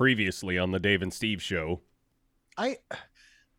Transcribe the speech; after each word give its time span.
Previously 0.00 0.56
on 0.56 0.70
the 0.70 0.78
Dave 0.78 1.02
and 1.02 1.12
Steve 1.12 1.42
show. 1.42 1.82
I 2.56 2.78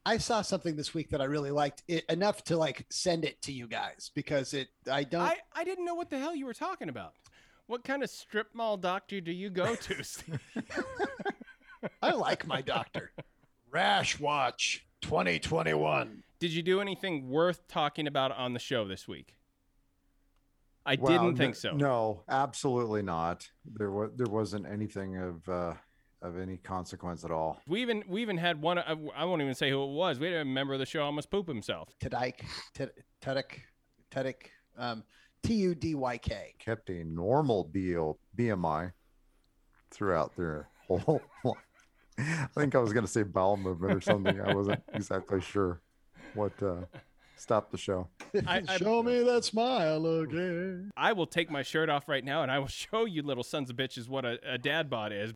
I 0.04 0.18
saw 0.18 0.42
something 0.42 0.76
this 0.76 0.92
week 0.92 1.12
that 1.12 1.22
I 1.22 1.26
really 1.26 1.52
liked 1.52 1.84
it 1.88 2.04
enough 2.10 2.44
to 2.46 2.58
like 2.58 2.88
send 2.90 3.26
it 3.26 3.40
to 3.44 3.52
you 3.52 3.68
guys 3.68 4.10
because 4.16 4.56
it 4.56 4.70
I 4.92 5.04
don't 5.04 5.22
I, 5.22 5.38
I 5.54 5.64
didn't 5.64 5.86
know 5.86 5.94
what 5.94 6.10
the 6.10 6.18
hell 6.18 6.36
you 6.36 6.48
were 6.48 6.56
talking 6.56 6.90
about. 6.90 7.14
What 7.68 7.84
kind 7.84 8.02
of 8.02 8.10
strip 8.10 8.48
mall 8.56 8.76
doctor 8.76 9.22
do 9.22 9.32
you 9.32 9.52
go 9.52 9.76
to? 9.76 10.04
Steve? 10.04 10.40
I 12.02 12.10
like 12.14 12.48
my 12.48 12.64
doctor. 12.64 13.12
Rash 13.70 14.20
Watch 14.20 14.88
2021. 15.02 16.24
Did 16.40 16.54
you 16.54 16.64
do 16.64 16.82
anything 16.82 17.30
worth 17.30 17.68
talking 17.68 18.08
about 18.08 18.32
on 18.32 18.54
the 18.54 18.60
show 18.60 18.88
this 18.88 19.08
week? 19.08 19.36
I 20.88 20.98
Well, 21.00 21.12
didn't 21.12 21.38
think 21.38 21.56
so. 21.56 21.74
No, 21.74 22.24
absolutely 22.28 23.04
not. 23.04 23.48
There 23.64 23.92
was 23.92 24.10
there 24.16 24.26
wasn't 24.26 24.66
anything 24.66 25.18
of 25.18 25.48
uh, 25.48 25.74
of 26.22 26.38
any 26.38 26.58
consequence 26.58 27.24
at 27.24 27.32
all. 27.32 27.60
We 27.68 27.82
even 27.82 28.04
we 28.08 28.22
even 28.22 28.38
had 28.38 28.62
one. 28.62 28.78
I 28.80 28.96
I 29.16 29.26
won't 29.26 29.42
even 29.42 29.56
say 29.56 29.70
who 29.70 29.84
it 29.84 29.92
was. 29.92 30.20
We 30.20 30.28
had 30.28 30.42
a 30.42 30.46
member 30.46 30.74
of 30.74 30.80
the 30.80 30.86
show 30.86 31.04
almost 31.04 31.30
poop 31.32 31.48
himself. 31.48 31.90
Tadike, 32.00 32.42
Tudyk, 33.22 33.44
Tudyk, 34.12 34.36
um, 34.78 35.04
T 35.44 35.54
U 35.56 35.74
D 35.76 35.96
Y 35.96 36.18
K. 36.18 36.54
Kept 36.60 36.90
a 36.90 37.04
normal 37.04 37.64
BO, 37.74 38.18
BMI 38.38 38.92
throughout 39.90 40.36
their 40.36 40.70
whole. 40.88 41.22
I 42.20 42.48
think 42.56 42.76
I 42.76 42.80
was 42.80 42.94
going 42.94 43.06
to 43.06 43.12
say 43.12 43.24
bowel 43.24 43.58
movement 43.58 43.94
or 43.96 44.02
something. 44.02 44.40
I 44.40 44.54
wasn't 44.54 44.84
exactly 44.94 45.42
sure 45.42 45.82
what 46.36 46.52
uh, 46.62 46.82
stopped 47.36 47.72
the 47.72 47.78
show. 47.78 48.10
I- 48.48 48.62
I- 48.68 48.78
Show 48.78 49.02
me 49.02 49.24
that 49.24 49.44
smile 49.44 50.06
again. 50.06 50.92
I 50.96 51.14
will 51.14 51.26
take 51.26 51.50
my 51.50 51.64
shirt 51.64 51.90
off 51.90 52.08
right 52.08 52.24
now 52.24 52.44
and 52.44 52.52
I 52.52 52.60
will 52.60 52.68
show 52.86 53.06
you 53.06 53.24
little 53.24 53.44
sons 53.44 53.70
of 53.72 53.76
bitches 53.76 54.08
what 54.08 54.24
a, 54.26 54.38
a 54.46 54.58
dad 54.60 54.90
bod 54.90 55.12
is. 55.14 55.34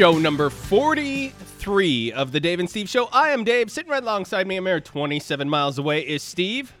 Show 0.00 0.16
number 0.16 0.48
43 0.48 2.12
of 2.12 2.32
the 2.32 2.40
Dave 2.40 2.58
and 2.58 2.70
Steve 2.70 2.88
show. 2.88 3.10
I 3.12 3.32
am 3.32 3.44
Dave. 3.44 3.70
Sitting 3.70 3.90
right 3.90 4.02
alongside 4.02 4.46
me, 4.46 4.56
a 4.56 4.62
mere 4.62 4.80
27 4.80 5.46
miles 5.46 5.76
away, 5.76 6.00
is 6.00 6.22
Steve. 6.22 6.72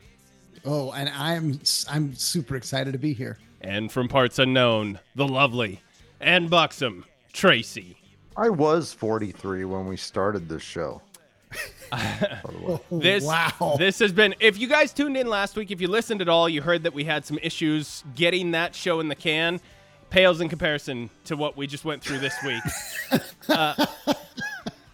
Oh, 0.64 0.90
and 0.92 1.10
I'm 1.10 1.60
I'm 1.90 2.14
super 2.14 2.56
excited 2.56 2.92
to 2.94 2.98
be 2.98 3.12
here. 3.12 3.36
And 3.60 3.92
from 3.92 4.08
parts 4.08 4.38
unknown, 4.38 5.00
the 5.16 5.28
lovely 5.28 5.82
and 6.18 6.48
buxom 6.48 7.04
Tracy. 7.34 7.98
I 8.38 8.48
was 8.48 8.94
43 8.94 9.66
when 9.66 9.86
we 9.86 9.98
started 9.98 10.48
this 10.48 10.62
show. 10.62 11.02
This 12.90 13.24
wow. 13.24 13.76
this 13.78 13.98
has 13.98 14.12
been 14.12 14.34
if 14.40 14.58
you 14.58 14.66
guys 14.66 14.94
tuned 14.94 15.18
in 15.18 15.26
last 15.26 15.56
week, 15.56 15.70
if 15.70 15.82
you 15.82 15.88
listened 15.88 16.22
at 16.22 16.30
all, 16.30 16.48
you 16.48 16.62
heard 16.62 16.84
that 16.84 16.94
we 16.94 17.04
had 17.04 17.26
some 17.26 17.38
issues 17.42 18.02
getting 18.14 18.52
that 18.52 18.74
show 18.74 18.98
in 19.00 19.08
the 19.08 19.14
can. 19.14 19.60
Pales 20.10 20.40
in 20.40 20.48
comparison 20.48 21.08
to 21.24 21.36
what 21.36 21.56
we 21.56 21.66
just 21.66 21.84
went 21.84 22.02
through 22.02 22.18
this 22.18 22.34
week. 22.44 22.62
uh, 23.48 23.86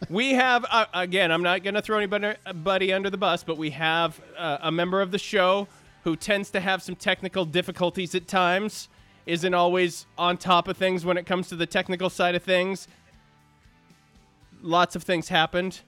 we 0.09 0.35
have 0.35 0.65
uh, 0.71 0.87
again. 0.95 1.33
I'm 1.33 1.43
not 1.43 1.63
going 1.63 1.75
to 1.75 1.83
throw 1.83 1.97
anybody 1.97 2.35
buddy 2.55 2.93
under 2.93 3.11
the 3.11 3.17
bus, 3.17 3.43
but 3.43 3.57
we 3.57 3.71
have 3.71 4.21
uh, 4.37 4.59
a 4.63 4.71
member 4.71 5.01
of 5.01 5.11
the 5.11 5.19
show 5.19 5.69
who 6.05 6.17
tends 6.17 6.51
to 6.51 6.61
have 6.61 6.83
some 6.83 6.95
technical 6.95 7.45
difficulties 7.45 8.15
at 8.15 8.29
times. 8.29 8.89
Isn't 9.25 9.55
always 9.55 10.07
on 10.17 10.37
top 10.37 10.69
of 10.69 10.77
things 10.77 11.05
when 11.05 11.17
it 11.17 11.27
comes 11.27 11.49
to 11.49 11.57
the 11.57 11.67
technical 11.67 12.11
side 12.11 12.35
of 12.35 12.43
things. 12.43 12.87
Lots 14.63 14.95
of 14.95 15.03
things 15.03 15.29
happened 15.29 15.81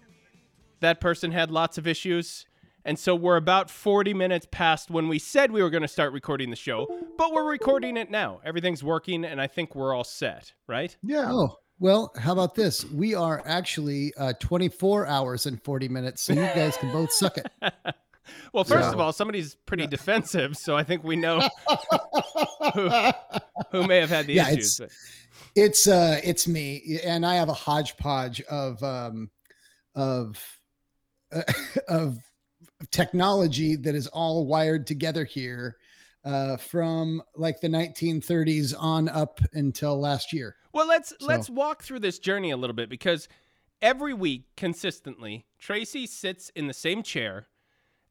that 0.81 1.01
person 1.01 1.33
had 1.33 1.51
lots 1.51 1.79
of 1.79 1.87
issues. 1.87 2.47
And 2.89 2.99
so 2.99 3.15
we're 3.15 3.37
about 3.37 3.69
40 3.71 4.15
minutes 4.15 4.47
past 4.51 4.91
when 4.91 5.09
we 5.09 5.19
said 5.19 5.53
we 5.53 5.63
were 5.63 5.69
going 5.69 5.83
to 5.83 5.89
start 5.89 6.11
recording 6.15 6.49
the 6.49 6.57
show, 6.57 6.87
but 7.19 7.35
we're 7.35 7.45
recording 7.45 7.99
it 7.99 8.11
now. 8.11 8.41
Everything's 8.43 8.83
working, 8.83 9.27
and 9.27 9.43
I 9.43 9.47
think 9.47 9.75
we're 9.75 9.93
all 9.95 10.05
set, 10.05 10.55
right? 10.67 10.97
Yeah. 11.03 11.27
Oh, 11.31 11.59
well, 11.79 12.11
how 12.19 12.33
about 12.33 12.55
this? 12.55 12.87
We 12.87 13.15
are 13.15 13.43
actually 13.45 14.15
uh, 14.17 14.33
24 14.41 15.07
hours 15.07 15.45
and 15.45 15.63
40 15.63 15.89
minutes, 15.89 16.23
so 16.23 16.33
you 16.33 16.41
guys 16.41 16.79
can 16.79 16.91
both 16.91 17.13
suck 17.13 17.37
it. 17.37 17.47
Well, 18.53 18.65
first 18.65 18.89
Yeah. 18.89 18.93
of 18.93 19.01
all, 19.01 19.13
somebody's 19.15 19.55
pretty 19.55 19.87
defensive, 19.87 20.55
so 20.57 20.77
I 20.77 20.83
think 20.85 21.03
we 21.03 21.17
know 21.17 21.41
who, 22.75 22.91
who 23.71 23.87
may 23.87 23.99
have 23.99 24.11
had 24.11 24.27
the 24.27 24.35
Yeah, 24.35 24.51
issues. 24.51 24.81
it's- 24.81 24.97
It's 25.55 25.87
uh 25.87 26.21
it's 26.23 26.47
me 26.47 27.01
and 27.05 27.25
I 27.25 27.37
have 27.37 27.49
a 27.49 27.55
hodgepodge 27.55 28.43
of 28.43 28.83
um 28.83 29.31
of 29.95 30.39
of 31.89 32.19
technology 32.91 33.77
that 33.77 33.95
is 33.95 34.07
all 34.09 34.47
wired 34.47 34.87
together 34.87 35.25
here 35.25 35.77
uh 36.25 36.57
from 36.57 37.23
like 37.37 37.61
the 37.61 37.69
1930s 37.69 38.75
on 38.79 39.09
up 39.09 39.41
until 39.53 39.99
last 40.01 40.33
year. 40.33 40.57
Well, 40.73 40.87
let's 40.87 41.11
So- 41.11 41.27
let's 41.27 41.49
walk 41.49 41.83
through 41.83 42.01
this 42.01 42.19
journey 42.19 42.51
a 42.51 42.57
little 42.57 42.75
bit 42.75 42.89
because 42.89 43.29
every 43.81 44.13
week 44.15 44.45
consistently, 44.57 45.47
Tracy 45.59 46.07
sits 46.07 46.51
in 46.57 46.67
the 46.67 46.75
same 46.75 47.03
chair 47.03 47.47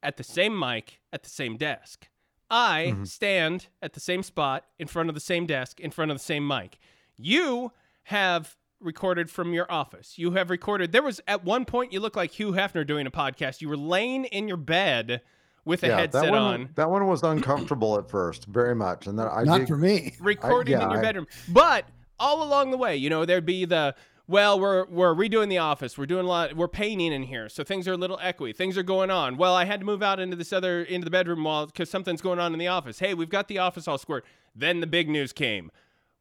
at 0.02 0.16
the 0.16 0.24
same 0.24 0.58
mic 0.58 1.00
at 1.12 1.22
the 1.22 1.30
same 1.30 1.56
desk. 1.56 2.08
I 2.50 2.96
stand 3.04 3.66
at 3.82 3.92
the 3.92 4.00
same 4.00 4.22
spot 4.22 4.64
in 4.78 4.86
front 4.88 5.10
of 5.10 5.14
the 5.14 5.20
same 5.20 5.44
desk 5.44 5.80
in 5.80 5.90
front 5.90 6.10
of 6.10 6.16
the 6.16 6.24
same 6.24 6.46
mic. 6.48 6.78
You 7.18 7.72
have 8.04 8.56
recorded 8.80 9.30
from 9.30 9.52
your 9.52 9.70
office. 9.70 10.18
You 10.18 10.32
have 10.32 10.50
recorded. 10.50 10.92
There 10.92 11.02
was 11.02 11.20
at 11.26 11.44
one 11.44 11.64
point 11.64 11.92
you 11.92 12.00
looked 12.00 12.16
like 12.16 12.32
Hugh 12.32 12.52
Hefner 12.52 12.86
doing 12.86 13.06
a 13.06 13.10
podcast. 13.10 13.60
You 13.60 13.68
were 13.68 13.76
laying 13.76 14.24
in 14.26 14.48
your 14.48 14.56
bed 14.56 15.22
with 15.64 15.82
a 15.82 15.88
yeah, 15.88 15.98
headset 15.98 16.24
that 16.24 16.30
one, 16.30 16.40
on. 16.40 16.70
That 16.76 16.90
one 16.90 17.06
was 17.06 17.22
uncomfortable 17.22 17.98
at 17.98 18.08
first, 18.08 18.46
very 18.46 18.74
much, 18.74 19.06
and 19.06 19.18
then 19.18 19.28
I 19.30 19.42
Not 19.44 19.58
did, 19.58 19.68
for 19.68 19.76
me. 19.76 20.14
recording 20.20 20.72
yeah, 20.72 20.84
in 20.84 20.90
your 20.90 21.00
I- 21.00 21.02
bedroom. 21.02 21.26
But 21.48 21.86
all 22.18 22.42
along 22.42 22.70
the 22.70 22.78
way, 22.78 22.96
you 22.96 23.10
know, 23.10 23.24
there'd 23.24 23.44
be 23.46 23.64
the 23.64 23.94
well, 24.26 24.60
we're 24.60 24.84
we're 24.86 25.14
redoing 25.14 25.48
the 25.48 25.58
office. 25.58 25.96
We're 25.96 26.06
doing 26.06 26.26
a 26.26 26.28
lot. 26.28 26.54
We're 26.54 26.68
painting 26.68 27.12
in 27.12 27.22
here, 27.22 27.48
so 27.48 27.64
things 27.64 27.88
are 27.88 27.92
a 27.92 27.96
little 27.96 28.18
echoey. 28.18 28.54
Things 28.54 28.76
are 28.76 28.82
going 28.82 29.10
on. 29.10 29.38
Well, 29.38 29.54
I 29.54 29.64
had 29.64 29.80
to 29.80 29.86
move 29.86 30.02
out 30.02 30.20
into 30.20 30.36
this 30.36 30.52
other 30.52 30.82
into 30.82 31.04
the 31.06 31.10
bedroom 31.10 31.44
while 31.44 31.66
because 31.66 31.88
something's 31.88 32.20
going 32.20 32.38
on 32.38 32.52
in 32.52 32.58
the 32.58 32.68
office. 32.68 32.98
Hey, 32.98 33.14
we've 33.14 33.30
got 33.30 33.48
the 33.48 33.58
office 33.58 33.88
all 33.88 33.96
squared. 33.98 34.24
Then 34.54 34.80
the 34.80 34.86
big 34.86 35.08
news 35.08 35.32
came. 35.32 35.70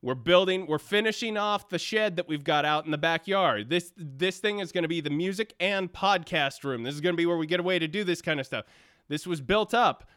We're 0.07 0.15
building. 0.15 0.67
We're 0.67 0.79
finishing 0.79 1.35
off 1.35 1.67
the 1.67 1.77
shed 1.77 2.15
that 2.15 2.29
we've 2.29 2.45
got 2.45 2.63
out 2.63 2.85
in 2.85 2.91
the 2.91 2.97
backyard. 2.97 3.69
This 3.69 3.91
this 3.97 4.37
thing 4.37 4.59
is 4.59 4.71
going 4.71 4.85
to 4.85 4.87
be 4.87 5.01
the 5.01 5.09
music 5.09 5.53
and 5.59 5.91
podcast 5.91 6.63
room. 6.63 6.83
This 6.83 6.95
is 6.95 7.01
going 7.01 7.11
to 7.11 7.17
be 7.17 7.25
where 7.25 7.35
we 7.35 7.45
get 7.45 7.59
away 7.59 7.77
to 7.77 7.89
do 7.89 8.05
this 8.05 8.21
kind 8.21 8.39
of 8.39 8.45
stuff. 8.45 8.63
This 9.09 9.27
was 9.27 9.41
built 9.41 9.73
up. 9.73 10.09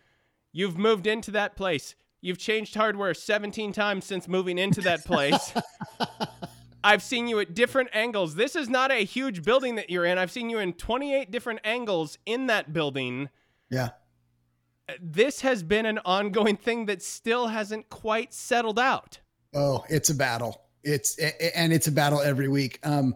You've 0.53 0.79
moved 0.79 1.09
into 1.09 1.33
that 1.33 1.57
place. 1.57 1.97
You've 2.21 2.39
changed 2.39 2.77
hardware 2.77 3.13
17 3.15 3.73
times 3.73 4.05
since 4.05 4.29
moving 4.29 4.59
into 4.59 4.81
that 4.83 5.05
place. 5.05 5.53
I've 6.85 7.03
seen 7.03 7.27
you 7.27 7.41
at 7.41 7.57
different 7.57 7.91
angles. 7.93 8.37
This 8.37 8.55
is 8.55 8.69
not 8.69 8.93
a 8.93 9.05
huge 9.05 9.43
building 9.43 9.75
that 9.75 9.91
you're 9.91 10.05
in. 10.05 10.19
I've 10.19 10.31
seen 10.31 10.51
you 10.51 10.61
in 10.61 10.75
28 10.75 11.33
different 11.33 11.63
angles 11.65 12.17
in 12.27 12.47
that 12.47 12.73
building. 12.73 13.29
Yeah. 13.69 13.89
This 15.01 15.41
has 15.41 15.65
been 15.65 15.85
an 15.85 15.99
ongoing 16.05 16.57
thing 16.57 16.87
that 16.87 17.03
still 17.03 17.49
hasn't 17.49 17.91
quite 17.91 18.33
settled 18.33 18.79
out. 18.79 19.19
Oh, 19.55 19.85
it's 19.89 20.11
a 20.11 20.15
battle. 20.15 20.63
It's 20.83 21.19
and 21.19 21.73
it's 21.73 21.89
a 21.89 21.93
battle 21.93 22.21
every 22.21 22.49
week. 22.49 22.79
Um 22.83 23.15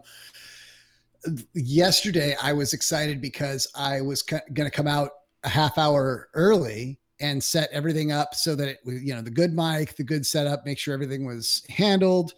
yesterday 1.53 2.35
I 2.41 2.53
was 2.53 2.73
excited 2.73 3.21
because 3.21 3.67
I 3.75 4.01
was 4.01 4.21
going 4.21 4.43
to 4.53 4.69
come 4.69 4.87
out 4.87 5.09
a 5.43 5.49
half 5.49 5.77
hour 5.77 6.29
early 6.33 6.99
and 7.19 7.43
set 7.43 7.69
everything 7.71 8.11
up 8.11 8.35
so 8.35 8.55
that 8.55 8.67
it 8.67 8.79
was, 8.85 9.01
you 9.01 9.15
know, 9.15 9.21
the 9.21 9.31
good 9.31 9.53
mic, 9.53 9.95
the 9.95 10.03
good 10.03 10.25
setup, 10.25 10.65
make 10.65 10.77
sure 10.77 10.93
everything 10.93 11.25
was 11.25 11.63
handled. 11.69 12.33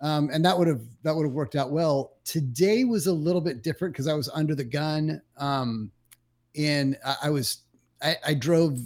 Um, 0.00 0.30
and 0.32 0.44
that 0.44 0.58
would 0.58 0.66
have 0.66 0.80
that 1.04 1.14
would 1.14 1.24
have 1.24 1.32
worked 1.32 1.54
out 1.54 1.70
well. 1.70 2.14
Today 2.24 2.84
was 2.84 3.06
a 3.06 3.12
little 3.12 3.40
bit 3.40 3.62
different 3.62 3.94
because 3.94 4.08
I 4.08 4.14
was 4.14 4.28
under 4.30 4.54
the 4.54 4.64
gun. 4.64 5.22
Um, 5.36 5.92
and 6.56 6.96
I, 7.04 7.16
I 7.24 7.30
was 7.30 7.58
I, 8.02 8.16
I 8.26 8.34
drove 8.34 8.80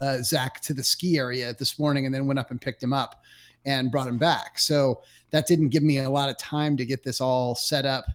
uh, 0.00 0.18
Zach 0.22 0.60
to 0.62 0.74
the 0.74 0.84
ski 0.84 1.18
area 1.18 1.54
this 1.58 1.78
morning 1.78 2.06
and 2.06 2.14
then 2.14 2.26
went 2.26 2.38
up 2.38 2.50
and 2.50 2.60
picked 2.60 2.82
him 2.82 2.92
up 2.92 3.22
and 3.64 3.90
brought 3.90 4.08
him 4.08 4.18
back. 4.18 4.58
So 4.58 5.02
that 5.30 5.46
didn't 5.46 5.68
give 5.70 5.82
me 5.82 5.98
a 5.98 6.10
lot 6.10 6.28
of 6.28 6.38
time 6.38 6.76
to 6.76 6.84
get 6.84 7.02
this 7.02 7.20
all 7.20 7.54
set 7.54 7.86
up 7.86 8.06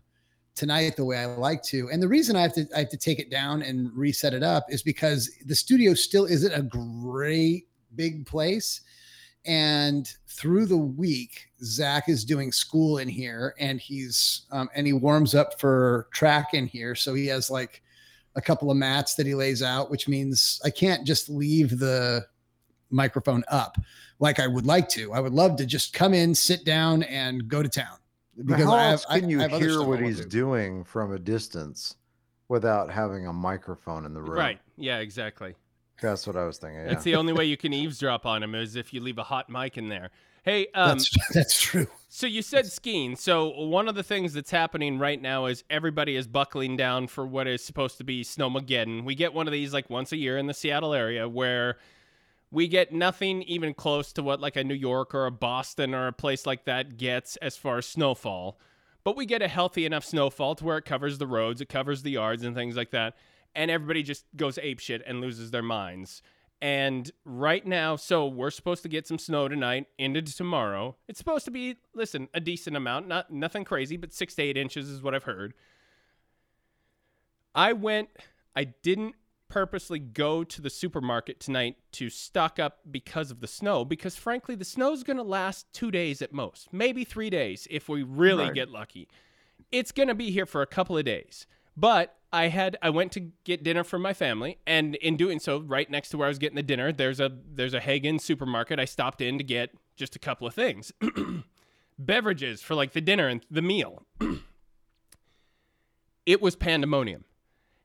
tonight 0.55 0.95
the 0.95 1.05
way 1.05 1.17
I 1.17 1.25
like 1.25 1.61
to. 1.63 1.89
And 1.89 2.01
the 2.01 2.07
reason 2.07 2.35
I 2.35 2.41
have 2.41 2.53
to 2.55 2.67
I 2.75 2.79
have 2.79 2.89
to 2.89 2.97
take 2.97 3.19
it 3.19 3.29
down 3.29 3.61
and 3.61 3.91
reset 3.93 4.33
it 4.33 4.43
up 4.43 4.65
is 4.69 4.81
because 4.81 5.29
the 5.45 5.55
studio 5.55 5.93
still 5.93 6.25
isn't 6.25 6.53
a 6.53 6.63
great 6.63 7.67
big 7.95 8.25
place. 8.25 8.81
And 9.45 10.11
through 10.27 10.65
the 10.65 10.77
week, 10.77 11.47
Zach 11.63 12.09
is 12.09 12.25
doing 12.25 12.51
school 12.51 12.97
in 12.97 13.07
here, 13.07 13.55
and 13.59 13.79
he's 13.79 14.45
um, 14.51 14.69
and 14.75 14.85
he 14.85 14.93
warms 14.93 15.35
up 15.35 15.59
for 15.59 16.07
track 16.11 16.53
in 16.53 16.67
here. 16.67 16.95
So 16.95 17.13
he 17.13 17.27
has 17.27 17.49
like 17.49 17.81
a 18.35 18.41
couple 18.41 18.69
of 18.69 18.77
mats 18.77 19.15
that 19.15 19.25
he 19.25 19.35
lays 19.35 19.63
out, 19.63 19.89
which 19.89 20.07
means 20.07 20.59
I 20.65 20.69
can't 20.69 21.07
just 21.07 21.29
leave 21.29 21.79
the 21.79 22.25
microphone 22.89 23.43
up 23.47 23.77
like 24.19 24.39
I 24.39 24.47
would 24.47 24.65
like 24.65 24.89
to. 24.89 25.13
I 25.13 25.19
would 25.19 25.33
love 25.33 25.57
to 25.57 25.65
just 25.65 25.93
come 25.93 26.13
in, 26.13 26.33
sit 26.33 26.65
down, 26.65 27.03
and 27.03 27.47
go 27.47 27.61
to 27.61 27.69
town. 27.69 27.97
Because 28.43 28.65
how 28.65 28.75
I 28.75 28.91
else 28.91 29.05
have, 29.09 29.21
can 29.21 29.29
you 29.29 29.41
I, 29.41 29.45
I 29.45 29.59
hear 29.59 29.83
what 29.83 29.99
do. 29.99 30.05
he's 30.05 30.25
doing 30.25 30.83
from 30.83 31.13
a 31.13 31.19
distance 31.19 31.95
without 32.49 32.91
having 32.91 33.27
a 33.27 33.33
microphone 33.33 34.05
in 34.05 34.13
the 34.13 34.21
room? 34.21 34.37
Right. 34.37 34.59
Yeah, 34.77 34.99
exactly. 34.99 35.55
That's 36.01 36.27
what 36.27 36.35
I 36.35 36.45
was 36.45 36.57
thinking. 36.57 36.81
Yeah. 36.81 36.89
That's 36.89 37.03
the 37.03 37.15
only 37.15 37.33
way 37.33 37.45
you 37.45 37.57
can 37.57 37.73
eavesdrop 37.73 38.25
on 38.25 38.43
him 38.43 38.53
is 38.53 38.75
if 38.75 38.93
you 38.93 39.01
leave 39.01 39.17
a 39.17 39.23
hot 39.23 39.49
mic 39.49 39.77
in 39.77 39.89
there. 39.89 40.11
Hey, 40.43 40.67
um, 40.75 40.91
That's 40.91 41.11
that's 41.33 41.59
true. 41.59 41.87
so 42.07 42.25
you 42.25 42.41
said 42.41 42.67
skiing. 42.67 43.15
So 43.17 43.49
one 43.65 43.89
of 43.89 43.95
the 43.95 44.03
things 44.03 44.33
that's 44.33 44.51
happening 44.51 44.97
right 44.97 45.21
now 45.21 45.47
is 45.47 45.63
everybody 45.69 46.15
is 46.15 46.25
buckling 46.27 46.77
down 46.77 47.07
for 47.07 47.25
what 47.27 47.47
is 47.47 47.63
supposed 47.63 47.97
to 47.97 48.03
be 48.03 48.23
Snowmageddon. 48.23 49.03
We 49.03 49.15
get 49.15 49.33
one 49.33 49.47
of 49.47 49.51
these 49.51 49.73
like 49.73 49.89
once 49.89 50.11
a 50.13 50.17
year 50.17 50.37
in 50.37 50.45
the 50.45 50.53
Seattle 50.53 50.93
area 50.93 51.27
where 51.27 51.77
we 52.51 52.67
get 52.67 52.93
nothing 52.93 53.41
even 53.43 53.73
close 53.73 54.13
to 54.13 54.23
what 54.23 54.39
like 54.39 54.55
a 54.55 54.63
New 54.63 54.73
York 54.73 55.13
or 55.13 55.25
a 55.25 55.31
Boston 55.31 55.93
or 55.93 56.07
a 56.07 56.13
place 56.13 56.45
like 56.45 56.65
that 56.65 56.97
gets 56.97 57.35
as 57.37 57.57
far 57.57 57.77
as 57.77 57.85
snowfall. 57.85 58.59
But 59.03 59.15
we 59.15 59.25
get 59.25 59.41
a 59.41 59.47
healthy 59.47 59.85
enough 59.85 60.05
snowfall 60.05 60.55
to 60.55 60.65
where 60.65 60.77
it 60.77 60.85
covers 60.85 61.17
the 61.17 61.27
roads, 61.27 61.61
it 61.61 61.69
covers 61.69 62.03
the 62.03 62.11
yards 62.11 62.43
and 62.43 62.55
things 62.55 62.75
like 62.75 62.91
that. 62.91 63.15
And 63.55 63.71
everybody 63.71 64.03
just 64.03 64.25
goes 64.35 64.57
apeshit 64.57 65.01
and 65.05 65.21
loses 65.21 65.51
their 65.51 65.63
minds. 65.63 66.21
And 66.61 67.11
right 67.23 67.65
now, 67.65 67.95
so 67.95 68.25
we're 68.25 68.49
supposed 68.49 68.83
to 68.83 68.89
get 68.89 69.07
some 69.07 69.19
snow 69.19 69.47
tonight 69.47 69.87
into 69.97 70.21
tomorrow. 70.21 70.95
It's 71.07 71.19
supposed 71.19 71.45
to 71.45 71.51
be, 71.51 71.77
listen, 71.93 72.29
a 72.33 72.39
decent 72.39 72.75
amount, 72.75 73.07
not 73.07 73.31
nothing 73.31 73.63
crazy, 73.63 73.95
but 73.95 74.11
six 74.11 74.33
to 74.35 74.41
eight 74.41 74.57
inches 74.57 74.89
is 74.89 75.01
what 75.01 75.13
I've 75.13 75.23
heard. 75.23 75.53
I 77.53 77.73
went, 77.73 78.09
I 78.55 78.65
didn't 78.65 79.15
purposely 79.49 79.99
go 79.99 80.43
to 80.43 80.61
the 80.61 80.69
supermarket 80.69 81.39
tonight 81.39 81.77
to 81.93 82.09
stock 82.09 82.59
up 82.59 82.79
because 82.89 83.31
of 83.31 83.39
the 83.39 83.47
snow, 83.47 83.85
because 83.85 84.15
frankly, 84.15 84.55
the 84.55 84.65
snow's 84.65 85.03
going 85.03 85.17
to 85.17 85.23
last 85.23 85.71
two 85.73 85.89
days 85.91 86.21
at 86.21 86.33
most, 86.33 86.71
maybe 86.73 87.03
three 87.03 87.29
days 87.29 87.67
if 87.69 87.87
we 87.89 88.03
really 88.03 88.45
Right. 88.45 88.53
get 88.53 88.69
lucky. 88.69 89.07
It's 89.71 89.91
going 89.91 90.07
to 90.09 90.15
be 90.15 90.31
here 90.31 90.45
for 90.45 90.61
a 90.61 90.67
couple 90.67 90.97
of 90.97 91.05
days. 91.05 91.47
But 91.75 92.15
I 92.33 92.47
had 92.49 92.77
I 92.81 92.89
went 92.89 93.11
to 93.13 93.19
get 93.45 93.63
dinner 93.63 93.83
for 93.83 93.97
my 93.99 94.13
family, 94.13 94.57
and 94.67 94.95
in 94.95 95.15
doing 95.15 95.39
so, 95.39 95.59
right 95.61 95.89
next 95.89 96.09
to 96.09 96.17
where 96.17 96.25
I 96.25 96.29
was 96.29 96.39
getting 96.39 96.55
the 96.55 96.63
dinner, 96.63 96.91
there's 96.91 97.19
a 97.19 97.31
there's 97.53 97.73
a 97.73 97.79
Haggen 97.79 98.19
supermarket. 98.19 98.79
I 98.79 98.85
stopped 98.85 99.21
in 99.21 99.37
to 99.37 99.43
get 99.43 99.69
just 99.95 100.15
a 100.15 100.19
couple 100.19 100.45
of 100.47 100.53
things, 100.53 100.91
beverages 101.99 102.61
for 102.61 102.75
like 102.75 102.91
the 102.93 103.01
dinner 103.01 103.27
and 103.27 103.45
the 103.49 103.61
meal. 103.61 104.03
it 106.25 106.41
was 106.41 106.55
pandemonium. 106.55 107.23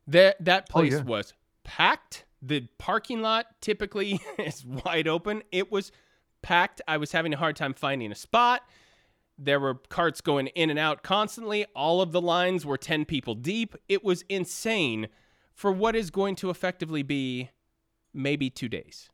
That 0.07 0.45
that 0.45 0.67
Oh, 0.71 0.73
place 0.73 0.93
yeah. 0.95 1.03
was 1.03 1.33
packed. 1.65 2.25
The 2.41 2.69
parking 2.79 3.23
lot 3.23 3.47
typically 3.61 4.21
is 4.39 4.65
wide 4.65 5.09
open. 5.09 5.43
It 5.53 5.71
was 5.71 5.93
packed. 6.43 6.81
I 6.89 6.97
was 6.97 7.13
having 7.13 7.33
a 7.33 7.37
hard 7.37 7.57
time 7.57 7.75
finding 7.75 8.11
a 8.13 8.17
spot. 8.17 8.63
There 9.39 9.61
were 9.61 9.75
carts 9.75 10.21
going 10.21 10.49
in 10.49 10.71
and 10.71 10.79
out 10.79 11.03
constantly. 11.03 11.65
All 11.75 12.01
of 12.01 12.13
the 12.13 12.21
lines 12.21 12.67
were 12.67 12.77
10 12.77 13.05
people 13.07 13.35
deep. 13.35 13.75
It 13.89 14.05
was 14.05 14.25
insane 14.29 15.09
for 15.55 15.73
what 15.73 15.97
is 15.97 16.11
going 16.11 16.37
to 16.37 16.51
effectively 16.51 17.03
be 17.03 17.51
maybe 18.13 18.51
2 18.51 18.69
days. 18.69 19.09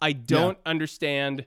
I 0.00 0.12
don't 0.12 0.58
understand 0.64 1.44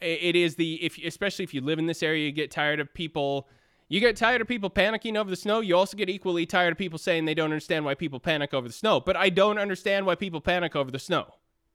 it 0.00 0.36
is 0.36 0.54
the 0.56 0.74
if 0.84 0.98
especially 0.98 1.44
if 1.44 1.52
you 1.52 1.60
live 1.60 1.78
in 1.78 1.86
this 1.86 2.02
area 2.02 2.26
you 2.26 2.32
get 2.32 2.50
tired 2.50 2.80
of 2.80 2.92
people 2.94 3.48
you 3.88 4.00
get 4.00 4.16
tired 4.16 4.40
of 4.40 4.48
people 4.48 4.70
panicking 4.70 5.16
over 5.16 5.30
the 5.30 5.36
snow. 5.36 5.60
You 5.60 5.76
also 5.76 5.96
get 5.96 6.08
equally 6.10 6.44
tired 6.46 6.72
of 6.72 6.78
people 6.78 6.98
saying 6.98 7.24
they 7.24 7.34
don't 7.34 7.46
understand 7.52 7.84
why 7.84 7.94
people 7.94 8.20
panic 8.20 8.52
over 8.52 8.68
the 8.68 8.74
snow. 8.74 9.00
But 9.00 9.16
I 9.16 9.30
don't 9.30 9.58
understand 9.58 10.04
why 10.06 10.14
people 10.14 10.40
panic 10.40 10.76
over 10.76 10.90
the 10.90 10.98
snow. 10.98 11.26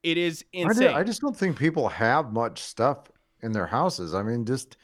It 0.04 0.18
is 0.18 0.46
I, 0.54 0.58
insane. 0.60 0.96
I 0.96 1.04
just 1.04 1.22
don't 1.22 1.36
think 1.36 1.58
people 1.58 1.88
have 1.90 2.32
much 2.32 2.60
stuff 2.60 3.12
in 3.42 3.52
their 3.52 3.68
houses. 3.68 4.14
I 4.14 4.22
mean, 4.24 4.46
just 4.46 4.78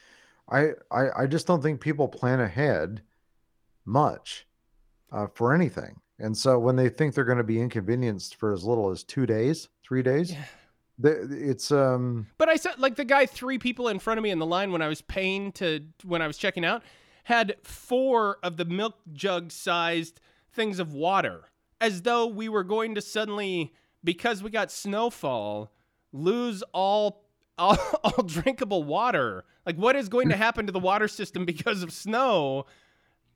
I 0.50 0.70
I, 0.92 1.24
I 1.24 1.28
just 1.28 1.46
don't 1.46 1.62
think 1.62 1.81
people 1.81 2.08
plan 2.08 2.40
ahead 2.40 3.02
much 3.86 4.48
uh, 5.12 5.28
for 5.34 5.54
anything. 5.54 6.00
And 6.20 6.36
so 6.36 6.60
when 6.60 6.75
they 6.75 6.90
think 6.90 7.14
they're 7.14 7.24
going 7.24 7.38
to 7.38 7.44
be 7.44 7.62
inconvenienced 7.62 8.36
for 8.36 8.52
as 8.54 8.64
little 8.64 8.90
as 8.90 9.04
two 9.04 9.25
days, 9.25 9.70
three 9.84 10.04
days, 10.04 10.32
Yeah. 10.32 10.44
they, 10.98 11.12
it's 11.12 11.72
um 11.72 12.28
But 12.38 12.50
I 12.50 12.56
said 12.56 12.80
like 12.80 12.96
the 12.96 13.06
guy 13.06 13.25
three 13.25 13.58
people 13.58 13.88
in 13.88 14.00
front 14.00 14.18
of 14.18 14.24
me 14.24 14.30
in 14.32 14.40
the 14.40 14.46
line 14.46 14.72
when 14.72 14.82
I 14.82 14.88
was 14.88 15.02
paying 15.02 15.52
to 15.54 15.82
when 16.04 16.22
I 16.22 16.28
was 16.28 16.38
checking 16.38 16.66
out 16.66 16.84
had 17.25 17.56
four 17.63 18.38
of 18.44 18.57
the 18.57 18.66
milk 18.66 18.95
jug 19.13 19.51
sized 19.51 20.19
things 20.51 20.80
of 20.80 20.94
water 20.94 21.50
as 21.81 22.01
though 22.01 22.25
we 22.27 22.50
were 22.50 22.63
going 22.63 22.95
to 22.95 23.01
suddenly 23.01 23.74
because 24.04 24.44
we 24.44 24.50
got 24.50 24.71
snowfall 24.71 25.71
lose 26.12 26.63
all 26.74 27.24
all, 27.60 27.77
all 28.06 28.24
drinkable 28.24 28.83
water. 28.83 29.44
Like 29.66 29.75
what 29.75 29.98
is 29.98 30.07
going 30.07 30.30
to 30.30 30.38
happen 30.38 30.66
to 30.66 30.71
the 30.71 30.80
water 30.80 31.10
system 31.10 31.45
because 31.45 31.83
of 31.83 31.92
snow? 31.92 32.66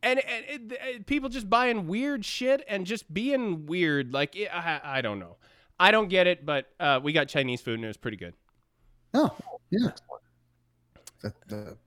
And, 0.02 0.22
and 0.50 1.06
people 1.06 1.30
just 1.30 1.50
buying 1.50 1.88
weird 1.88 2.24
shit 2.24 2.64
and 2.68 2.86
just 2.86 3.14
being 3.14 3.66
weird. 3.66 4.14
Like 4.14 4.36
it, 4.38 4.50
I, 4.54 4.80
I 4.84 5.02
don't 5.02 5.20
know. 5.20 5.38
I 5.78 5.92
don't 5.92 6.08
get 6.08 6.28
it, 6.28 6.46
but 6.46 6.70
uh, 6.80 7.02
we 7.04 7.12
got 7.12 7.28
Chinese 7.28 7.60
food 7.60 7.76
and 7.76 7.84
it 7.84 7.88
was 7.88 7.98
pretty 7.98 8.16
good. 8.16 8.34
Oh, 9.14 9.32
yeah. 9.70 9.90
The, 11.48 11.78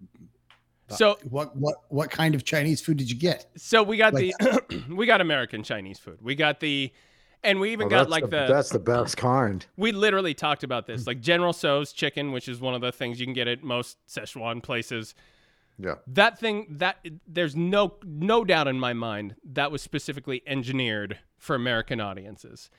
So 0.89 1.19
what 1.29 1.57
what 1.57 1.77
what 1.89 2.11
kind 2.11 2.35
of 2.35 2.45
Chinese 2.45 2.81
food 2.81 2.97
did 2.97 3.11
you 3.11 3.17
get? 3.17 3.47
So 3.57 3.83
we 3.83 3.97
got 3.97 4.15
Like- 4.15 4.33
the 4.39 4.85
we 4.95 5.07
got 5.07 5.21
American 5.21 5.63
Chinese 5.63 5.99
food. 5.99 6.19
We 6.23 6.35
got 6.35 6.61
the 6.61 6.93
and 7.43 7.61
we 7.61 7.73
even 7.73 7.87
oh, 7.87 7.91
got 7.91 8.11
like 8.11 8.25
the, 8.25 8.47
the, 8.47 8.47
that's 8.53 8.71
the 8.71 8.79
best 8.79 9.17
kind. 9.17 9.65
we 9.77 9.93
literally 9.93 10.35
talked 10.35 10.65
about 10.65 10.87
this. 10.87 11.03
Hmm. 11.03 11.11
Like 11.11 11.21
General 11.21 11.53
Tso's 11.53 11.93
chicken, 11.93 12.33
which 12.33 12.49
is 12.49 12.61
one 12.61 12.75
of 12.75 12.81
the 12.81 12.93
things 12.93 13.21
you 13.21 13.27
can 13.27 13.35
get 13.35 13.49
at 13.49 13.63
most 13.63 13.99
Szechuan 14.09 14.63
places. 14.63 15.15
Yeah. 15.79 15.97
That 16.07 16.39
thing 16.39 16.67
that 16.71 17.05
there's 17.27 17.55
no 17.55 17.95
no 18.05 18.45
doubt 18.45 18.69
in 18.69 18.79
my 18.81 18.93
mind 18.93 19.37
that 19.45 19.71
was 19.71 19.83
specifically 19.83 20.43
engineered 20.47 21.19
for 21.37 21.55
American 21.55 22.01
audiences. 22.01 22.71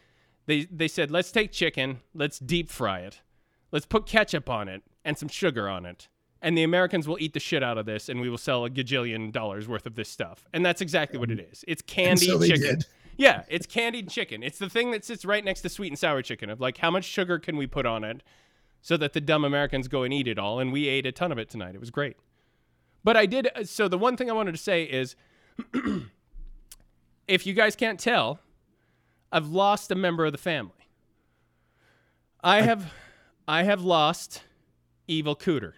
They 0.46 0.66
they 0.66 0.88
said, 0.88 1.12
"Let's 1.12 1.32
take 1.32 1.52
chicken, 1.52 2.00
let's 2.14 2.40
deep 2.40 2.70
fry 2.70 3.02
it. 3.02 3.22
Let's 3.72 3.86
put 3.86 4.06
ketchup 4.06 4.50
on 4.50 4.68
it 4.68 4.84
and 5.04 5.18
some 5.18 5.30
sugar 5.30 5.70
on 5.70 5.86
it." 5.86 6.08
And 6.42 6.58
the 6.58 6.64
Americans 6.64 7.08
will 7.08 7.18
eat 7.20 7.34
the 7.34 7.40
shit 7.40 7.64
out 7.64 7.78
of 7.78 7.86
this, 7.86 8.10
and 8.10 8.22
we 8.22 8.30
will 8.30 8.38
sell 8.38 8.64
a 8.64 8.70
gajillion 8.70 9.32
dollars 9.32 9.68
worth 9.68 9.86
of 9.88 9.96
this 9.96 10.08
stuff. 10.08 10.48
And 10.54 10.66
that's 10.66 10.82
exactly 10.82 11.18
what 11.18 11.32
it 11.32 11.40
is. 11.40 11.66
It's 11.68 11.82
candied 11.82 12.30
so 12.30 12.40
chicken. 12.40 12.62
did. 12.62 12.86
Yeah, 13.18 13.44
it's 13.50 13.66
candied 13.66 14.10
chicken. 14.10 14.44
It's 14.44 14.60
the 14.60 14.70
thing 14.70 14.92
that 14.92 15.04
sits 15.04 15.26
right 15.26 15.44
next 15.44 15.62
to 15.62 15.70
sweet 15.70 15.88
and 15.88 15.98
sour 15.98 16.22
chicken 16.22 16.52
of 16.52 16.62
like 16.62 16.78
how 16.78 16.92
much 16.92 17.04
sugar 17.04 17.40
can 17.40 17.58
we 17.58 17.66
put 17.66 17.88
on 17.88 18.04
it 18.04 18.22
so 18.82 18.96
that 18.98 19.14
the 19.14 19.22
dumb 19.22 19.44
Americans 19.44 19.88
go 19.88 20.04
and 20.04 20.14
eat 20.14 20.28
it 20.28 20.38
all. 20.38 20.60
And 20.60 20.72
we 20.72 20.88
ate 20.88 21.06
a 21.08 21.12
ton 21.12 21.32
of 21.32 21.40
it 21.40 21.50
tonight. 21.50 21.74
It 21.74 21.80
was 21.80 21.90
great. 21.90 22.18
But 23.04 23.18
I 23.18 23.26
did. 23.26 23.50
Uh, 23.56 23.64
so 23.64 23.88
the 23.88 23.98
one 23.98 24.16
thing 24.16 24.30
I 24.30 24.34
wanted 24.34 24.52
to 24.52 24.58
say 24.58 24.84
is 24.84 25.16
if 27.28 27.48
you 27.48 27.54
guys 27.54 27.76
can't 27.76 28.00
tell, 28.00 28.40
I've 29.32 29.48
lost 29.48 29.92
a 29.92 29.96
member 29.96 30.26
of 30.26 30.32
the 30.32 30.38
family. 30.38 30.74
I 32.44 32.62
have 32.62 32.94
I 33.48 33.64
have 33.64 33.82
lost 33.82 34.44
Evil 35.08 35.36
Cooter. 35.36 35.74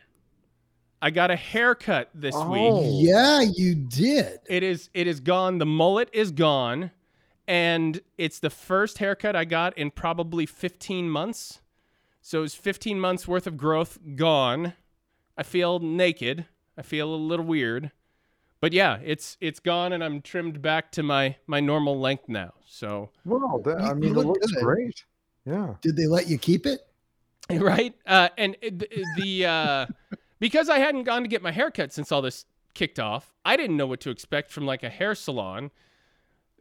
I 1.01 1.11
got 1.11 1.31
a 1.31 1.35
haircut 1.35 2.09
this 2.13 2.35
week. 2.35 2.43
Oh. 2.73 2.99
Yeah, 3.01 3.41
you 3.41 3.75
did. 3.75 4.39
It 4.47 4.63
is 4.63 4.89
it 4.93 5.07
is 5.07 5.19
gone. 5.19 5.57
The 5.57 5.65
mullet 5.65 6.09
is 6.13 6.31
gone. 6.31 6.91
And 7.47 8.01
it's 8.17 8.39
the 8.39 8.51
first 8.51 8.99
haircut 8.99 9.35
I 9.35 9.43
got 9.43 9.75
in 9.75 9.89
probably 9.89 10.45
15 10.45 11.09
months. 11.09 11.61
So 12.21 12.43
it's 12.43 12.53
15 12.53 12.99
months 12.99 13.27
worth 13.27 13.47
of 13.47 13.57
growth 13.57 13.97
gone. 14.15 14.73
I 15.35 15.41
feel 15.43 15.79
naked. 15.79 16.45
I 16.77 16.83
feel 16.83 17.11
a 17.11 17.15
little 17.15 17.45
weird. 17.45 17.91
But 18.61 18.73
yeah, 18.73 18.99
it's 19.03 19.37
it's 19.39 19.59
gone 19.59 19.93
and 19.93 20.03
I'm 20.03 20.21
trimmed 20.21 20.61
back 20.61 20.91
to 20.91 21.01
my 21.03 21.37
my 21.47 21.59
normal 21.61 21.99
length 21.99 22.27
now. 22.27 22.53
So 22.67 23.09
Well, 23.25 23.59
that, 23.65 23.79
I 23.79 23.93
mean, 23.93 24.11
it 24.11 24.13
look 24.15 24.27
looks 24.27 24.51
good. 24.51 24.63
great. 24.63 25.05
Yeah. 25.45 25.75
Did 25.81 25.95
they 25.95 26.05
let 26.07 26.27
you 26.27 26.37
keep 26.37 26.65
it? 26.65 26.81
right 27.51 27.95
uh 28.05 28.29
and 28.37 28.55
the, 28.61 28.87
the 29.17 29.45
uh 29.47 29.85
because 30.39 30.69
i 30.69 30.79
hadn't 30.79 31.03
gone 31.03 31.21
to 31.21 31.27
get 31.27 31.41
my 31.41 31.51
haircut 31.51 31.91
since 31.91 32.11
all 32.11 32.21
this 32.21 32.45
kicked 32.73 32.99
off 32.99 33.33
i 33.45 33.55
didn't 33.55 33.77
know 33.77 33.87
what 33.87 33.99
to 33.99 34.09
expect 34.09 34.51
from 34.51 34.65
like 34.65 34.83
a 34.83 34.89
hair 34.89 35.15
salon. 35.15 35.71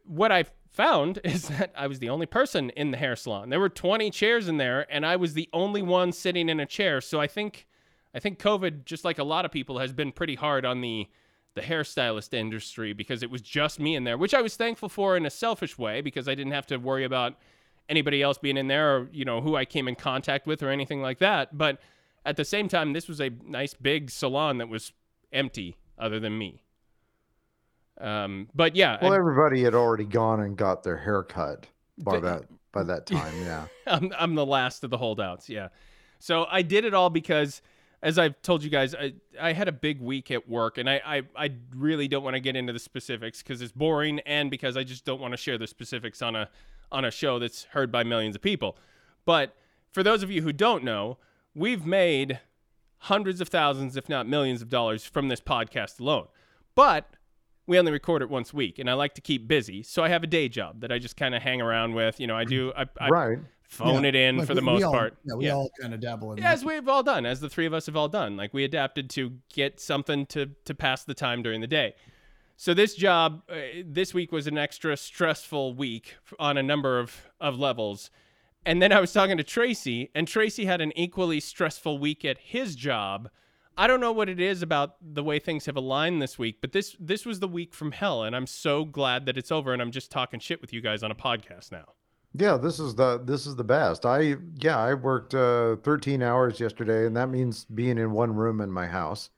What 0.03 0.31
i 0.31 0.45
found 0.71 1.19
is 1.23 1.47
that 1.49 1.73
i 1.77 1.87
was 1.87 1.99
the 1.99 2.09
only 2.09 2.25
person 2.25 2.69
in 2.71 2.91
the 2.91 2.97
hair 2.97 3.15
salon. 3.15 3.49
There 3.49 3.59
were 3.59 3.69
20 3.69 4.09
chairs 4.11 4.47
in 4.47 4.57
there 4.57 4.85
and 4.91 5.05
i 5.05 5.15
was 5.15 5.33
the 5.33 5.49
only 5.53 5.81
one 5.81 6.11
sitting 6.11 6.49
in 6.49 6.59
a 6.59 6.65
chair. 6.65 7.01
So 7.01 7.19
i 7.19 7.27
think 7.27 7.67
i 8.13 8.19
think 8.19 8.39
covid 8.39 8.85
just 8.85 9.05
like 9.05 9.19
a 9.19 9.23
lot 9.23 9.45
of 9.45 9.51
people 9.51 9.79
has 9.79 9.93
been 9.93 10.11
pretty 10.11 10.35
hard 10.35 10.65
on 10.65 10.81
the 10.81 11.07
the 11.55 11.61
hairstylist 11.61 12.33
industry 12.33 12.93
because 12.93 13.23
it 13.23 13.29
was 13.29 13.41
just 13.41 13.79
me 13.79 13.95
in 13.95 14.03
there 14.03 14.17
which 14.17 14.33
i 14.33 14.41
was 14.41 14.55
thankful 14.55 14.87
for 14.87 15.17
in 15.17 15.25
a 15.25 15.29
selfish 15.29 15.77
way 15.77 15.99
because 15.99 16.27
i 16.27 16.35
didn't 16.35 16.53
have 16.53 16.65
to 16.65 16.77
worry 16.77 17.03
about 17.03 17.35
anybody 17.89 18.21
else 18.21 18.37
being 18.37 18.55
in 18.55 18.67
there 18.67 18.95
or 18.95 19.09
you 19.11 19.25
know 19.25 19.41
who 19.41 19.55
I 19.55 19.65
came 19.65 19.87
in 19.87 19.95
contact 19.95 20.47
with 20.47 20.63
or 20.63 20.69
anything 20.69 21.01
like 21.01 21.17
that. 21.19 21.57
But 21.57 21.79
at 22.29 22.37
the 22.37 22.45
same 22.45 22.67
time, 22.67 22.93
this 22.93 23.07
was 23.07 23.19
a 23.19 23.31
nice 23.43 23.73
big 23.73 24.11
salon 24.11 24.59
that 24.59 24.69
was 24.69 24.93
empty 25.33 25.77
other 25.97 26.19
than 26.19 26.37
me. 26.37 26.61
Um, 27.99 28.47
but 28.53 28.75
yeah, 28.75 28.97
Well, 29.01 29.13
I, 29.13 29.17
everybody 29.17 29.63
had 29.63 29.73
already 29.73 30.05
gone 30.05 30.39
and 30.39 30.55
got 30.55 30.83
their 30.83 30.97
hair 30.97 31.23
cut 31.23 31.65
by 31.97 32.11
Th- 32.11 32.23
that 32.23 32.43
by 32.71 32.83
that 32.83 33.05
time. 33.07 33.33
Yeah. 33.41 33.65
I'm, 33.87 34.13
I'm 34.17 34.35
the 34.35 34.45
last 34.45 34.83
of 34.83 34.91
the 34.91 34.97
holdouts. 34.97 35.49
Yeah. 35.49 35.69
So 36.19 36.45
I 36.49 36.61
did 36.61 36.85
it 36.85 36.93
all 36.93 37.09
because 37.09 37.63
as 38.03 38.19
I've 38.19 38.39
told 38.43 38.63
you 38.63 38.69
guys, 38.69 38.93
I, 38.93 39.13
I 39.41 39.53
had 39.53 39.67
a 39.67 39.71
big 39.71 39.99
week 39.99 40.29
at 40.29 40.47
work, 40.47 40.77
and 40.77 40.87
I, 40.87 41.01
I, 41.03 41.21
I 41.35 41.51
really 41.75 42.07
don't 42.07 42.23
want 42.23 42.35
to 42.35 42.39
get 42.39 42.55
into 42.55 42.71
the 42.71 42.79
specifics 42.79 43.41
because 43.41 43.61
it's 43.61 43.73
boring, 43.73 44.19
and 44.19 44.51
because 44.51 44.77
I 44.77 44.83
just 44.83 45.03
don't 45.03 45.19
want 45.19 45.33
to 45.33 45.37
share 45.37 45.57
the 45.57 45.67
specifics 45.67 46.21
on 46.21 46.35
a 46.35 46.47
on 46.91 47.05
a 47.05 47.11
show 47.11 47.39
that's 47.39 47.63
heard 47.65 47.91
by 47.91 48.03
millions 48.03 48.35
of 48.35 48.41
people. 48.41 48.77
But 49.25 49.55
for 49.91 50.03
those 50.03 50.23
of 50.23 50.31
you 50.31 50.41
who 50.41 50.53
don't 50.53 50.83
know, 50.83 51.17
we've 51.55 51.85
made 51.85 52.39
hundreds 53.03 53.41
of 53.41 53.47
thousands, 53.49 53.95
if 53.97 54.09
not 54.09 54.27
millions 54.27 54.61
of 54.61 54.69
dollars 54.69 55.03
from 55.05 55.29
this 55.29 55.39
podcast 55.41 55.99
alone. 55.99 56.27
But 56.75 57.09
we 57.67 57.77
only 57.79 57.91
record 57.91 58.21
it 58.21 58.29
once 58.29 58.51
a 58.53 58.55
week, 58.55 58.79
and 58.79 58.89
I 58.89 58.93
like 58.93 59.13
to 59.15 59.21
keep 59.21 59.47
busy, 59.47 59.83
so 59.83 60.03
I 60.03 60.09
have 60.09 60.23
a 60.23 60.27
day 60.27 60.49
job 60.49 60.81
that 60.81 60.91
I 60.91 60.97
just 60.99 61.15
kind 61.17 61.35
of 61.35 61.41
hang 61.41 61.61
around 61.61 61.93
with. 61.93 62.19
You 62.19 62.27
know, 62.27 62.35
I 62.35 62.43
do 62.43 62.73
I, 62.75 62.85
I 62.99 63.09
right. 63.09 63.37
phone 63.63 64.03
Yeah, 64.03 64.09
it 64.09 64.15
in 64.15 64.37
like 64.37 64.47
for 64.47 64.55
the 64.55 64.61
we- 64.61 64.65
most 64.65 64.77
we 64.79 64.83
all- 64.83 64.91
part. 64.93 65.17
Yeah, 65.23 65.35
we 65.35 65.45
Yeah. 65.45 65.53
all 65.53 65.69
kind 65.79 65.93
of 65.93 65.99
dabble 65.99 66.31
in 66.33 66.39
Yeah, 66.39 66.51
as 66.51 66.65
we've 66.65 66.87
all 66.87 67.03
done, 67.03 67.25
as 67.25 67.39
the 67.39 67.49
three 67.49 67.65
of 67.67 67.73
us 67.73 67.85
have 67.85 67.95
all 67.95 68.09
done. 68.09 68.35
Like 68.37 68.53
we 68.53 68.63
adapted 68.63 69.09
to 69.11 69.33
get 69.53 69.79
something 69.79 70.25
to 70.27 70.47
to 70.65 70.73
pass 70.73 71.03
the 71.03 71.13
time 71.13 71.43
during 71.43 71.61
the 71.61 71.67
day. 71.67 71.95
So 72.57 72.73
this 72.73 72.95
job 72.95 73.43
uh, 73.49 73.55
this 73.85 74.13
week 74.13 74.31
was 74.33 74.47
an 74.47 74.57
extra 74.57 74.97
stressful 74.97 75.75
week 75.75 76.15
on 76.39 76.57
a 76.57 76.63
number 76.63 76.99
of 76.99 77.27
of 77.39 77.57
levels. 77.59 78.09
And 78.65 78.81
then 78.81 78.91
I 78.91 78.99
was 78.99 79.13
talking 79.13 79.37
to 79.37 79.43
Tracy, 79.43 80.11
and 80.13 80.27
Tracy 80.27 80.65
had 80.65 80.81
an 80.81 80.91
equally 80.97 81.39
stressful 81.39 81.97
week 81.97 82.25
at 82.25 82.37
his 82.37 82.75
job. 82.75 83.29
I 83.77 83.87
don't 83.87 84.01
know 84.01 84.11
what 84.11 84.27
it 84.27 84.39
is 84.39 84.61
about 84.61 84.95
the 85.01 85.23
way 85.23 85.39
things 85.39 85.65
have 85.65 85.77
aligned 85.77 86.21
this 86.21 86.37
week, 86.37 86.57
but 86.59 86.73
this 86.73 86.95
this 86.99 87.25
was 87.25 87.39
the 87.39 87.47
week 87.47 87.73
from 87.73 87.93
hell, 87.93 88.23
and 88.23 88.35
I'm 88.35 88.47
so 88.47 88.83
glad 88.83 89.25
that 89.25 89.37
it's 89.37 89.51
over. 89.51 89.71
And 89.71 89.81
I'm 89.81 89.91
just 89.91 90.11
talking 90.11 90.39
shit 90.39 90.59
with 90.59 90.73
you 90.73 90.81
guys 90.81 91.01
on 91.01 91.11
a 91.11 91.15
podcast 91.15 91.71
now. 91.71 91.93
Yeah, 92.33 92.57
this 92.57 92.79
is 92.79 92.93
the 92.95 93.21
this 93.23 93.47
is 93.47 93.55
the 93.55 93.63
best. 93.63 94.05
I 94.05 94.35
yeah, 94.57 94.77
I 94.77 94.93
worked 94.93 95.33
uh 95.33 95.77
13 95.77 96.21
hours 96.21 96.59
yesterday 96.59 97.07
and 97.07 97.17
that 97.17 97.29
means 97.29 97.65
being 97.65 97.97
in 97.97 98.11
one 98.11 98.35
room 98.35 98.61
in 98.61 98.71
my 98.71 98.85
house. 98.85 99.29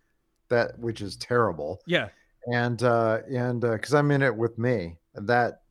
That 0.50 0.78
which 0.78 1.02
is 1.02 1.16
terrible. 1.16 1.82
Yeah, 1.86 2.10
And 2.52 2.84
uh 2.84 3.20
and 3.30 3.64
uh 3.64 3.78
cuz 3.78 3.94
I'm 3.94 4.12
in 4.12 4.22
it 4.22 4.36
with 4.36 4.58
me. 4.58 4.98
That 5.16 5.62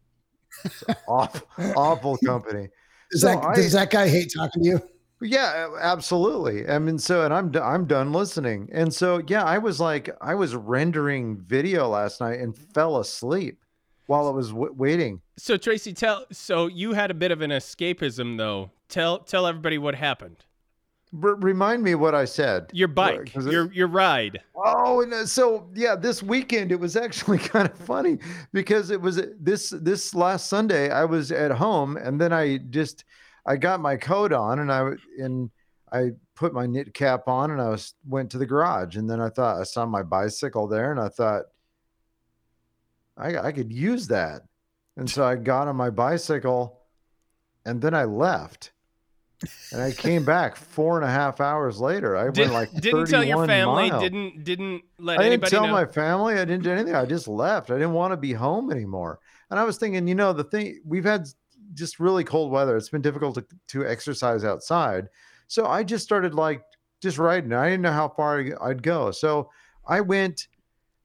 awful 1.09 1.47
awful 1.77 2.17
company. 2.25 2.69
Does 3.11 3.21
So 3.23 3.27
that 3.29 3.45
I- 3.45 3.55
does 3.55 3.73
that 3.73 3.91
guy 3.91 4.09
hate 4.09 4.33
talking 4.35 4.63
to 4.63 4.69
you? 4.69 4.83
Yeah, 5.23 5.69
absolutely. 5.81 6.67
I 6.69 6.79
mean, 6.79 6.99
so 6.99 7.25
and 7.25 7.35
I'm 7.35 7.55
I'm 7.57 7.85
done 7.85 8.13
listening. 8.13 8.71
And 8.73 8.93
so 8.95 9.21
yeah, 9.27 9.45
I 9.45 9.59
was 9.59 9.79
like 9.79 10.09
I 10.21 10.35
was 10.35 10.55
rendering 10.55 11.37
video 11.39 11.89
last 11.89 12.21
night 12.23 12.41
and 12.41 12.57
fell 12.57 12.97
asleep 12.99 13.59
while 14.07 14.27
I 14.27 14.31
was 14.31 14.49
w- 14.49 14.73
waiting. 14.73 15.21
So 15.37 15.57
Tracy, 15.59 15.93
tell. 15.93 16.25
So 16.33 16.69
you 16.69 16.95
had 16.95 17.11
a 17.11 17.15
bit 17.15 17.31
of 17.33 17.43
an 17.43 17.51
escapism, 17.51 18.39
though. 18.39 18.71
Tell 18.89 19.19
tell 19.19 19.47
everybody 19.47 19.77
what 19.77 19.95
happened. 19.95 20.45
R- 21.13 21.35
remind 21.37 21.83
me 21.83 21.97
what 21.97 22.15
I 22.15 22.25
said. 22.25 22.71
Your 22.73 22.89
bike, 22.89 23.35
your 23.35 23.73
your 23.73 23.89
ride. 23.89 24.41
Oh, 24.55 25.03
and 25.03 25.13
uh, 25.13 25.27
so 25.27 25.69
yeah, 25.75 25.97
this 25.97 26.23
weekend 26.23 26.71
it 26.71 26.79
was 26.79 26.97
actually 26.97 27.39
kind 27.53 27.69
of 27.69 27.77
funny 27.77 28.19
because 28.53 28.91
it 28.91 29.01
was 29.01 29.19
uh, 29.19 29.27
this 29.41 29.71
this 29.71 30.15
last 30.15 30.49
Sunday 30.49 30.91
I 30.91 31.05
was 31.05 31.33
at 31.33 31.51
home 31.51 31.97
and 31.97 32.21
then 32.21 32.33
I 32.33 32.59
just 32.59 33.05
I 33.45 33.57
got 33.57 33.81
my 33.81 33.97
coat 33.97 34.33
on 34.33 34.61
and 34.61 34.73
I 34.73 34.93
and 35.19 35.51
I 35.93 36.11
put 36.37 36.55
my 36.55 36.67
knit 36.67 36.95
cap 36.95 37.27
on 37.27 37.51
and 37.51 37.61
I 37.61 37.71
was 37.71 37.95
went 38.09 38.31
to 38.31 38.39
the 38.39 38.47
garage 38.47 38.97
and 38.97 39.11
then 39.11 39.21
I 39.21 39.31
thought 39.31 39.61
I 39.61 39.65
saw 39.65 39.85
my 39.87 40.05
bicycle 40.05 40.69
there 40.69 40.93
and 40.93 41.01
I 41.01 41.09
thought 41.09 41.47
I 43.17 43.37
I 43.37 43.53
could 43.53 43.73
use 43.73 44.07
that. 44.09 44.43
And 44.97 45.11
so 45.11 45.25
I 45.25 45.35
got 45.35 45.67
on 45.67 45.75
my 45.75 45.91
bicycle 45.91 46.81
and 47.65 47.81
then 47.83 47.95
I 47.95 48.05
left. 48.05 48.71
And 49.73 49.81
I 49.81 49.93
came 49.93 50.25
back 50.25 50.57
four 50.57 50.97
and 50.97 51.05
a 51.05 51.11
half 51.11 51.41
hours 51.41 51.81
later. 51.81 52.17
I 52.17 52.31
Did, 52.31 52.41
went 52.41 52.53
like 52.53 52.73
didn't 52.73 53.07
tell 53.07 53.25
your 53.25 53.47
family. 53.47 53.91
miles. 53.91 54.03
Didn't 54.03 54.45
didn't 54.45 54.83
let 54.99 55.19
I 55.19 55.23
didn't 55.23 55.33
anybody 55.33 55.51
tell 55.51 55.67
know. 55.67 55.73
my 55.73 55.87
family. 55.87 56.35
I 56.35 56.45
didn't 56.45 56.63
do 56.63 56.71
anything. 56.71 56.95
I 56.95 57.07
just 57.07 57.27
left. 57.27 57.71
I 57.71 57.75
didn't 57.75 57.93
want 57.93 58.13
to 58.13 58.17
be 58.17 58.33
home 58.33 58.71
anymore. 58.71 59.19
And 59.51 59.59
I 59.59 59.65
was 59.65 59.79
thinking, 59.79 60.07
you 60.07 60.15
know, 60.15 60.33
the 60.33 60.45
thing 60.45 60.81
we've 60.85 61.05
had 61.05 61.27
just 61.75 62.01
really 62.01 62.25
cold 62.25 62.51
weather. 62.51 62.77
It's 62.77 62.89
been 62.89 63.03
difficult 63.03 63.37
to, 63.37 63.47
to 63.69 63.87
exercise 63.87 64.45
outside. 64.45 65.09
So 65.47 65.67
I 65.67 65.85
just 65.85 66.05
started 66.05 66.35
like 66.35 66.63
just 67.01 67.19
riding. 67.19 67.53
I 67.53 67.71
didn't 67.71 67.83
know 67.83 67.93
how 67.93 68.09
far 68.09 68.45
I'd 68.61 68.83
go. 68.83 69.11
So 69.11 69.51
I 69.87 70.01
went 70.01 70.49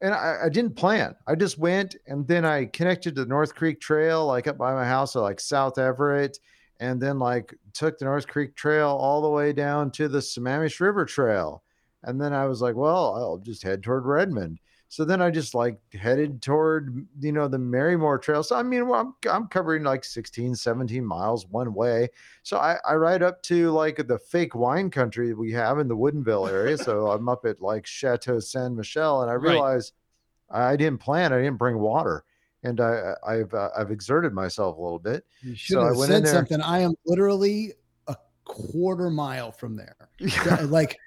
and 0.02 0.14
I, 0.14 0.40
I 0.46 0.50
didn't 0.50 0.76
plan. 0.76 1.16
I 1.26 1.36
just 1.36 1.58
went 1.58 1.96
and 2.08 2.28
then 2.28 2.46
I 2.46 2.66
connected 2.66 3.16
to 3.16 3.24
the 3.24 3.30
North 3.30 3.56
Creek 3.56 3.80
Trail, 3.80 4.26
like 4.26 4.48
up 4.48 4.58
by 4.58 4.74
my 4.74 4.86
house, 4.86 5.14
so 5.14 5.22
like 5.22 5.40
South 5.40 5.78
Everett, 5.78 6.38
and 6.80 7.02
then 7.02 7.20
like 7.20 7.54
took 7.74 7.98
the 7.98 8.06
North 8.06 8.28
Creek 8.28 8.56
Trail 8.56 8.90
all 8.90 9.22
the 9.22 9.30
way 9.30 9.54
down 9.54 9.92
to 9.92 10.08
the 10.08 10.20
Sammamish 10.20 10.80
River 10.80 11.06
Trail. 11.06 11.64
And 12.04 12.22
then 12.22 12.34
I 12.34 12.46
was 12.46 12.62
like, 12.62 12.76
well, 12.76 13.16
I'll 13.16 13.38
just 13.38 13.64
head 13.64 13.82
toward 13.82 14.06
Redmond. 14.06 14.60
So 14.88 15.04
then 15.04 15.22
I 15.22 15.32
just 15.32 15.56
like 15.56 15.80
headed 15.94 16.42
toward, 16.42 17.06
you 17.20 17.32
know, 17.32 17.48
the 17.48 17.58
Marymoor 17.58 18.22
Trail. 18.22 18.44
So 18.44 18.56
I 18.56 18.64
mean, 18.64 18.88
well, 18.88 19.00
I'm, 19.26 19.30
I'm 19.30 19.48
covering 19.48 19.84
like 19.84 20.06
16, 20.06 20.56
17 20.56 21.04
miles 21.04 21.48
one 21.48 21.74
way. 21.74 22.10
So 22.44 22.58
I, 22.58 22.78
I 22.88 22.94
ride 22.94 23.24
up 23.24 23.42
to 23.44 23.72
like 23.72 24.08
the 24.08 24.20
fake 24.20 24.54
wine 24.56 24.92
country 24.92 25.34
we 25.34 25.52
have 25.54 25.80
in 25.80 25.88
the 25.88 25.98
Woodinville 25.98 26.50
area. 26.50 26.78
so 26.78 27.08
I'm 27.12 27.28
up 27.28 27.46
at 27.46 27.62
like 27.62 27.86
Chateau 27.86 28.40
Saint 28.40 28.76
Michelle 28.76 29.22
and 29.24 29.32
I 29.32 29.34
Right. 29.34 29.54
realized 29.54 29.94
I 30.50 30.76
didn't 30.76 31.00
plan, 31.00 31.34
I 31.34 31.40
didn't 31.42 31.58
bring 31.58 31.80
water. 31.80 32.24
And 32.66 32.82
I, 32.82 33.14
I've 33.26 33.54
uh, 33.54 33.70
I've 33.78 33.92
exerted 33.92 34.34
myself 34.34 34.78
a 34.78 34.82
little 34.82 35.00
bit. 35.00 35.26
You 35.42 35.56
should 35.56 35.76
So 35.76 35.82
I 35.84 35.88
have 35.88 35.98
went 35.98 36.12
in 36.12 36.18
said 36.18 36.26
there- 36.26 36.34
something. 36.34 36.62
I 36.62 36.80
am 36.80 36.94
literally 37.06 37.74
a 38.08 38.16
quarter 38.44 39.10
mile 39.10 39.52
from 39.52 39.76
there. 39.76 39.96
Yeah, 40.20 40.62
like 40.62 40.98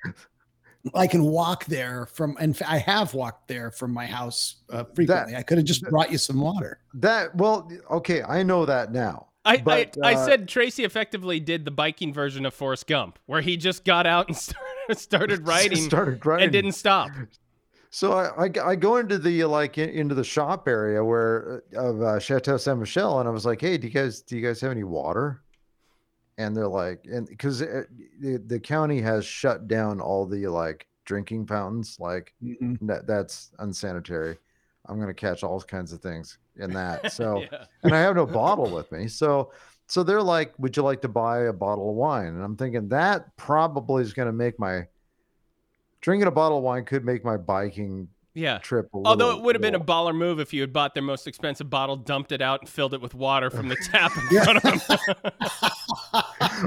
I 0.95 1.07
can 1.09 1.25
walk 1.25 1.65
there 1.67 2.07
from, 2.07 2.37
and 2.39 2.59
I 2.67 2.79
have 2.79 3.13
walked 3.13 3.49
there 3.49 3.71
from 3.71 3.93
my 3.93 4.07
house 4.07 4.57
uh, 4.71 4.85
frequently. 4.95 5.35
I 5.35 5.43
could 5.43 5.59
have 5.59 5.67
just 5.67 5.83
brought 5.91 6.13
you 6.13 6.19
some 6.19 6.41
water. 6.41 6.79
That 6.95 7.35
well, 7.35 7.71
okay, 7.91 8.23
I 8.23 8.43
know 8.43 8.65
that 8.65 8.93
now. 8.93 9.27
I, 9.45 9.57
But, 9.57 9.97
I, 10.03 10.13
I 10.13 10.15
uh, 10.15 10.27
said 10.27 10.49
Tracy 10.49 10.85
effectively 10.85 11.41
did 11.41 11.65
the 11.65 11.71
biking 11.71 12.13
version 12.13 12.45
of 12.45 12.53
Forrest 12.55 12.87
Gump, 12.87 13.19
where 13.27 13.41
he 13.41 13.57
just 13.57 13.85
got 13.85 14.07
out 14.07 14.29
and 14.29 14.37
started, 14.37 14.99
started 14.99 15.49
riding 15.49 15.79
started 15.79 16.25
riding 16.25 16.45
and 16.45 16.53
didn't 16.53 16.73
stop. 16.73 17.11
So 17.91 18.13
I, 18.13 18.45
I, 18.45 18.51
I 18.71 18.77
go 18.77 18.97
into 18.97 19.19
the 19.19 19.45
like 19.45 19.79
in, 19.79 19.89
into 19.91 20.15
the 20.15 20.25
shop 20.25 20.69
area 20.69 21.03
where 21.03 21.63
uh, 21.75 21.81
of 21.81 22.03
uh, 22.03 22.19
Chateau 22.19 22.57
Saint 22.57 22.79
Michelle, 22.79 23.21
and 23.21 23.29
I 23.29 23.33
was 23.33 23.47
like, 23.47 23.61
"Hey, 23.61 23.79
do 23.79 23.87
you 23.87 23.93
guys 23.93 24.21
do 24.23 24.37
you 24.37 24.47
guys 24.47 24.61
have 24.61 24.71
any 24.71 24.85
water?" 24.85 25.43
And 26.37 26.57
they're 26.57 26.69
like, 26.69 27.05
and 27.11 27.27
because 27.27 27.61
the, 27.61 28.43
the 28.47 28.61
county 28.61 29.01
has 29.01 29.25
shut 29.25 29.67
down 29.67 30.01
all 30.01 30.25
the 30.27 30.47
like 30.47 30.87
drinking 31.05 31.47
fountains, 31.47 31.97
like 31.99 32.35
that 32.83 33.07
that's 33.07 33.51
unsanitary. 33.59 34.37
I'm 34.87 35.01
gonna 35.01 35.15
catch 35.15 35.43
all 35.43 35.61
kinds 35.61 35.93
of 35.93 36.01
things 36.01 36.39
in 36.57 36.73
that. 36.73 37.13
So 37.19 37.41
yeah. 37.41 37.65
and 37.83 37.95
I 37.95 38.01
have 38.01 38.17
no 38.17 38.27
bottle 38.27 38.71
with 38.71 38.93
me. 38.93 39.09
So 39.09 39.53
so 39.87 40.03
they're 40.03 40.23
like, 40.23 40.53
"Would 40.59 40.77
you 40.77 40.83
like 40.83 41.01
to 41.03 41.09
buy 41.09 41.45
a 41.47 41.53
bottle 41.53 41.89
of 41.89 41.97
wine?" 41.97 42.27
And 42.27 42.43
I'm 42.45 42.57
thinking 42.57 42.89
that 42.91 43.35
probably 43.39 44.03
is 44.03 44.13
going 44.13 44.27
to 44.27 44.33
make 44.33 44.59
my 44.59 44.87
drinking 46.01 46.29
a 46.29 46.31
bottle 46.31 46.59
of 46.59 46.65
wine 46.65 46.85
could 46.85 47.05
make 47.05 47.25
my 47.25 47.37
biking 47.37 48.09
Yeah. 48.35 48.59
trip. 48.59 48.89
A 48.95 48.99
Although 49.05 49.37
it 49.37 49.43
would 49.43 49.55
have 49.55 49.63
been 49.63 49.75
a 49.75 49.81
baller 49.81 50.15
move 50.15 50.39
if 50.41 50.53
you 50.53 50.61
had 50.61 50.73
bought 50.73 50.95
their 50.95 51.03
most 51.03 51.27
expensive 51.27 51.69
bottle, 51.69 51.97
dumped 51.97 52.31
it 52.33 52.41
out, 52.41 52.61
and 52.61 52.69
filled 52.69 52.95
it 52.95 53.01
with 53.01 53.15
water 53.15 53.51
from 53.51 53.69
the 53.69 53.77
tap 53.91 54.13
in 54.17 54.43
front 54.45 54.65
of 54.65 54.87
them. 54.87 55.33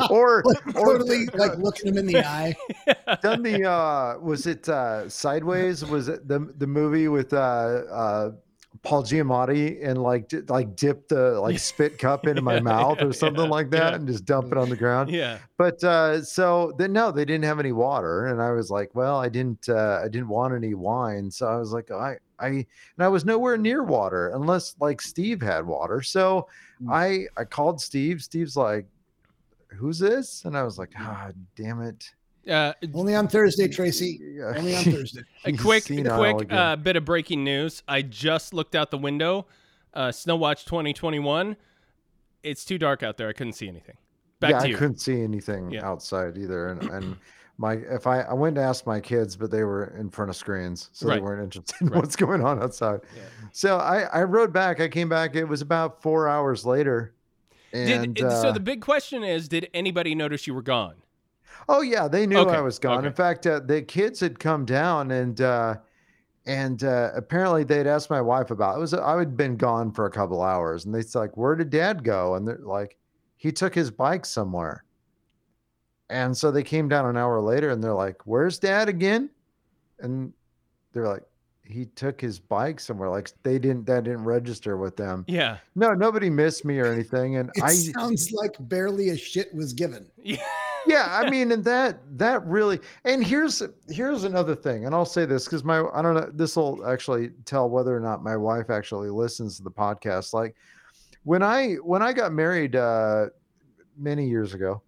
or 0.10 0.42
Like, 0.46 0.76
or 0.76 0.98
totally 0.98 1.26
like 1.34 1.58
looking 1.58 1.90
him 1.90 1.98
in 1.98 2.06
the 2.08 2.26
eye. 2.26 2.56
done 3.22 3.42
the 3.44 3.66
uh 3.70 4.18
was 4.20 4.48
it 4.48 4.68
uh 4.70 5.08
Sideways? 5.10 5.86
Was 5.86 6.08
it 6.08 6.28
the 6.28 6.52
the 6.58 6.68
movie 6.68 7.08
with 7.08 7.34
uh 7.34 7.38
uh 7.38 8.32
Paul 8.84 9.04
Giamatti 9.04 9.86
and 9.86 10.01
like 10.01 10.32
like 10.48 10.75
dip 10.75 11.08
the 11.08 11.40
like 11.40 11.60
spit 11.60 12.00
cup 12.00 12.25
into 12.25 12.42
my 12.42 12.56
Yeah, 12.56 12.60
mouth 12.62 13.01
or 13.01 13.13
something 13.13 13.44
yeah, 13.44 13.50
like 13.50 13.70
that 13.72 13.90
yeah. 13.92 13.96
and 13.96 14.08
just 14.08 14.25
dump 14.25 14.51
it 14.51 14.58
on 14.58 14.70
the 14.70 14.75
ground. 14.78 15.10
yeah. 15.12 15.38
but 15.58 15.84
uh 15.84 16.24
so 16.24 16.74
then 16.78 16.92
no 16.94 17.12
they 17.12 17.25
didn't 17.25 17.44
have 17.44 17.60
any 17.60 17.74
water 17.74 18.28
and 18.28 18.42
i 18.42 18.50
was 18.51 18.72
like 18.72 18.96
well 18.96 19.18
i 19.18 19.28
didn't 19.30 19.68
uh 19.70 20.00
i 20.04 20.08
didn't 20.08 20.30
want 20.30 20.54
any 20.54 20.74
wine 20.74 21.30
so 21.30 21.48
i 21.48 21.58
was 21.58 21.72
like 21.74 21.92
i 21.92 22.16
i 22.40 22.48
and 22.48 22.66
i 23.00 23.08
was 23.08 23.24
nowhere 23.25 23.58
near 23.58 23.84
water 23.84 24.30
unless 24.30 24.75
like 24.80 25.01
steve 25.01 25.42
had 25.42 25.66
water 25.66 26.01
so 26.01 26.48
Mm. 26.82 26.92
i 26.92 27.40
i 27.40 27.44
called 27.44 27.80
steve 27.80 28.24
steve's 28.24 28.58
like 28.58 28.88
who's 29.68 30.00
this 30.00 30.46
and 30.46 30.58
i 30.58 30.63
was 30.63 30.80
like 30.80 30.92
ah 30.98 31.30
damn 31.56 31.82
it 31.82 32.10
Uh, 32.50 32.74
Only 32.94 33.16
on 33.16 33.28
Thursday, 33.28 33.68
Tracy. 33.68 34.20
Yeah, 34.22 34.54
Only 34.58 34.76
on 34.76 34.84
Thursday. 34.84 35.22
a 35.46 35.54
quick, 35.54 35.84
senile 35.84 36.34
quick 36.36 36.52
uh, 36.52 36.76
bit 36.76 36.96
of 36.96 37.06
breaking 37.06 37.44
news. 37.44 37.84
I 37.88 38.02
just 38.02 38.54
looked 38.54 38.76
out 38.76 38.90
the 38.92 38.98
window. 38.98 39.46
Uh, 39.94 40.12
Snow 40.12 40.36
Watch 40.38 40.66
2021. 40.66 41.56
It's 42.44 42.66
too 42.66 42.78
dark 42.80 43.04
out 43.04 43.18
there. 43.18 43.30
I 43.30 43.34
couldn't 43.34 43.54
see 43.54 43.68
anything. 43.68 43.98
Back 44.40 44.52
yeah 44.52 44.60
to 44.60 44.70
i 44.70 44.74
couldn't 44.74 45.00
see 45.00 45.22
anything 45.22 45.70
Yeah. 45.70 45.86
outside 45.86 46.36
either 46.36 46.70
and 46.70 46.82
and 46.90 47.16
my 47.60 47.74
if 47.74 48.08
i 48.08 48.22
i 48.22 48.34
went 48.34 48.56
to 48.56 48.62
ask 48.62 48.88
my 48.88 49.00
kids 49.00 49.36
but 49.36 49.52
they 49.52 49.64
were 49.64 49.96
in 50.00 50.10
front 50.10 50.32
of 50.32 50.36
screens 50.36 50.90
so 50.94 51.08
they 51.08 51.20
weren't 51.20 51.44
interested 51.44 51.80
in 51.80 51.90
Right. 51.90 51.98
what's 52.02 52.16
going 52.16 52.44
on 52.44 52.60
outside 52.64 53.02
Yeah. 53.16 53.22
so 53.52 53.78
i 53.78 54.00
i 54.12 54.24
rode 54.24 54.52
back 54.52 54.80
i 54.80 54.88
came 54.88 55.10
back 55.10 55.36
it 55.36 55.44
was 55.44 55.62
about 55.62 56.02
four 56.02 56.28
hours 56.28 56.66
later 56.66 57.14
and 57.72 58.16
Did, 58.16 58.32
so 58.32 58.50
uh, 58.50 58.52
the 58.52 58.60
big 58.60 58.82
question 58.82 59.24
is, 59.24 59.48
did 59.48 59.70
anybody 59.76 60.16
notice 60.16 60.48
you 60.48 60.54
were 60.56 60.64
gone? 60.64 60.96
Oh 61.70 61.82
yeah, 61.82 62.08
they 62.08 62.25
knew 62.27 62.38
Okay, 62.39 62.56
I 62.58 62.62
was 62.62 62.80
gone. 62.80 63.00
okay. 63.00 63.08
In 63.08 63.13
fact, 63.13 63.48
uh, 63.48 63.60
the 63.60 63.82
kids 63.82 64.20
had 64.20 64.39
come 64.39 64.65
down 64.65 65.12
and 65.12 65.39
uh, 65.41 65.75
and 66.46 66.84
uh, 66.84 67.12
apparently 67.15 67.63
they'd 67.63 67.88
asked 67.88 68.10
my 68.10 68.22
wife 68.22 68.51
about 68.51 68.77
it. 68.77 68.80
was 68.80 68.94
I 68.94 69.18
had 69.18 69.38
been 69.38 69.58
gone 69.58 69.91
for 69.91 70.06
a 70.06 70.12
couple 70.12 70.41
hours, 70.41 70.86
and 70.86 70.94
they's 70.94 71.15
like, 71.15 71.38
"Where 71.38 71.56
did 71.56 71.70
Dad 71.70 72.03
go?" 72.03 72.36
And 72.36 72.48
they're 72.48 72.58
like, 72.63 72.98
"He 73.38 73.51
took 73.51 73.75
his 73.75 73.91
bike 73.91 74.25
somewhere." 74.25 74.84
And 76.10 76.36
so 76.36 76.51
they 76.51 76.63
came 76.63 76.89
down 76.89 77.06
an 77.06 77.15
hour 77.18 77.39
later, 77.41 77.70
and 77.70 77.84
they're 77.84 77.94
like, 77.94 78.25
"Where's 78.25 78.60
Dad 78.60 78.89
again?" 78.89 79.30
And 80.00 80.34
they're 80.94 81.08
like, 81.08 81.24
"He 81.72 81.86
took 81.86 82.20
his 82.22 82.40
bike 82.40 82.80
somewhere." 82.80 83.10
Like 83.10 83.32
they 83.44 83.58
didn't 83.60 83.86
that 83.88 84.04
didn't 84.04 84.24
register 84.25 84.78
with 84.78 84.96
them. 84.98 85.25
Yeah. 85.28 85.58
No, 85.75 85.92
nobody 85.94 86.30
missed 86.30 86.66
me 86.66 86.80
or 86.80 86.86
anything, 86.86 87.38
and 87.38 87.50
It 87.56 87.63
I 87.63 87.74
sounds 87.74 88.32
like 88.32 88.56
barely 88.60 89.10
a 89.10 89.18
shit 89.18 89.54
was 89.54 89.74
given. 89.74 90.08
Yeah. 90.24 90.38
yeah 90.88 91.08
i 91.12 91.30
mean 91.30 91.51
and 91.51 91.63
that 91.63 92.00
that 92.18 92.44
really 92.48 92.80
and 93.06 93.24
here's 93.24 93.62
here's 93.90 94.24
another 94.24 94.56
thing 94.56 94.86
and 94.88 94.96
i'll 94.96 95.06
say 95.06 95.25
this 95.25 95.46
because 95.46 95.63
my 95.63 95.84
i 95.94 96.01
don't 96.01 96.16
know 96.16 96.28
this 96.34 96.56
will 96.56 96.84
actually 96.88 97.30
tell 97.46 97.70
whether 97.70 97.96
or 97.96 98.00
not 98.00 98.24
my 98.24 98.36
wife 98.36 98.72
actually 98.72 99.12
listens 99.12 99.58
to 99.58 99.63
the 99.63 99.70
podcast 99.70 100.34
like 100.34 100.56
when 101.24 101.44
i 101.44 101.74
when 101.84 102.01
i 102.01 102.12
got 102.12 102.34
married 102.34 102.75
uh 102.75 103.28
many 103.96 104.28
years 104.28 104.56
ago 104.56 104.82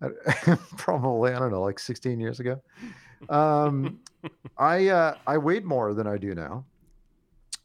probably 0.76 1.32
i 1.32 1.38
don't 1.40 1.50
know 1.50 1.62
like 1.62 1.80
16 1.80 2.20
years 2.20 2.38
ago 2.38 2.62
um 3.28 3.98
i 4.58 4.88
uh 4.88 5.14
i 5.26 5.36
weighed 5.38 5.64
more 5.64 5.94
than 5.94 6.06
i 6.06 6.16
do 6.16 6.34
now 6.34 6.64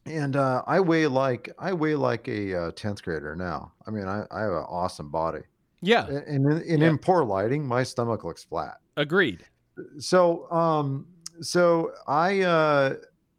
and 0.06 0.36
uh 0.36 0.64
i 0.68 0.80
weigh 0.80 1.08
like 1.08 1.50
i 1.60 1.72
weigh 1.74 1.96
like 1.96 2.28
a 2.28 2.54
uh, 2.56 2.72
10th 2.72 3.04
grader 3.04 3.36
now 3.36 3.72
i 3.88 3.92
mean 3.92 4.08
i, 4.08 4.24
I 4.32 4.42
have 4.42 4.52
an 4.54 4.66
awesome 4.70 5.10
body 5.10 5.42
Yeah. 5.82 6.08
and, 6.08 6.18
and, 6.28 6.46
in, 6.46 6.72
and 6.72 6.82
Yeah. 6.82 6.90
in 6.90 6.98
poor 6.98 7.24
lighting, 7.24 7.66
my 7.66 7.84
stomach 7.84 8.24
looks 8.26 8.44
flat. 8.44 8.80
Agreed. 8.98 9.46
So, 10.00 10.52
um, 10.52 11.06
so 11.42 11.94
I, 12.06 12.42
uh, 12.42 12.96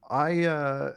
I, 0.09 0.45
uh, 0.45 0.93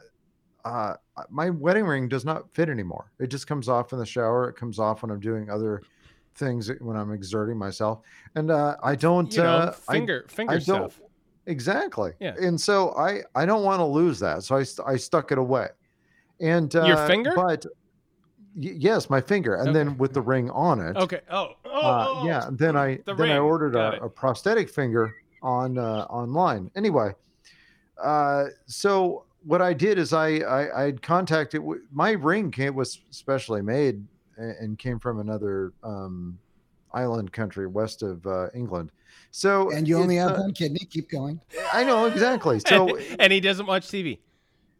uh, 0.64 0.94
my 1.28 1.50
wedding 1.50 1.84
ring 1.84 2.08
does 2.08 2.24
not 2.24 2.48
fit 2.54 2.70
anymore. 2.70 3.12
It 3.18 3.26
just 3.26 3.46
comes 3.46 3.68
off 3.68 3.92
in 3.92 3.98
the 3.98 4.06
shower. 4.06 4.48
It 4.48 4.54
comes 4.56 4.78
off 4.78 5.02
when 5.02 5.10
I'm 5.10 5.20
doing 5.20 5.50
other 5.50 5.82
things 6.36 6.70
when 6.80 6.96
I'm 6.96 7.12
exerting 7.12 7.58
myself, 7.58 8.00
and 8.34 8.50
uh, 8.50 8.76
I 8.82 8.94
don't. 8.96 9.30
You 9.36 9.42
know, 9.42 9.50
uh, 9.50 9.74
I- 9.88 9.92
finger 9.92 10.24
finger 10.28 10.54
I 10.54 10.58
don't- 10.60 10.90
stuff. 10.90 11.00
Exactly. 11.46 12.12
Yeah. 12.20 12.34
And 12.40 12.60
so 12.60 12.90
I, 12.96 13.22
I 13.34 13.46
don't 13.46 13.62
want 13.64 13.80
to 13.80 13.84
lose 13.84 14.18
that. 14.20 14.42
So 14.44 14.56
I, 14.56 14.64
I 14.86 14.96
stuck 14.96 15.32
it 15.32 15.38
away. 15.38 15.68
And 16.40 16.74
uh, 16.74 16.84
Your 16.84 17.06
finger? 17.06 17.32
But 17.34 17.64
y- 18.56 18.74
yes, 18.76 19.08
my 19.08 19.20
finger, 19.20 19.54
and 19.54 19.68
Okay. 19.68 19.78
then 19.78 19.98
with 19.98 20.12
the 20.12 20.20
ring 20.20 20.50
on 20.50 20.80
it. 20.80 20.96
Okay. 20.96 21.20
Oh. 21.30 21.50
Oh. 21.64 21.80
Uh, 21.80 22.04
oh, 22.08 22.26
yeah. 22.26 22.48
Then 22.52 22.76
I 22.76 22.98
The 23.04 23.14
then 23.14 23.30
I 23.30 23.38
ordered 23.38 23.74
a, 23.76 24.02
a 24.04 24.08
prosthetic 24.08 24.68
finger 24.68 25.14
on 25.42 25.76
uh, 25.78 26.06
online. 26.08 26.70
Anyway, 26.76 27.14
uh, 28.02 28.46
so 28.66 29.24
what 29.44 29.60
I 29.60 29.72
did 29.74 29.98
is 29.98 30.12
I 30.12 30.38
I, 30.38 30.82
I 30.82 30.84
had 30.84 31.02
contacted 31.02 31.62
my 31.92 32.12
ring 32.12 32.50
came 32.50 32.74
was 32.74 33.00
specially 33.10 33.60
made 33.62 34.02
and, 34.36 34.56
and 34.60 34.78
came 34.78 34.98
from 34.98 35.20
another 35.20 35.72
um, 35.82 36.38
island 36.94 37.32
country 37.32 37.66
west 37.66 38.02
of 38.02 38.26
uh, 38.26 38.48
England. 38.54 38.90
So 39.30 39.70
And 39.72 39.86
you 39.88 39.98
only 39.98 40.16
have 40.16 40.32
uh, 40.32 40.40
one 40.42 40.52
kidney. 40.54 40.86
Keep 40.90 41.10
going. 41.10 41.40
I 41.72 41.84
know 41.84 42.06
exactly. 42.06 42.60
So 42.60 42.96
and, 42.96 43.16
and 43.20 43.32
he 43.32 43.40
doesn't 43.40 43.66
watch 43.66 43.86
TV. 43.88 44.18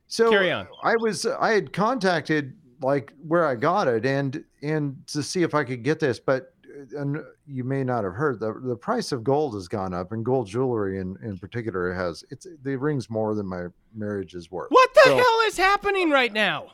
so 0.06 0.30
Carry 0.30 0.50
on. 0.52 0.68
I 0.82 0.96
was 0.96 1.26
I 1.26 1.50
had 1.52 1.72
contacted 1.72 2.56
like 2.80 3.12
where 3.26 3.46
I 3.46 3.54
got 3.56 3.88
it 3.88 4.06
and 4.06 4.44
and 4.62 4.96
to 5.08 5.22
see 5.22 5.42
if 5.42 5.54
I 5.54 5.64
could 5.64 5.82
get 5.82 5.98
this, 6.00 6.18
but 6.20 6.54
uh, 6.68 7.00
and 7.00 7.18
you 7.46 7.64
may 7.64 7.82
not 7.84 8.04
have 8.04 8.14
heard 8.14 8.38
the 8.40 8.52
the 8.64 8.76
price 8.76 9.10
of 9.12 9.24
gold 9.24 9.54
has 9.54 9.66
gone 9.68 9.92
up 9.92 10.12
and 10.12 10.24
gold 10.24 10.46
jewelry 10.46 10.98
in 11.00 11.16
in 11.22 11.36
particular 11.38 11.92
has 11.92 12.24
it's 12.30 12.46
the 12.62 12.76
rings 12.76 13.10
more 13.10 13.34
than 13.34 13.46
my 13.46 13.66
marriage 13.94 14.34
is 14.34 14.50
worth. 14.52 14.68
What 14.70 14.94
the 14.94 15.00
So- 15.04 15.16
hell 15.16 15.40
is 15.46 15.56
happening 15.56 16.10
right 16.10 16.32
now? 16.32 16.68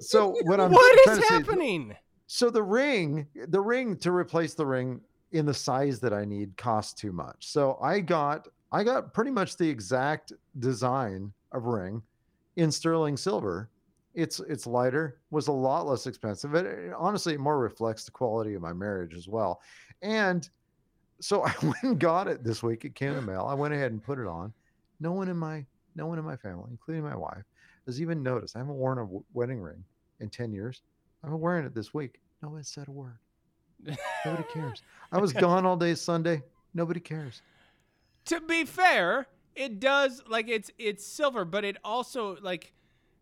So 0.00 0.34
what 0.44 0.60
I'm 0.60 0.70
what 0.72 0.94
is 0.98 1.04
trying 1.04 1.18
is 1.18 1.22
to 1.22 1.28
say- 1.28 1.34
happening? 1.34 1.96
So 2.32 2.48
the 2.48 2.62
ring, 2.62 3.26
the 3.48 3.60
ring 3.60 3.96
to 3.96 4.12
replace 4.12 4.54
the 4.54 4.64
ring 4.64 5.00
in 5.32 5.46
the 5.46 5.52
size 5.52 5.98
that 5.98 6.12
I 6.12 6.24
need 6.24 6.56
costs 6.56 6.94
too 6.94 7.10
much. 7.10 7.48
So 7.48 7.76
I 7.82 7.98
got 7.98 8.46
I 8.70 8.84
got 8.84 9.12
pretty 9.12 9.32
much 9.32 9.56
the 9.56 9.68
exact 9.68 10.32
design 10.60 11.32
of 11.50 11.64
ring 11.64 12.00
in 12.54 12.70
sterling 12.70 13.16
silver. 13.16 13.68
It's 14.14 14.38
it's 14.38 14.64
lighter, 14.64 15.18
was 15.32 15.48
a 15.48 15.52
lot 15.52 15.88
less 15.88 16.06
expensive. 16.06 16.54
It, 16.54 16.66
it 16.66 16.92
honestly 16.96 17.36
more 17.36 17.58
reflects 17.58 18.04
the 18.04 18.12
quality 18.12 18.54
of 18.54 18.62
my 18.62 18.72
marriage 18.72 19.16
as 19.16 19.26
well. 19.26 19.60
And 20.00 20.48
so 21.20 21.42
I 21.44 21.52
went 21.60 21.82
and 21.82 21.98
got 21.98 22.28
it 22.28 22.44
this 22.44 22.62
week. 22.62 22.84
It 22.84 22.96
in 23.02 23.16
the 23.16 23.22
mail. 23.22 23.46
I 23.50 23.54
went 23.54 23.74
ahead 23.74 23.90
and 23.90 24.00
put 24.00 24.20
it 24.20 24.28
on. 24.28 24.52
No 25.00 25.10
one 25.10 25.28
in 25.28 25.36
my 25.36 25.66
no 25.96 26.06
one 26.06 26.20
in 26.20 26.24
my 26.24 26.36
family, 26.36 26.68
including 26.70 27.02
my 27.02 27.16
wife, 27.16 27.42
has 27.86 28.00
even 28.00 28.22
noticed. 28.22 28.54
I 28.54 28.60
haven't 28.60 28.76
worn 28.76 28.98
a 28.98 29.02
w- 29.02 29.24
wedding 29.34 29.60
ring 29.60 29.82
in 30.20 30.28
10 30.30 30.52
years. 30.52 30.82
I'm 31.22 31.38
wearing 31.38 31.66
it 31.66 31.74
this 31.74 31.92
week. 31.92 32.20
No 32.42 32.48
one 32.50 32.64
said 32.64 32.88
a 32.88 32.90
word. 32.92 33.18
Nobody 34.24 34.44
cares. 34.52 34.82
I 35.12 35.18
was 35.18 35.32
gone 35.32 35.64
all 35.66 35.76
day 35.76 35.94
Sunday. 35.94 36.42
Nobody 36.74 37.00
cares. 37.00 37.42
to 38.26 38.40
be 38.40 38.64
fair, 38.64 39.26
it 39.54 39.80
does 39.80 40.22
like 40.28 40.48
it's 40.48 40.70
it's 40.78 41.04
silver, 41.06 41.44
but 41.44 41.64
it 41.64 41.76
also 41.84 42.36
like 42.42 42.72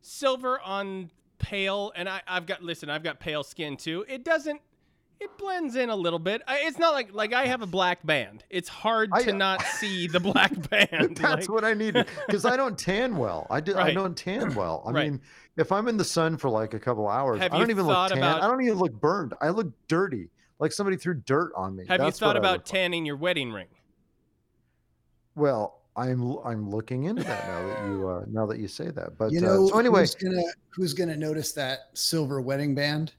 silver 0.01 0.61
on 0.61 1.11
pale. 1.39 1.93
And 1.97 2.09
I 2.09 2.23
I've 2.27 2.47
got 2.47 2.63
listen, 2.63 2.91
I've 2.91 3.03
got 3.03 3.21
pale 3.21 3.43
skin 3.43 3.77
too. 3.77 4.05
It 4.09 4.25
doesn't. 4.25 4.61
It 5.21 5.37
blends 5.37 5.75
in 5.75 5.91
a 5.91 5.97
little 5.97 6.21
bit. 6.21 6.43
I, 6.47 6.61
it's 6.61 6.79
not 6.79 6.93
like 6.95 7.13
like 7.13 7.33
I 7.33 7.47
have 7.47 7.61
a 7.61 7.67
black 7.67 8.07
band. 8.07 8.45
It's 8.51 8.69
hard 8.69 9.11
I- 9.13 9.23
to 9.25 9.33
not 9.33 9.63
see 9.79 10.07
the 10.07 10.21
black 10.21 10.53
band. 10.71 11.17
That's 11.17 11.49
like- 11.49 11.49
what 11.49 11.65
I 11.65 11.75
needed 11.75 12.07
because 12.27 12.45
I 12.45 12.57
don't 12.57 12.79
tan 12.79 13.17
well. 13.17 13.47
I 13.51 13.61
do. 13.61 13.75
I 13.75 13.87
Right. 13.87 13.95
don't 13.95 14.17
tan 14.17 14.55
well. 14.55 14.83
I 14.87 14.91
Right. 14.93 15.11
mean, 15.11 15.21
if 15.57 15.73
I'm 15.73 15.89
in 15.89 15.97
the 15.97 16.05
sun 16.05 16.37
for 16.37 16.49
like 16.49 16.73
a 16.75 16.79
couple 16.79 17.09
hours, 17.09 17.41
Have 17.41 17.53
I 17.53 17.59
don't 17.59 17.67
you 17.69 17.73
even 17.75 17.87
look 17.87 17.95
thought 17.95 18.09
tan. 18.11 18.19
about- 18.19 18.43
I 18.43 18.47
don't 18.47 18.63
even 18.63 18.79
look 18.79 18.93
burned. 18.93 19.35
I 19.41 19.49
look 19.49 19.67
dirty, 19.89 20.29
like 20.61 20.71
somebody 20.71 20.97
threw 20.97 21.15
dirt 21.15 21.51
on 21.57 21.75
me. 21.75 21.85
Have 21.89 22.01
you 22.01 22.13
thought 22.13 22.37
about 22.37 22.53
look 22.53 22.59
like. 22.61 22.65
tanning 22.67 23.05
your 23.05 23.17
wedding 23.17 23.51
ring? 23.53 23.67
Well, 25.35 25.81
I'm 25.97 26.23
l- 26.23 26.43
I'm 26.45 26.71
looking 26.71 27.05
into 27.05 27.25
that 27.25 27.47
now 27.49 27.67
that 27.67 27.89
you 27.91 28.09
uh, 28.09 28.25
now 28.29 28.47
that 28.47 28.59
you 28.61 28.69
say 28.69 28.91
that. 28.91 29.19
But 29.19 29.33
you 29.33 29.39
uh, 29.39 29.43
know, 29.43 29.67
so 29.69 29.79
anyway, 29.81 30.01
who's 30.03 30.15
gonna 30.15 30.43
who's 30.71 30.95
gonna 30.95 31.17
notice 31.17 31.53
that 31.53 31.79
silver 31.95 32.41
wedding 32.41 32.75
band? 32.77 33.15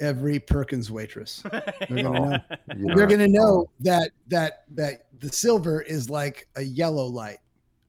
Every 0.00 0.38
Perkins 0.38 0.90
waitress. 0.90 1.42
They're 1.50 1.62
gonna 1.88 2.02
know. 2.02 2.38
yeah. 2.76 2.94
They're 2.94 3.06
gonna 3.06 3.28
know 3.28 3.70
that 3.80 4.10
that 4.28 4.64
that 4.74 5.06
the 5.20 5.30
silver 5.30 5.82
is 5.82 6.08
like 6.08 6.48
a 6.56 6.62
yellow 6.62 7.04
light 7.04 7.38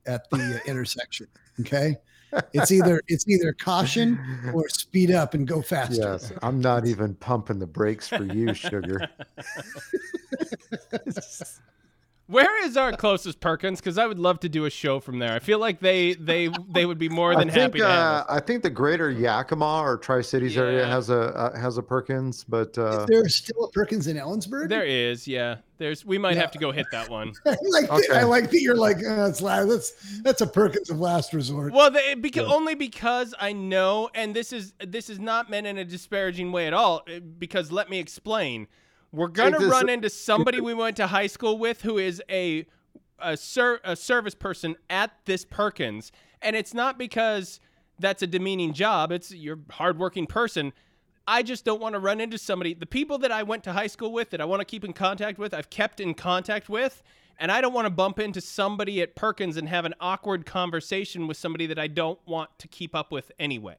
at 0.05 0.29
the 0.29 0.55
uh, 0.55 0.59
intersection. 0.69 1.27
Okay, 1.61 1.95
it's 2.53 2.71
either 2.71 3.01
it's 3.07 3.27
either 3.27 3.53
caution 3.53 4.19
or 4.53 4.67
speed 4.69 5.11
up 5.11 5.33
and 5.33 5.47
go 5.47 5.61
faster. 5.61 6.01
Yes, 6.01 6.33
I'm 6.41 6.59
not 6.59 6.85
even 6.85 7.15
pumping 7.15 7.59
the 7.59 7.67
brakes 7.67 8.07
for 8.07 8.23
you, 8.23 8.53
sugar. 8.53 9.09
Where 12.27 12.63
is 12.65 12.77
our 12.77 12.93
closest 12.93 13.41
Perkins? 13.41 13.81
Because 13.81 13.97
I 13.97 14.07
would 14.07 14.19
love 14.19 14.39
to 14.41 14.47
do 14.49 14.63
a 14.63 14.69
show 14.69 15.01
from 15.01 15.19
there. 15.19 15.33
I 15.33 15.39
feel 15.39 15.59
like 15.59 15.81
they 15.81 16.13
they 16.13 16.49
they 16.69 16.85
would 16.85 16.97
be 16.97 17.09
more 17.09 17.33
than 17.35 17.49
I 17.49 17.51
think 17.51 17.61
happy 17.61 17.79
to 17.79 17.85
have 17.87 17.97
uh, 17.97 18.17
us. 18.19 18.25
I 18.29 18.39
think 18.39 18.63
the 18.63 18.69
greater 18.69 19.09
Yakima 19.11 19.81
or 19.81 19.97
Tri 19.97 20.21
Cities 20.21 20.55
area 20.57 20.85
has 20.85 21.09
a 21.09 21.19
uh, 21.35 21.59
has 21.59 21.77
a 21.77 21.83
Perkins, 21.83 22.45
but 22.47 22.77
uh, 22.77 23.01
Is 23.01 23.05
there 23.07 23.27
still 23.27 23.65
a 23.65 23.71
Perkins 23.71 24.07
in 24.07 24.15
Ellensburg? 24.15 24.69
There 24.69 24.85
is, 24.85 25.27
yeah. 25.27 25.57
There's 25.77 26.05
we 26.05 26.17
might 26.17 26.35
Yeah. 26.35 26.41
have 26.41 26.51
to 26.51 26.59
go 26.59 26.71
hit 26.71 26.85
that 26.93 27.09
one. 27.09 27.33
I 27.45 27.49
like 27.49 27.89
that- 27.89 27.91
Okay. 28.09 28.19
I 28.19 28.23
like 28.23 28.49
that 28.51 28.61
you're 28.61 28.75
like 28.75 28.97
uh, 29.05 29.27
that's 29.27 29.41
that's 29.41 30.21
that's 30.21 30.41
a 30.41 30.47
Perkins 30.47 30.89
of 30.89 30.99
last 31.01 31.33
resort. 31.33 31.73
Well, 31.73 31.91
they, 31.91 32.13
because 32.13 32.47
Yeah. 32.47 32.53
only 32.55 32.75
because 32.75 33.33
I 33.41 33.51
know, 33.51 34.09
and 34.15 34.33
this 34.33 34.53
is 34.53 34.73
this 34.79 35.09
is 35.09 35.19
not 35.19 35.49
meant 35.49 35.67
in 35.67 35.77
a 35.77 35.83
disparaging 35.83 36.53
way 36.53 36.67
at 36.67 36.73
all. 36.73 37.01
uh, 37.13 37.19
Because 37.19 37.73
let 37.73 37.89
me 37.89 37.99
explain, 37.99 38.67
we're 39.11 39.27
gonna 39.27 39.59
run 39.59 39.89
into 39.89 40.09
somebody 40.09 40.61
we 40.61 40.73
went 40.73 40.97
to 40.97 41.07
high 41.07 41.27
school 41.27 41.57
with 41.57 41.81
who 41.81 41.97
is 41.97 42.21
a 42.29 42.65
a, 43.19 43.37
ser- 43.37 43.81
a 43.83 43.95
service 43.95 44.33
person 44.33 44.75
at 44.89 45.11
this 45.25 45.45
Perkins, 45.45 46.11
and 46.41 46.55
it's 46.55 46.73
not 46.73 46.97
because 46.97 47.59
that's 47.99 48.23
a 48.23 48.27
demeaning 48.27 48.73
job. 48.73 49.11
It's 49.11 49.31
you're 49.31 49.59
a 49.69 49.73
hardworking 49.73 50.27
person. 50.27 50.73
I 51.27 51.43
just 51.43 51.63
don't 51.63 51.79
want 51.79 51.93
to 51.93 51.99
run 51.99 52.19
into 52.19 52.37
somebody. 52.37 52.73
The 52.73 52.87
people 52.87 53.19
that 53.19 53.31
I 53.31 53.43
went 53.43 53.63
to 53.65 53.73
high 53.73 53.87
school 53.87 54.11
with, 54.11 54.31
that 54.31 54.41
I 54.41 54.45
want 54.45 54.59
to 54.59 54.65
keep 54.65 54.83
in 54.83 54.91
contact 54.91 55.37
with, 55.37 55.53
I've 55.53 55.69
kept 55.69 55.99
in 55.99 56.15
contact 56.15 56.67
with, 56.67 57.03
and 57.39 57.51
I 57.51 57.61
don't 57.61 57.73
want 57.73 57.85
to 57.85 57.91
bump 57.91 58.19
into 58.19 58.41
somebody 58.41 59.01
at 59.01 59.15
Perkins 59.15 59.55
and 59.55 59.69
have 59.69 59.85
an 59.85 59.93
awkward 59.99 60.45
conversation 60.45 61.27
with 61.27 61.37
somebody 61.37 61.67
that 61.67 61.77
I 61.77 61.87
don't 61.87 62.19
want 62.25 62.49
to 62.59 62.67
keep 62.67 62.95
up 62.95 63.11
with 63.11 63.31
anyway. 63.37 63.77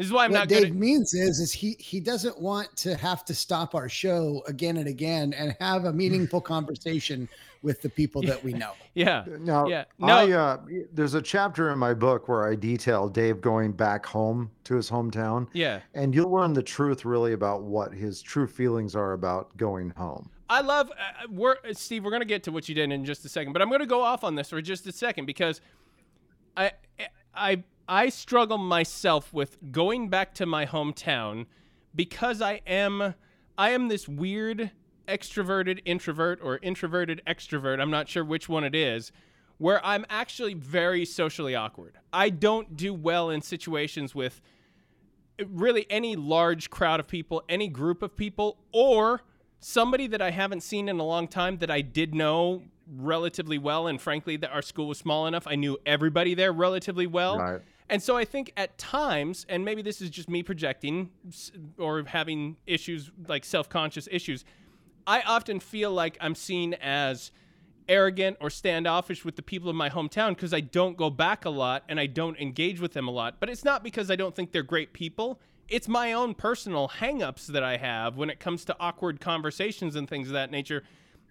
This 0.00 0.06
is 0.06 0.14
why 0.14 0.24
I'm 0.24 0.32
what 0.32 0.38
not 0.38 0.48
Dave 0.48 0.62
good. 0.62 0.76
means 0.76 1.12
is 1.12 1.40
is 1.40 1.52
he 1.52 1.76
he 1.78 2.00
doesn't 2.00 2.40
want 2.40 2.74
to 2.78 2.96
have 2.96 3.22
to 3.26 3.34
stop 3.34 3.74
our 3.74 3.86
show 3.86 4.42
again 4.46 4.78
and 4.78 4.88
again 4.88 5.34
and 5.34 5.54
have 5.60 5.84
a 5.84 5.92
meaningful 5.92 6.40
conversation 6.54 7.28
with 7.60 7.82
the 7.82 7.90
people 7.90 8.22
that 8.22 8.42
we 8.42 8.54
know. 8.54 8.72
Yeah, 8.94 9.24
now 9.38 9.66
yeah. 9.66 9.84
I 10.02 10.26
No, 10.26 10.38
uh, 10.38 10.58
there's 10.90 11.12
a 11.12 11.20
chapter 11.20 11.70
in 11.70 11.78
my 11.78 11.92
book 11.92 12.28
where 12.28 12.50
I 12.50 12.54
detail 12.54 13.10
Dave 13.10 13.42
going 13.42 13.72
back 13.72 14.06
home 14.06 14.50
to 14.64 14.74
his 14.74 14.90
hometown, 14.90 15.46
yeah. 15.52 15.80
and 15.94 16.14
you'll 16.14 16.32
learn 16.32 16.54
the 16.54 16.62
truth 16.62 17.04
really 17.04 17.34
about 17.34 17.62
what 17.62 17.92
his 17.92 18.20
true 18.20 18.48
feelings 18.48 18.96
are 18.96 19.12
about 19.12 19.54
going 19.58 19.90
home. 19.90 20.30
I 20.48 20.62
love 20.62 20.90
uh, 20.90 21.26
we're 21.30 21.56
Steve. 21.74 22.04
We're 22.04 22.10
gonna 22.10 22.24
get 22.24 22.42
to 22.44 22.52
what 22.52 22.70
you 22.70 22.74
did 22.74 22.90
in 22.90 23.04
just 23.04 23.22
a 23.26 23.28
second, 23.28 23.52
but 23.52 23.60
I'm 23.60 23.70
gonna 23.70 23.84
go 23.84 24.00
off 24.00 24.24
on 24.24 24.34
this 24.34 24.48
for 24.48 24.62
just 24.62 24.86
a 24.86 24.92
second 24.92 25.26
because 25.26 25.60
I 26.56 26.72
I 27.34 27.62
I 27.90 28.08
struggle 28.08 28.56
myself 28.56 29.32
with 29.34 29.58
going 29.72 30.10
back 30.10 30.32
to 30.34 30.46
my 30.46 30.64
hometown 30.64 31.46
because 31.92 32.40
I 32.40 32.60
am 32.64 33.14
I 33.58 33.70
am 33.70 33.88
this 33.88 34.08
weird 34.08 34.70
extroverted 35.08 35.80
introvert 35.84 36.38
or 36.40 36.60
introverted 36.62 37.20
extrovert. 37.26 37.80
I'm 37.80 37.90
not 37.90 38.08
sure 38.08 38.24
which 38.24 38.48
one 38.48 38.62
it 38.62 38.76
is. 38.76 39.10
Where 39.58 39.84
I'm 39.84 40.06
actually 40.08 40.54
very 40.54 41.04
socially 41.04 41.56
awkward. 41.56 41.98
I 42.12 42.30
don't 42.30 42.76
do 42.76 42.94
well 42.94 43.28
in 43.28 43.42
situations 43.42 44.14
with 44.14 44.40
really 45.44 45.84
any 45.90 46.14
large 46.14 46.70
crowd 46.70 47.00
of 47.00 47.08
people, 47.08 47.42
any 47.48 47.66
group 47.66 48.02
of 48.02 48.16
people, 48.16 48.58
or 48.72 49.22
somebody 49.58 50.06
that 50.06 50.22
I 50.22 50.30
haven't 50.30 50.62
seen 50.62 50.88
in 50.88 51.00
a 51.00 51.04
long 51.04 51.26
time 51.26 51.58
that 51.58 51.72
I 51.72 51.80
did 51.80 52.14
know 52.14 52.62
relatively 52.86 53.58
well. 53.58 53.88
And 53.88 54.00
frankly, 54.00 54.36
that 54.36 54.50
our 54.52 54.62
school 54.62 54.86
was 54.86 54.98
small 54.98 55.26
enough, 55.26 55.46
I 55.46 55.56
knew 55.56 55.76
everybody 55.84 56.34
there 56.34 56.52
relatively 56.52 57.08
well. 57.08 57.36
Right. 57.36 57.60
And 57.90 58.00
so 58.00 58.16
I 58.16 58.24
think 58.24 58.52
at 58.56 58.78
times, 58.78 59.44
and 59.48 59.64
maybe 59.64 59.82
this 59.82 60.00
is 60.00 60.10
just 60.10 60.30
me 60.30 60.44
projecting 60.44 61.10
or 61.76 62.04
having 62.04 62.56
issues 62.64 63.10
like 63.26 63.44
self 63.44 63.68
conscious 63.68 64.08
issues, 64.12 64.44
I 65.08 65.22
often 65.22 65.58
feel 65.58 65.90
like 65.90 66.16
I'm 66.20 66.36
seen 66.36 66.74
as 66.74 67.32
arrogant 67.88 68.36
or 68.40 68.48
standoffish 68.48 69.24
with 69.24 69.34
the 69.34 69.42
people 69.42 69.68
of 69.68 69.74
my 69.74 69.90
hometown 69.90 70.30
because 70.30 70.54
I 70.54 70.60
don't 70.60 70.96
go 70.96 71.10
back 71.10 71.44
a 71.44 71.50
lot 71.50 71.82
and 71.88 71.98
I 71.98 72.06
don't 72.06 72.38
engage 72.38 72.80
with 72.80 72.92
them 72.92 73.08
a 73.08 73.10
lot. 73.10 73.40
But 73.40 73.50
it's 73.50 73.64
not 73.64 73.82
because 73.82 74.08
I 74.08 74.14
don't 74.14 74.36
think 74.36 74.52
they're 74.52 74.62
great 74.62 74.92
people. 74.92 75.40
It's 75.68 75.88
my 75.88 76.12
own 76.12 76.34
personal 76.34 76.88
hangups 77.00 77.46
that 77.48 77.64
I 77.64 77.76
have 77.76 78.16
when 78.16 78.30
it 78.30 78.38
comes 78.38 78.64
to 78.66 78.76
awkward 78.78 79.20
conversations 79.20 79.96
and 79.96 80.08
things 80.08 80.28
of 80.28 80.34
that 80.34 80.52
nature. 80.52 80.84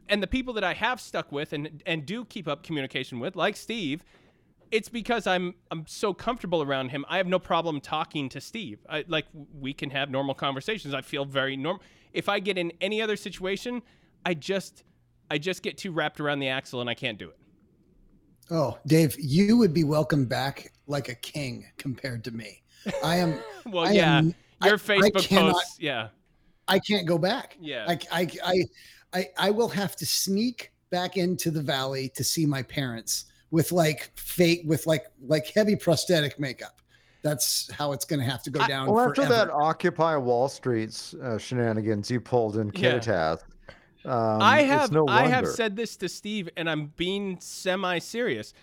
And 0.09 0.21
the 0.21 0.27
people 0.27 0.53
that 0.55 0.63
I 0.65 0.73
have 0.73 0.99
stuck 0.99 1.31
with 1.31 1.53
and 1.53 1.81
and 1.85 2.05
do 2.05 2.25
keep 2.25 2.49
up 2.49 2.63
communication 2.63 3.19
with, 3.19 3.37
like 3.37 3.55
Steve, 3.55 4.03
it's 4.71 4.89
because 4.89 5.27
I'm 5.27 5.55
I'm 5.71 5.85
so 5.87 6.13
comfortable 6.13 6.61
around 6.61 6.89
him. 6.89 7.05
I 7.09 7.17
have 7.17 7.27
no 7.27 7.39
problem 7.39 7.79
talking 7.81 8.29
to 8.29 8.41
Steve. 8.41 8.79
I 8.89 9.03
like 9.07 9.25
we 9.59 9.73
can 9.73 9.89
have 9.89 10.09
normal 10.09 10.35
conversations. 10.35 10.93
I 10.93 11.01
feel 11.01 11.25
very 11.25 11.55
normal. 11.57 11.81
If 12.13 12.29
I 12.29 12.39
get 12.39 12.57
in 12.57 12.71
any 12.81 13.01
other 13.01 13.15
situation, 13.15 13.81
I 14.25 14.33
just 14.33 14.83
I 15.31 15.37
just 15.37 15.61
get 15.63 15.77
too 15.77 15.91
wrapped 15.91 16.19
around 16.19 16.39
the 16.39 16.47
axle 16.49 16.81
and 16.81 16.89
I 16.89 16.93
can't 16.93 17.17
do 17.17 17.29
it. 17.29 17.37
Oh, 18.51 18.77
Dave, 18.87 19.15
you 19.19 19.57
would 19.57 19.73
be 19.73 19.83
welcome 19.83 20.25
back 20.25 20.71
like 20.87 21.07
a 21.09 21.15
king 21.15 21.65
compared 21.77 22.23
to 22.23 22.31
me. 22.31 22.61
I 23.03 23.17
am. 23.17 23.39
Well, 23.67 23.85
I 23.85 23.91
yeah, 23.91 24.17
am- 24.17 24.33
your 24.63 24.71
I- 24.73 24.75
I 24.75 24.77
Facebook 24.77 25.23
cannot- 25.27 25.53
posts, 25.53 25.77
yeah, 25.79 26.07
I 26.67 26.79
can't 26.79 27.05
go 27.05 27.19
back. 27.19 27.55
yeah. 27.59 27.85
I, 27.87 27.99
I, 28.11 28.27
I, 28.43 28.63
I, 29.13 29.27
I 29.37 29.49
will 29.51 29.67
have 29.67 29.95
to 29.97 30.05
sneak 30.07 30.71
back 30.89 31.15
into 31.17 31.51
the 31.51 31.61
valley 31.61 32.09
to 32.15 32.23
see 32.23 32.47
my 32.47 32.63
parents 32.63 33.25
with 33.51 33.71
like 33.71 34.11
fake, 34.15 34.61
with 34.65 34.85
like 34.87 35.05
like 35.27 35.47
heavy 35.47 35.75
prosthetic 35.75 36.39
makeup. 36.39 36.81
That's 37.21 37.69
how 37.71 37.91
it's 37.91 38.05
going 38.05 38.21
to 38.21 38.25
have 38.25 38.43
to 38.43 38.49
go 38.49 38.61
I- 38.61 38.67
down. 38.67 38.89
Well, 38.89 39.09
after 39.09 39.25
that. 39.25 39.49
Occupy 39.49 40.15
Wall 40.15 40.47
Street's 40.47 41.13
uh, 41.15 41.37
shenanigans 41.37 42.09
you 42.09 42.21
pulled 42.21 42.57
in 42.57 42.71
Yeah. 42.73 43.35
Um, 44.05 44.41
I 44.41 44.61
it's 44.61 44.69
have 44.69 44.91
no 44.93 45.07
I 45.07 45.27
have 45.27 45.47
said 45.47 45.75
this 45.75 45.97
to 45.97 46.07
Steve, 46.07 46.49
and 46.55 46.69
I'm 46.69 46.93
being 46.95 47.37
semi 47.41 47.99
serious. 47.99 48.53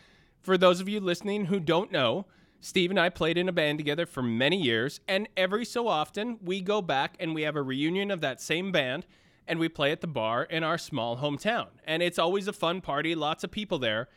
For 0.40 0.56
those 0.56 0.80
of 0.80 0.88
you 0.88 1.00
listening 1.00 1.44
who 1.44 1.60
don't 1.60 1.92
know, 1.92 2.26
Steve 2.60 2.90
and 2.90 2.98
I 2.98 3.10
played 3.10 3.36
in 3.36 3.48
a 3.48 3.52
band 3.52 3.78
together 3.78 4.06
for 4.06 4.22
many 4.22 4.56
years, 4.56 5.00
and 5.06 5.28
every 5.36 5.64
so 5.64 5.88
often 5.88 6.38
we 6.42 6.60
go 6.62 6.80
back 6.80 7.16
and 7.20 7.34
we 7.34 7.42
have 7.42 7.56
a 7.56 7.62
reunion 7.62 8.10
of 8.10 8.22
that 8.22 8.40
same 8.40 8.72
band, 8.72 9.06
and 9.46 9.58
we 9.58 9.68
play 9.68 9.92
at 9.92 10.00
the 10.00 10.06
bar 10.06 10.44
in 10.44 10.64
our 10.64 10.78
small 10.78 11.18
hometown, 11.18 11.66
and 11.84 12.02
it's 12.02 12.18
always 12.18 12.48
a 12.48 12.52
fun 12.52 12.80
party, 12.80 13.14
lots 13.14 13.44
of 13.44 13.50
people 13.50 13.78
there. 13.78 14.08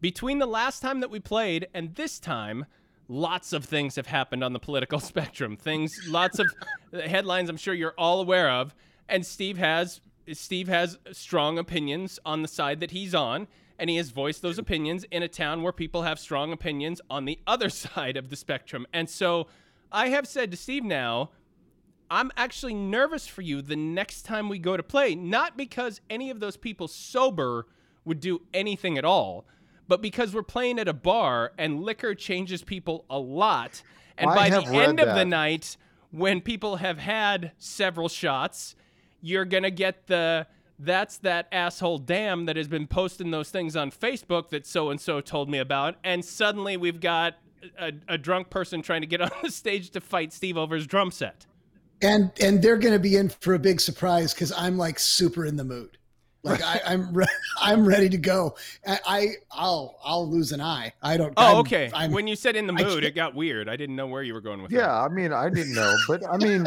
Between 0.00 0.38
the 0.38 0.46
last 0.46 0.80
time 0.80 1.00
that 1.00 1.10
we 1.10 1.20
played 1.20 1.68
and 1.72 1.94
this 1.94 2.18
time, 2.18 2.66
lots 3.08 3.52
of 3.52 3.64
things 3.64 3.96
have 3.96 4.06
happened 4.06 4.44
on 4.44 4.52
the 4.52 4.58
political 4.58 5.00
spectrum. 5.12 5.56
Things, 5.56 5.98
lots 6.08 6.38
of 6.38 6.48
headlines 6.92 7.48
I'm 7.48 7.56
sure 7.56 7.74
you're 7.74 7.94
all 7.96 8.20
aware 8.20 8.50
of. 8.50 8.74
And 9.08 9.24
Steve 9.24 9.58
has 9.58 10.00
Steve 10.32 10.66
has 10.66 10.98
strong 11.12 11.56
opinions 11.56 12.18
on 12.26 12.42
the 12.42 12.48
side 12.48 12.80
that 12.80 12.90
he's 12.90 13.14
on, 13.14 13.46
and 13.78 13.88
he 13.88 13.96
has 13.96 14.10
voiced 14.10 14.42
those 14.42 14.58
opinions 14.58 15.04
in 15.12 15.22
a 15.22 15.28
town 15.28 15.62
where 15.62 15.72
people 15.72 16.02
have 16.02 16.18
strong 16.18 16.52
opinions 16.52 17.00
on 17.08 17.24
the 17.24 17.38
other 17.46 17.70
side 17.70 18.16
of 18.16 18.28
the 18.28 18.36
spectrum. 18.36 18.86
And 18.92 19.08
so 19.08 19.46
I 19.92 20.08
have 20.08 20.26
said 20.26 20.50
to 20.50 20.56
Steve 20.56 20.84
now, 20.84 21.30
I'm 22.10 22.30
actually 22.36 22.74
nervous 22.74 23.26
for 23.26 23.42
you 23.42 23.62
the 23.62 23.76
next 23.76 24.22
time 24.22 24.48
we 24.48 24.58
go 24.58 24.76
to 24.76 24.82
play, 24.82 25.14
not 25.14 25.56
because 25.56 26.00
any 26.10 26.30
of 26.30 26.40
those 26.40 26.56
people 26.56 26.88
sober 26.88 27.66
would 28.04 28.20
do 28.20 28.42
anything 28.54 28.96
at 28.96 29.04
all, 29.04 29.44
but 29.88 30.02
because 30.02 30.34
we're 30.34 30.42
playing 30.42 30.78
at 30.78 30.88
a 30.88 30.92
bar 30.92 31.52
and 31.58 31.82
liquor 31.82 32.14
changes 32.14 32.62
people 32.62 33.04
a 33.08 33.18
lot. 33.18 33.82
And 34.18 34.30
I 34.30 34.34
by 34.34 34.50
the 34.50 34.62
have 34.62 34.70
read 34.70 34.88
end 34.88 35.00
of 35.00 35.14
the 35.14 35.24
night, 35.24 35.76
when 36.10 36.40
people 36.40 36.76
have 36.76 36.98
had 36.98 37.52
several 37.58 38.08
shots, 38.08 38.74
you're 39.20 39.44
going 39.44 39.62
to 39.62 39.70
get 39.70 40.06
the 40.06 40.46
that's 40.78 41.18
that 41.18 41.48
asshole 41.52 41.98
damn 41.98 42.44
that 42.46 42.56
has 42.56 42.68
been 42.68 42.86
posting 42.86 43.30
those 43.30 43.50
things 43.50 43.76
on 43.76 43.90
Facebook 43.90 44.50
that 44.50 44.66
so 44.66 44.90
and 44.90 45.00
so 45.00 45.20
told 45.20 45.48
me 45.48 45.58
about. 45.58 45.96
And 46.04 46.24
suddenly 46.24 46.76
we've 46.76 47.00
got 47.00 47.34
a, 47.78 47.92
a 48.08 48.18
drunk 48.18 48.50
person 48.50 48.82
trying 48.82 49.00
to 49.00 49.06
get 49.06 49.20
on 49.22 49.30
the 49.42 49.50
stage 49.50 49.90
to 49.90 50.00
fight 50.00 50.32
Steve 50.32 50.56
over 50.56 50.74
his 50.74 50.86
drum 50.86 51.10
set. 51.10 51.46
and 52.02 52.30
and 52.40 52.62
they're 52.62 52.76
going 52.76 52.92
to 52.92 53.00
be 53.00 53.16
in 53.16 53.28
for 53.28 53.54
a 53.54 53.58
big 53.58 53.80
surprise 53.80 54.34
because 54.34 54.52
I'm 54.52 54.76
like 54.76 54.98
super 54.98 55.44
in 55.46 55.56
the 55.56 55.64
mood. 55.64 55.95
Like 56.46 56.62
I, 56.62 56.80
I'm 56.86 57.12
re- 57.12 57.26
I'm 57.60 57.86
ready 57.86 58.08
to 58.08 58.16
go. 58.18 58.54
I, 58.86 58.98
I 59.06 59.28
I'll 59.50 59.98
I'll 60.04 60.28
lose 60.30 60.52
an 60.52 60.60
eye. 60.60 60.92
I 61.02 61.16
don't. 61.16 61.34
Oh, 61.36 61.44
I'm- 61.44 61.56
okay. 61.58 61.90
I'm, 61.92 62.12
when 62.12 62.26
you 62.26 62.36
said 62.36 62.56
in 62.56 62.66
the 62.66 62.72
mood, 62.72 63.04
it 63.04 63.14
got 63.14 63.34
weird. 63.34 63.68
I 63.68 63.76
didn't 63.76 63.96
know 63.96 64.06
where 64.06 64.22
you 64.22 64.32
were 64.34 64.40
going 64.40 64.62
with 64.62 64.70
that. 64.70 64.76
Yeah, 64.76 65.02
I 65.02 65.08
mean, 65.08 65.32
I 65.32 65.48
didn't 65.50 65.74
know, 65.74 65.94
but 66.08 66.22
I 66.28 66.36
mean, 66.38 66.66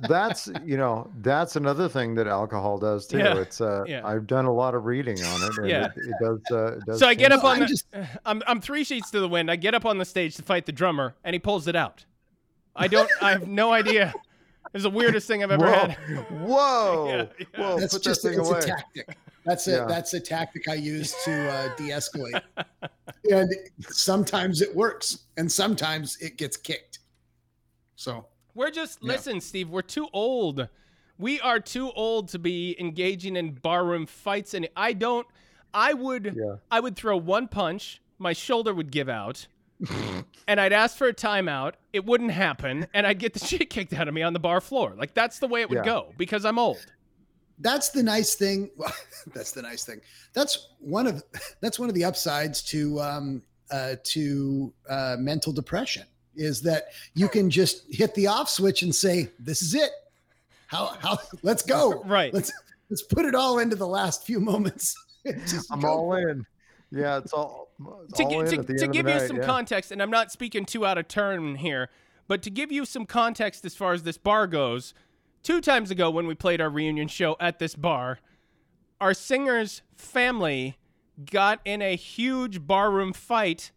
that's 0.00 0.48
you 0.64 0.76
know, 0.76 1.10
that's 1.22 1.56
another 1.56 1.88
thing 1.88 2.14
that 2.16 2.26
alcohol 2.26 2.78
does 2.78 3.06
too. 3.06 3.18
Yeah, 3.18 3.38
It's 3.38 3.60
uh, 3.60 3.84
yeah. 3.86 4.06
I've 4.06 4.26
done 4.26 4.44
a 4.44 4.52
lot 4.52 4.74
of 4.74 4.84
reading 4.84 5.18
on 5.22 5.42
it, 5.50 5.58
and 5.58 5.68
Yeah. 5.68 5.86
it, 5.86 5.92
it 5.96 6.14
does. 6.20 6.40
Uh, 6.50 6.76
it 6.78 6.84
does 6.86 6.98
So 7.00 7.08
I 7.08 7.14
get 7.14 7.32
up 7.32 7.44
on 7.44 7.54
I'm 7.56 7.60
the, 7.60 7.66
just- 7.66 7.86
I'm 8.24 8.42
I'm 8.46 8.60
three 8.60 8.84
sheets 8.84 9.10
to 9.12 9.20
the 9.20 9.28
wind. 9.28 9.50
I 9.50 9.56
get 9.56 9.74
up 9.74 9.84
on 9.86 9.98
the 9.98 10.04
stage 10.04 10.36
to 10.36 10.42
fight 10.42 10.66
the 10.66 10.72
drummer, 10.72 11.14
and 11.24 11.34
he 11.34 11.38
pulls 11.40 11.66
it 11.66 11.74
out. 11.76 12.04
I 12.76 12.86
don't. 12.86 13.10
I 13.20 13.30
have 13.30 13.48
no 13.48 13.72
idea. 13.72 14.14
It's 14.74 14.82
the 14.84 14.90
weirdest 14.90 15.26
thing 15.26 15.42
I've 15.42 15.50
ever 15.50 15.64
Whoa, 15.66 15.72
had. 15.88 15.96
whoa, 16.40 17.06
Yeah, 17.08 17.26
yeah. 17.38 17.46
whoa! 17.60 17.80
that's 17.80 17.94
put 17.94 18.02
just 18.02 18.22
that 18.22 18.30
thing 18.30 18.40
it's 18.40 18.48
away. 18.50 18.58
a 18.58 18.62
tactic. 18.62 19.16
That's 19.44 19.66
a 19.68 19.70
Yeah. 19.72 19.84
that's 19.86 20.14
a 20.14 20.20
tactic 20.20 20.68
I 20.68 20.74
use 20.74 21.14
to 21.24 21.50
uh, 21.50 21.74
de-escalate. 21.76 22.42
and 23.30 23.52
sometimes 23.88 24.60
it 24.60 24.74
works, 24.76 25.20
and 25.36 25.50
sometimes 25.50 26.18
it 26.20 26.36
gets 26.36 26.56
kicked. 26.56 26.98
So 27.96 28.26
We're 28.54 28.70
just 28.70 28.98
Yeah. 29.02 29.12
listen, 29.12 29.40
Steve. 29.40 29.70
We're 29.70 29.82
too 29.82 30.08
old. 30.12 30.68
We 31.18 31.40
are 31.40 31.58
too 31.60 31.90
old 31.92 32.28
to 32.28 32.38
be 32.38 32.76
engaging 32.78 33.36
in 33.36 33.52
barroom 33.54 34.06
fights, 34.06 34.54
and 34.54 34.68
I 34.76 34.92
don't. 34.92 35.26
I 35.74 35.94
would. 35.94 36.34
Yeah. 36.36 36.56
I 36.70 36.80
would 36.80 36.94
throw 36.96 37.16
one 37.16 37.48
punch. 37.48 38.00
My 38.18 38.32
shoulder 38.32 38.74
would 38.74 38.90
give 38.90 39.08
out, 39.08 39.46
and 40.46 40.60
I'd 40.60 40.72
ask 40.72 40.96
for 40.96 41.08
a 41.08 41.14
timeout. 41.14 41.74
It 41.92 42.04
wouldn't 42.04 42.30
happen, 42.30 42.86
and 42.94 43.06
I'd 43.06 43.18
get 43.18 43.32
the 43.34 43.38
shit 43.44 43.68
kicked 43.70 43.92
out 43.94 44.08
of 44.08 44.14
me 44.14 44.22
on 44.22 44.32
the 44.32 44.38
bar 44.40 44.60
floor. 44.60 44.94
Like 44.96 45.14
that's 45.14 45.38
the 45.38 45.48
way 45.48 45.60
it 45.62 45.68
would 45.70 45.78
Yeah. 45.78 45.84
go 45.84 46.14
because 46.16 46.44
I'm 46.44 46.58
old. 46.58 46.84
that's 47.60 47.88
the 47.90 48.02
nice 48.02 48.34
thing. 48.34 48.70
Well, 48.76 48.92
that's 49.34 49.52
the 49.52 49.62
nice 49.62 49.84
thing. 49.84 50.00
That's 50.34 50.68
one 50.78 51.06
of 51.06 51.22
that's 51.60 51.78
one 51.78 51.88
of 51.88 51.94
the 51.94 52.04
upsides 52.04 52.62
to 52.64 53.00
um, 53.00 53.42
uh, 53.70 53.96
to 54.04 54.72
uh, 54.88 55.16
mental 55.18 55.52
depression 55.52 56.04
is 56.36 56.62
that 56.62 56.84
you 57.14 57.28
can 57.28 57.50
just 57.50 57.82
hit 57.92 58.14
the 58.14 58.26
off 58.28 58.48
switch 58.48 58.82
and 58.82 58.94
say, 58.94 59.28
"This 59.40 59.60
is 59.62 59.74
it. 59.74 59.90
How 60.68 60.96
how 61.00 61.18
let's 61.42 61.62
go. 61.62 62.02
Right. 62.04 62.32
Let's 62.32 62.52
let's 62.90 63.02
put 63.02 63.24
it 63.24 63.34
all 63.34 63.58
into 63.58 63.74
the 63.76 63.88
last 63.88 64.24
few 64.24 64.38
moments. 64.40 64.94
Just 65.46 65.70
I'm 65.72 65.84
all 65.84 66.06
for 66.10 66.18
it. 66.20 66.30
in. 66.30 66.46
Yeah, 66.90 67.18
it's 67.18 67.32
all. 67.32 67.68
It's 68.08 68.18
to, 68.18 68.24
all 68.24 68.44
to, 68.44 68.64
to 68.64 68.88
give 68.88 69.08
you 69.08 69.20
some 69.20 69.36
yeah. 69.36 69.46
context, 69.46 69.92
and 69.92 70.02
I'm 70.02 70.10
not 70.10 70.32
speaking 70.32 70.64
too 70.64 70.86
out 70.86 70.98
of 70.98 71.08
turn 71.08 71.56
here, 71.56 71.90
but 72.26 72.42
to 72.42 72.50
give 72.50 72.72
you 72.72 72.84
some 72.84 73.06
context 73.06 73.64
as 73.64 73.74
far 73.74 73.92
as 73.92 74.02
this 74.02 74.18
bar 74.18 74.46
goes, 74.46 74.94
two 75.42 75.60
times 75.60 75.90
ago 75.90 76.10
when 76.10 76.26
we 76.26 76.34
played 76.34 76.60
our 76.60 76.70
reunion 76.70 77.08
show 77.08 77.36
at 77.40 77.58
this 77.58 77.74
bar, 77.74 78.18
our 79.00 79.14
singer's 79.14 79.82
family 79.96 80.78
got 81.30 81.60
in 81.64 81.82
a 81.82 81.96
huge 81.96 82.66
barroom 82.66 83.12
fight 83.12 83.72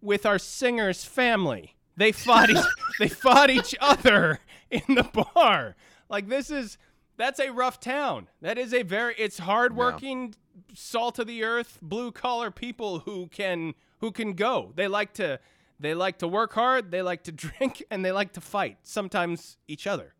with 0.00 0.26
our 0.26 0.38
singer's 0.38 1.04
family. 1.04 1.76
They 1.96 2.12
fought 2.12 2.50
each, 2.50 2.64
they 2.98 3.08
fought 3.08 3.50
each 3.50 3.74
other 3.80 4.40
in 4.70 4.82
the 4.94 5.04
bar. 5.34 5.76
Like 6.08 6.28
this 6.28 6.50
is 6.50 6.78
that's 7.16 7.40
a 7.40 7.50
rough 7.50 7.80
town. 7.80 8.28
That 8.40 8.58
is 8.58 8.72
a 8.74 8.82
very 8.82 9.14
it's 9.18 9.38
hardworking, 9.38 10.34
salt 10.74 11.18
of 11.18 11.26
the 11.26 11.44
earth, 11.44 11.78
blue 11.82 12.12
collar 12.12 12.50
people 12.50 13.00
who 13.00 13.28
can 13.28 13.74
who 14.00 14.10
can 14.12 14.34
go. 14.34 14.72
They 14.74 14.88
like 14.88 15.14
to 15.14 15.40
they 15.78 15.94
like 15.94 16.18
to 16.18 16.28
work 16.28 16.52
hard, 16.54 16.90
they 16.90 17.02
like 17.02 17.24
to 17.24 17.32
drink, 17.44 17.82
and 17.90 18.04
they 18.04 18.12
like 18.12 18.32
to 18.34 18.40
fight. 18.40 18.78
Sometimes 18.82 19.56
each 19.68 19.86
other. 19.86 20.14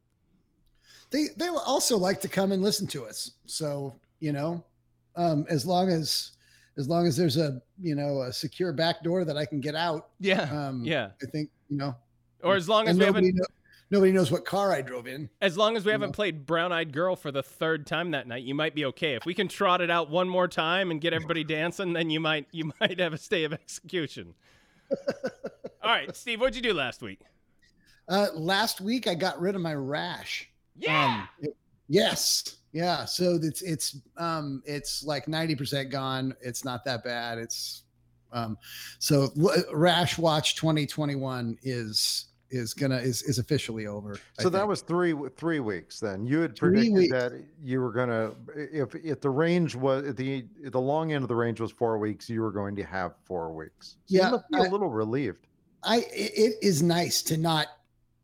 they 1.11 1.27
they 1.37 1.49
also 1.49 1.97
like 1.97 2.21
to 2.23 2.29
come 2.29 2.53
and 2.53 2.63
listen 2.63 2.87
to 2.89 3.05
us. 3.07 3.33
So 3.47 3.95
you 4.21 4.33
know, 4.33 4.65
um, 5.17 5.47
as 5.49 5.67
long 5.67 5.89
as 5.91 6.33
as 6.79 6.89
long 6.89 7.07
as 7.07 7.17
there's 7.17 7.37
a 7.37 7.61
you 7.81 7.95
know 7.95 8.23
a 8.23 8.33
secure 8.33 8.73
back 8.73 9.03
door 9.03 9.25
that 9.25 9.37
I 9.37 9.45
can 9.47 9.61
get 9.61 9.75
out, 9.75 10.09
Yeah. 10.21 10.43
um, 10.43 10.85
Yeah. 10.85 11.11
I 11.23 11.27
think 11.31 11.51
you 11.69 11.77
know. 11.77 11.95
Or 12.43 12.55
as 12.55 12.69
long 12.69 12.87
as 12.87 12.99
we 12.99 13.05
haven't 13.05 13.35
know, 13.35 13.45
nobody 13.91 14.13
knows 14.13 14.31
what 14.31 14.45
car 14.45 14.73
I 14.73 14.83
drove 14.83 15.07
in. 15.07 15.29
as 15.41 15.57
long 15.57 15.77
as 15.77 15.85
we 15.85 15.91
you 15.91 15.93
haven't 15.93 16.11
know. 16.11 16.15
played 16.15 16.47
Brown 16.47 16.73
Eyed 16.73 16.93
Girl 16.93 17.17
for 17.17 17.31
the 17.31 17.43
third 17.43 17.87
time 17.87 18.11
that 18.13 18.27
night, 18.27 18.43
you 18.43 18.55
might 18.55 18.75
be 18.75 18.85
okay. 18.87 19.15
If 19.15 19.25
we 19.27 19.35
can 19.35 19.49
trot 19.49 19.81
it 19.81 19.91
out 19.91 20.11
one 20.11 20.29
more 20.29 20.49
time 20.49 20.91
and 20.91 21.01
get 21.01 21.13
everybody 21.13 21.45
dancing, 21.59 21.93
then 21.93 22.11
you 22.11 22.21
might 22.21 22.47
you 22.53 22.73
might 22.81 22.99
have 23.01 23.13
a 23.13 23.19
stay 23.19 23.45
of 23.45 23.53
execution. 23.53 24.35
All 25.83 25.91
right, 25.93 26.15
Steve, 26.17 26.41
what'd 26.41 26.57
you 26.57 26.63
do 26.63 26.75
last 26.75 27.03
week? 27.03 27.21
Uh, 28.09 28.29
last 28.35 28.81
week 28.81 29.07
I 29.07 29.15
got 29.15 29.41
rid 29.41 29.55
of 29.55 29.61
my 29.61 29.75
rash. 29.75 30.49
Yeah. 30.77 31.05
Um, 31.23 31.29
it- 31.41 31.57
yes. 31.89 32.57
Yeah. 32.73 33.05
So 33.05 33.39
it's 33.43 33.63
it's 33.63 33.97
um 34.17 34.63
it's 34.67 35.03
like 35.05 35.27
90% 35.27 35.91
gone. 35.91 36.35
It's 36.41 36.65
not 36.65 36.85
that 36.85 37.03
bad. 37.05 37.39
It's 37.39 37.83
um 38.33 38.59
so 38.99 39.31
Rash 39.73 40.19
Watch 40.19 40.57
2021 40.57 41.59
is 41.63 42.27
is 42.57 42.75
gonna 42.75 42.97
is 42.99 43.23
is 43.23 43.39
officially 43.39 43.87
over. 43.87 44.15
I 44.39 44.43
So 44.43 44.49
that 44.49 44.59
think. 44.59 44.69
was 44.69 44.83
three 44.83 45.15
three 45.37 45.61
weeks. 45.61 46.01
Then 46.01 46.27
you 46.27 46.41
had 46.41 46.57
Three 46.57 46.71
predicted 46.71 46.95
weeks. 46.95 47.13
that 47.13 47.33
you 47.63 47.81
were 47.81 47.93
gonna 47.93 48.33
if 48.57 48.95
if 48.97 49.21
the 49.21 49.31
range 49.31 49.75
was 49.77 50.05
if 50.07 50.17
the 50.17 50.45
if 50.63 50.73
the 50.73 50.81
long 50.81 51.13
end 51.13 51.23
of 51.23 51.29
the 51.29 51.35
range 51.37 51.61
was 51.61 51.71
four 51.71 51.99
weeks, 51.99 52.29
you 52.29 52.43
were 52.43 52.53
going 52.53 52.75
to 52.77 52.85
have 52.85 53.15
four 53.25 53.53
weeks. 53.53 53.97
So 54.07 54.17
Yeah, 54.17 54.27
you 54.27 54.31
must 54.33 54.49
be 54.51 54.57
a 54.59 54.63
I- 54.63 54.69
little 54.69 54.89
relieved. 54.91 55.47
I 55.83 55.99
it, 55.99 56.33
it 56.37 56.57
is 56.63 56.83
nice 56.83 57.23
to 57.23 57.37
not 57.37 57.69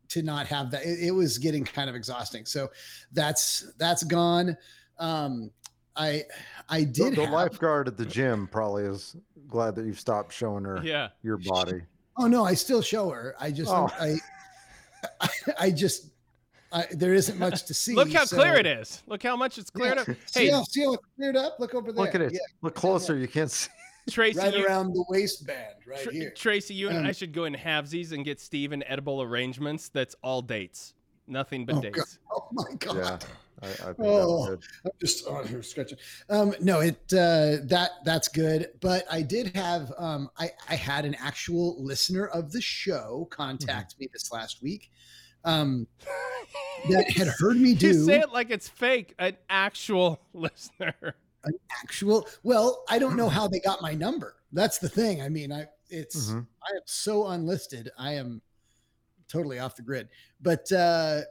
to 0.08 0.22
not 0.22 0.46
have 0.48 0.70
that. 0.72 0.82
It, 0.84 1.08
it 1.08 1.10
was 1.12 1.38
getting 1.38 1.64
kind 1.64 1.88
of 1.88 1.96
exhausting. 1.96 2.44
So 2.46 2.70
that's 3.12 3.72
that's 3.78 4.02
gone. 4.02 4.56
Um 4.98 5.50
I 5.94 6.24
I 6.68 6.84
The, 6.84 6.90
did 6.92 7.16
the 7.16 7.24
have- 7.24 7.32
lifeguard 7.32 7.86
at 7.88 7.96
the 7.96 8.06
gym 8.06 8.46
probably 8.46 8.84
is 8.84 9.14
glad 9.48 9.74
that 9.76 9.84
you've 9.84 10.00
stopped 10.00 10.32
showing 10.32 10.64
her 10.64 10.80
Yeah. 10.82 11.08
your 11.22 11.36
body. 11.36 11.82
Oh 12.16 12.26
no, 12.26 12.44
I 12.44 12.54
still 12.54 12.82
show 12.82 13.10
her. 13.10 13.34
I 13.40 13.50
just 13.50 13.70
Oh. 13.70 13.88
I, 13.98 14.16
I 15.20 15.28
I 15.58 15.70
just 15.70 16.06
I, 16.72 16.86
there 16.92 17.12
isn't 17.14 17.38
much 17.38 17.64
to 17.64 17.74
see. 17.82 17.94
Look 17.94 18.12
how 18.12 18.24
so- 18.24 18.36
clear 18.36 18.54
it 18.54 18.66
is. 18.66 19.02
Look 19.06 19.22
how 19.22 19.36
much 19.36 19.58
it's 19.58 19.70
cleared 19.70 19.98
up. 19.98 20.08
See 20.26 20.48
how, 20.48 20.62
see 20.64 20.84
how 20.84 20.94
it's 20.94 21.04
cleared 21.16 21.36
up? 21.36 21.56
Look 21.60 21.74
over 21.74 21.92
there. 21.92 22.04
Look 22.04 22.14
at 22.14 22.20
it. 22.22 22.32
Yeah, 22.32 22.38
Look 22.62 22.74
closer. 22.74 23.16
You 23.16 23.28
can't 23.28 23.50
see. 23.50 23.68
Tracy, 24.10 24.38
right 24.40 24.52
you, 24.56 24.66
around 24.66 24.92
the 24.94 25.04
waistband, 25.10 25.76
right 25.86 26.02
Tr- 26.02 26.10
here. 26.10 26.30
Tracy, 26.30 26.74
you 26.74 26.88
and 26.88 26.98
Um, 26.98 27.06
I 27.06 27.12
should 27.12 27.32
go 27.32 27.44
in 27.44 27.54
halvesies 27.54 28.10
and 28.10 28.24
get 28.24 28.40
Steve 28.40 28.72
an 28.72 28.82
edible 28.88 29.22
arrangements. 29.22 29.90
That's 29.90 30.16
all 30.24 30.42
dates, 30.42 30.94
nothing 31.28 31.64
but 31.66 31.76
Oh, 31.76 31.80
dates. 31.82 31.96
God. 31.98 32.06
Oh 32.34 32.48
my 32.50 32.74
god. 32.80 32.96
Yeah, 32.96 33.28
I, 33.62 33.66
I 33.68 33.74
think 33.74 33.96
Oh. 34.00 34.46
good. 34.46 34.62
I'm 34.84 34.90
just 35.00 35.26
on 35.26 35.46
here 35.46 35.62
scratching. 35.62 35.98
Um, 36.28 36.54
no, 36.60 36.80
it 36.80 36.96
uh, 37.12 37.58
that 37.64 37.90
that's 38.04 38.28
good. 38.28 38.70
But 38.80 39.04
I 39.10 39.22
did 39.22 39.54
have 39.54 39.92
um, 39.98 40.30
I 40.38 40.50
I 40.68 40.74
had 40.74 41.04
an 41.04 41.14
actual 41.16 41.82
listener 41.82 42.26
of 42.28 42.52
the 42.52 42.60
show 42.60 43.28
contact 43.30 43.98
me 43.98 44.08
this 44.12 44.32
last 44.32 44.62
week. 44.62 44.90
Um, 45.44 45.86
that 46.90 47.10
had 47.10 47.28
heard 47.38 47.56
me 47.56 47.70
You 47.70 47.76
do 47.76 48.04
say 48.06 48.20
it 48.20 48.32
like 48.32 48.50
it's 48.50 48.68
fake. 48.68 49.14
An 49.18 49.36
actual 49.48 50.20
listener. 50.32 50.94
An 51.44 51.52
actual. 51.82 52.26
Well, 52.42 52.84
I 52.88 52.98
don't 52.98 53.16
know 53.16 53.28
how 53.38 53.48
they 53.48 53.60
got 53.60 53.80
my 53.82 53.94
number. 53.94 54.36
That's 54.52 54.78
the 54.78 54.88
thing. 54.88 55.22
I 55.22 55.28
mean, 55.28 55.52
I 55.52 55.66
it's 55.88 56.30
Mhm. 56.30 56.46
I 56.62 56.76
am 56.76 56.82
so 56.86 57.28
unlisted. 57.28 57.90
I 57.98 58.14
am 58.14 58.42
totally 59.28 59.58
off 59.58 59.76
the 59.76 59.82
grid. 59.82 60.08
But 60.40 60.70
uh 60.72 61.22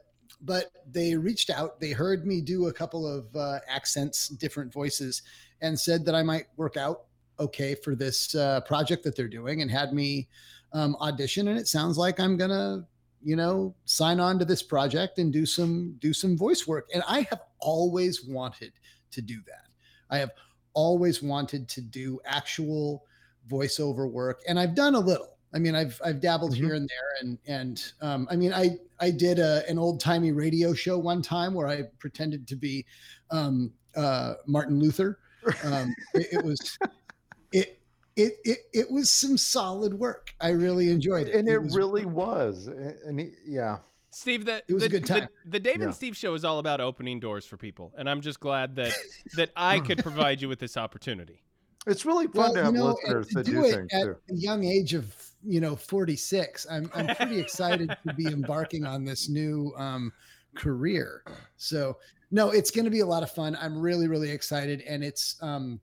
but 0.42 0.70
they 0.90 1.16
reached 1.16 1.50
out. 1.50 1.80
They 1.80 1.92
heard 1.92 2.26
me 2.26 2.40
do 2.40 2.66
a 2.66 2.72
couple 2.72 3.06
of 3.06 3.34
uh, 3.36 3.60
accents, 3.68 4.28
different 4.28 4.72
voices, 4.72 5.22
and 5.60 5.78
said 5.78 6.04
that 6.04 6.14
I 6.14 6.22
might 6.22 6.46
work 6.56 6.76
out 6.76 7.04
okay 7.38 7.74
for 7.74 7.94
this 7.94 8.34
uh, 8.34 8.60
project 8.62 9.04
that 9.04 9.16
they're 9.16 9.28
doing, 9.28 9.62
and 9.62 9.70
had 9.70 9.92
me 9.92 10.28
um, 10.72 10.96
audition. 11.00 11.48
And 11.48 11.58
it 11.58 11.68
sounds 11.68 11.96
like 11.96 12.18
I'm 12.18 12.36
gonna, 12.36 12.86
you 13.22 13.36
know, 13.36 13.74
sign 13.84 14.20
on 14.20 14.38
to 14.38 14.44
this 14.44 14.62
project 14.62 15.18
and 15.18 15.32
do 15.32 15.46
some 15.46 15.96
do 16.00 16.12
some 16.12 16.36
voice 16.36 16.66
work. 16.66 16.88
And 16.92 17.02
I 17.08 17.22
have 17.30 17.42
always 17.60 18.24
wanted 18.24 18.72
to 19.12 19.22
do 19.22 19.40
that. 19.46 19.68
I 20.10 20.18
have 20.18 20.32
always 20.74 21.22
wanted 21.22 21.68
to 21.68 21.80
do 21.80 22.20
actual 22.24 23.04
voiceover 23.48 24.10
work, 24.10 24.40
and 24.48 24.58
I've 24.58 24.74
done 24.74 24.94
a 24.94 25.00
little. 25.00 25.31
I 25.54 25.58
mean, 25.58 25.74
I've 25.74 26.00
I've 26.04 26.20
dabbled 26.20 26.52
Mhm. 26.52 26.56
here 26.56 26.74
and 26.74 26.88
there, 26.88 27.10
and 27.20 27.38
and 27.46 27.92
um, 28.00 28.26
I 28.30 28.36
mean, 28.36 28.52
I 28.52 28.78
I 29.00 29.10
did 29.10 29.38
a, 29.38 29.68
an 29.68 29.78
old 29.78 30.00
timey 30.00 30.32
radio 30.32 30.72
show 30.74 30.98
one 30.98 31.20
time 31.22 31.52
where 31.54 31.68
I 31.68 31.82
pretended 31.98 32.46
to 32.48 32.56
be 32.56 32.86
um, 33.30 33.72
uh, 33.94 34.34
Martin 34.46 34.78
Luther. 34.78 35.18
Um, 35.64 35.94
it, 36.14 36.28
it 36.32 36.44
was 36.44 36.78
it, 37.52 37.78
it 38.16 38.32
it 38.44 38.58
it 38.72 38.90
was 38.90 39.10
some 39.10 39.36
solid 39.36 39.94
work. 39.94 40.34
I 40.40 40.50
really 40.50 40.90
enjoyed 40.90 41.28
it, 41.28 41.34
And 41.34 41.48
it 41.48 41.58
was- 41.62 41.76
really 41.76 42.04
was. 42.06 42.68
And 42.68 43.20
he, 43.20 43.32
yeah, 43.46 43.78
Steve, 44.10 44.44
the, 44.46 44.62
It 44.68 44.72
was 44.74 44.82
the, 44.82 44.86
a 44.86 44.88
good 44.90 45.06
time. 45.06 45.28
The, 45.46 45.60
Dave 45.60 45.78
Yeah. 45.78 45.86
and 45.86 45.94
Steve 45.94 46.16
show 46.16 46.32
is 46.34 46.44
all 46.44 46.58
about 46.58 46.80
opening 46.80 47.20
doors 47.20 47.44
for 47.44 47.56
people, 47.56 47.92
and 47.98 48.08
I'm 48.08 48.20
just 48.20 48.40
glad 48.40 48.76
that 48.76 48.94
that 49.36 49.50
I 49.56 49.80
could 49.80 49.98
provide 49.98 50.40
you 50.40 50.48
with 50.48 50.60
this 50.60 50.76
opportunity. 50.76 51.42
it's 51.86 52.06
really 52.06 52.26
Well, 52.28 52.46
fun 52.46 52.54
to 52.54 52.58
you 52.60 52.64
have 52.64 52.74
know, 52.74 52.86
listeners 52.94 53.26
to 53.28 53.34
that 53.34 53.44
do 53.46 53.52
do 53.52 53.64
it 53.64 53.72
things 53.74 53.88
at 53.92 54.02
too. 54.04 54.16
a 54.30 54.34
young 54.34 54.64
age 54.64 54.94
of 54.94 55.14
you 55.44 55.60
know 55.60 55.74
46 55.74 56.66
i'm 56.70 56.90
i'm 56.94 57.14
pretty 57.16 57.40
excited 57.40 57.94
to 58.06 58.14
be 58.14 58.26
embarking 58.32 58.84
on 58.86 59.04
this 59.04 59.28
new 59.28 59.72
um 59.76 60.12
career. 60.54 61.22
So 61.56 61.98
no 62.30 62.50
it's 62.50 62.70
going 62.70 62.84
to 62.84 62.90
be 62.90 63.00
a 63.00 63.06
lot 63.06 63.22
of 63.22 63.30
fun. 63.30 63.56
I'm 63.60 63.78
really 63.78 64.08
really 64.08 64.30
excited 64.30 64.82
and 64.82 65.04
it's 65.04 65.36
um 65.40 65.80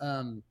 um 0.00 0.42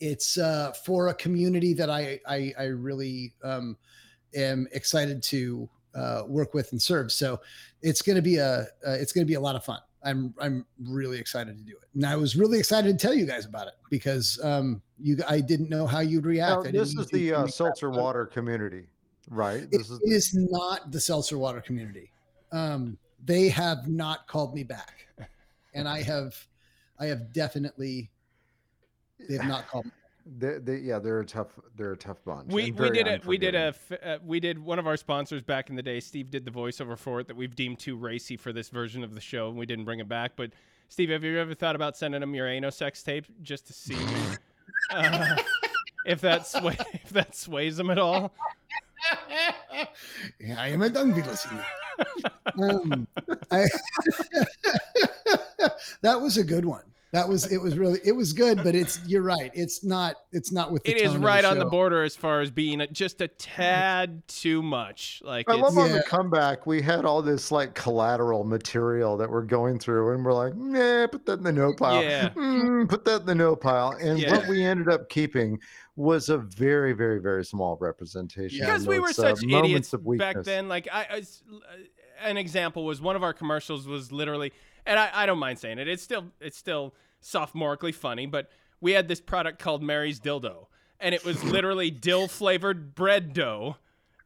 it's 0.00 0.38
uh 0.38 0.72
for 0.72 1.08
a 1.08 1.14
community 1.14 1.72
that 1.72 1.88
i 1.88 2.20
i, 2.28 2.52
I 2.58 2.64
really 2.64 3.32
um 3.42 3.76
am 4.34 4.68
excited 4.72 5.22
to 5.24 5.68
uh 5.94 6.22
work 6.26 6.54
with 6.54 6.72
and 6.72 6.80
serve. 6.80 7.12
So 7.12 7.40
it's 7.82 8.02
going 8.02 8.16
to 8.16 8.22
be 8.22 8.36
a 8.36 8.66
uh, 8.86 8.92
it's 8.92 9.12
going 9.12 9.26
to 9.26 9.30
be 9.30 9.34
a 9.34 9.40
lot 9.40 9.56
of 9.56 9.64
fun. 9.64 9.80
I'm 10.02 10.34
i'm 10.38 10.66
really 10.80 11.18
excited 11.18 11.56
to 11.56 11.64
do 11.64 11.72
it. 11.72 11.88
And 11.94 12.04
i 12.06 12.16
was 12.16 12.36
really 12.36 12.58
excited 12.58 12.98
to 12.98 13.06
tell 13.06 13.14
you 13.14 13.26
guys 13.26 13.46
about 13.46 13.68
it 13.68 13.74
because 13.90 14.38
um 14.42 14.82
you 14.98 15.18
i 15.28 15.40
didn't 15.40 15.68
know 15.68 15.86
how 15.86 16.00
you'd 16.00 16.26
react 16.26 16.64
Now, 16.64 16.70
this 16.70 16.94
is 16.94 17.06
the 17.08 17.32
uh, 17.32 17.46
seltzer 17.46 17.88
about 17.88 18.02
water 18.02 18.26
community, 18.26 18.86
right? 19.30 19.62
It 19.62 19.70
This 19.70 19.90
is 19.90 20.00
is 20.02 20.34
not 20.34 20.90
the 20.90 21.00
seltzer 21.00 21.38
water 21.38 21.60
community. 21.60 22.12
Um, 22.52 22.96
they 23.24 23.48
have 23.48 23.88
not 23.88 24.26
called 24.28 24.54
me 24.54 24.62
back, 24.62 25.08
and 25.74 25.88
I 25.88 26.02
have, 26.02 26.34
I 26.98 27.06
have 27.06 27.32
definitely, 27.32 28.10
they 29.28 29.36
have 29.36 29.46
not 29.46 29.68
called. 29.68 29.86
Me. 29.86 29.90
they, 30.38 30.58
they, 30.58 30.76
yeah, 30.78 30.98
they're 30.98 31.20
a 31.20 31.26
tough, 31.26 31.58
they're 31.76 31.92
a 31.92 31.96
tough 31.96 32.24
bunch. 32.24 32.52
We 32.52 32.70
we 32.70 32.90
did 32.90 33.08
a 33.08 33.20
we 33.26 33.36
did 33.36 33.54
a 33.54 33.74
uh, 34.04 34.18
we 34.24 34.40
did 34.40 34.58
one 34.58 34.78
of 34.78 34.86
our 34.86 34.96
sponsors 34.96 35.42
back 35.42 35.70
in 35.70 35.76
the 35.76 35.82
day. 35.82 36.00
Steve 36.00 36.30
did 36.30 36.44
the 36.44 36.50
voiceover 36.50 36.96
for 36.96 37.20
it 37.20 37.26
that 37.28 37.36
we've 37.36 37.54
deemed 37.54 37.78
too 37.78 37.96
racy 37.96 38.36
for 38.36 38.52
this 38.52 38.68
version 38.68 39.02
of 39.02 39.14
the 39.14 39.20
show, 39.20 39.48
and 39.48 39.58
we 39.58 39.66
didn't 39.66 39.84
bring 39.84 39.98
it 39.98 40.08
back. 40.08 40.32
But 40.36 40.52
Steve, 40.88 41.10
have 41.10 41.24
you 41.24 41.38
ever 41.38 41.54
thought 41.54 41.74
about 41.74 41.96
sending 41.96 42.22
him 42.22 42.34
your 42.34 42.46
anal 42.46 42.70
sex 42.70 43.02
tape 43.02 43.26
just 43.42 43.66
to 43.66 43.72
see 43.72 43.96
uh, 44.90 45.36
if 46.04 46.20
that 46.20 46.46
sway 46.46 46.76
if 46.92 47.10
that 47.10 47.34
sways 47.34 47.78
him 47.78 47.90
at 47.90 47.98
all? 47.98 48.32
Ja, 50.38 50.64
je 50.64 50.78
bent 50.78 50.96
aanwezig. 50.96 51.50
um, 52.56 53.06
I, 53.50 53.68
that 56.00 56.20
was 56.20 56.36
a 56.38 56.44
good 56.44 56.64
one. 56.64 56.95
That 57.16 57.26
was 57.30 57.50
it. 57.50 57.56
Was 57.62 57.78
really 57.78 57.98
it 58.04 58.12
was 58.12 58.34
good, 58.34 58.62
but 58.62 58.74
it's 58.74 59.00
you're 59.06 59.22
right. 59.22 59.50
It's 59.54 59.82
not. 59.82 60.16
It's 60.32 60.52
not 60.52 60.70
with. 60.70 60.84
The 60.84 60.90
It 60.90 60.96
is 60.98 61.02
tone 61.12 61.16
of 61.16 61.22
right 61.22 61.46
on 61.46 61.58
the 61.58 61.64
show. 61.64 61.70
border 61.70 62.02
as 62.02 62.14
far 62.14 62.42
as 62.42 62.50
being 62.50 62.86
just 62.92 63.22
a 63.22 63.28
tad 63.28 64.28
too 64.28 64.62
much. 64.62 65.22
Like 65.24 65.48
I 65.48 65.54
it's, 65.54 65.62
love 65.62 65.78
on 65.78 65.88
Yeah. 65.88 65.96
the 65.96 66.02
comeback. 66.02 66.66
We 66.66 66.82
had 66.82 67.06
all 67.06 67.22
this 67.22 67.50
like 67.50 67.74
collateral 67.74 68.44
material 68.44 69.16
that 69.16 69.30
we're 69.30 69.44
going 69.46 69.78
through, 69.78 70.12
and 70.14 70.22
we're 70.22 70.34
like, 70.34 70.54
nah, 70.56 71.06
put 71.06 71.24
that 71.24 71.38
in 71.38 71.44
the 71.44 71.52
no 71.52 71.72
pile. 71.72 72.02
Yeah. 72.02 72.28
Mm, 72.36 72.86
put 72.86 73.06
that 73.06 73.22
in 73.22 73.26
the 73.26 73.34
no 73.34 73.56
pile. 73.56 73.92
And 73.98 74.18
Yeah. 74.18 74.32
what 74.36 74.46
we 74.48 74.62
ended 74.62 74.88
up 74.90 75.08
keeping 75.08 75.58
was 75.96 76.28
a 76.28 76.36
very, 76.36 76.92
very, 76.92 77.18
very 77.18 77.46
small 77.46 77.78
representation. 77.80 78.58
Yeah. 78.58 78.66
because 78.66 78.86
we 78.86 78.98
were 78.98 79.06
those, 79.08 79.18
uh, 79.20 79.34
such 79.36 79.44
idiots 79.44 79.94
of 79.94 80.06
back 80.18 80.42
then. 80.42 80.68
Like 80.68 80.86
I, 80.92 81.06
I 81.10 81.16
s- 81.20 81.42
uh, 81.50 81.76
an 82.20 82.36
example 82.36 82.84
was 82.84 83.00
one 83.00 83.16
of 83.16 83.22
our 83.22 83.32
commercials 83.32 83.86
was 83.86 84.12
literally, 84.12 84.52
and 84.84 84.98
I, 84.98 85.08
I 85.14 85.24
don't 85.26 85.38
mind 85.38 85.58
saying 85.58 85.78
it. 85.78 85.88
It's 85.88 86.02
still 86.02 86.26
it's 86.42 86.58
still 86.58 86.94
sophomorically 87.22 87.94
funny, 87.94 88.26
but 88.26 88.50
we 88.80 88.92
had 88.92 89.08
this 89.08 89.20
product 89.20 89.58
called 89.58 89.82
Mary's 89.82 90.20
Dildo, 90.20 90.66
and 91.00 91.14
it 91.14 91.24
was 91.24 91.42
literally 91.44 91.90
dill 92.06 92.28
flavored 92.28 92.94
bread 92.94 93.32
dough 93.32 93.76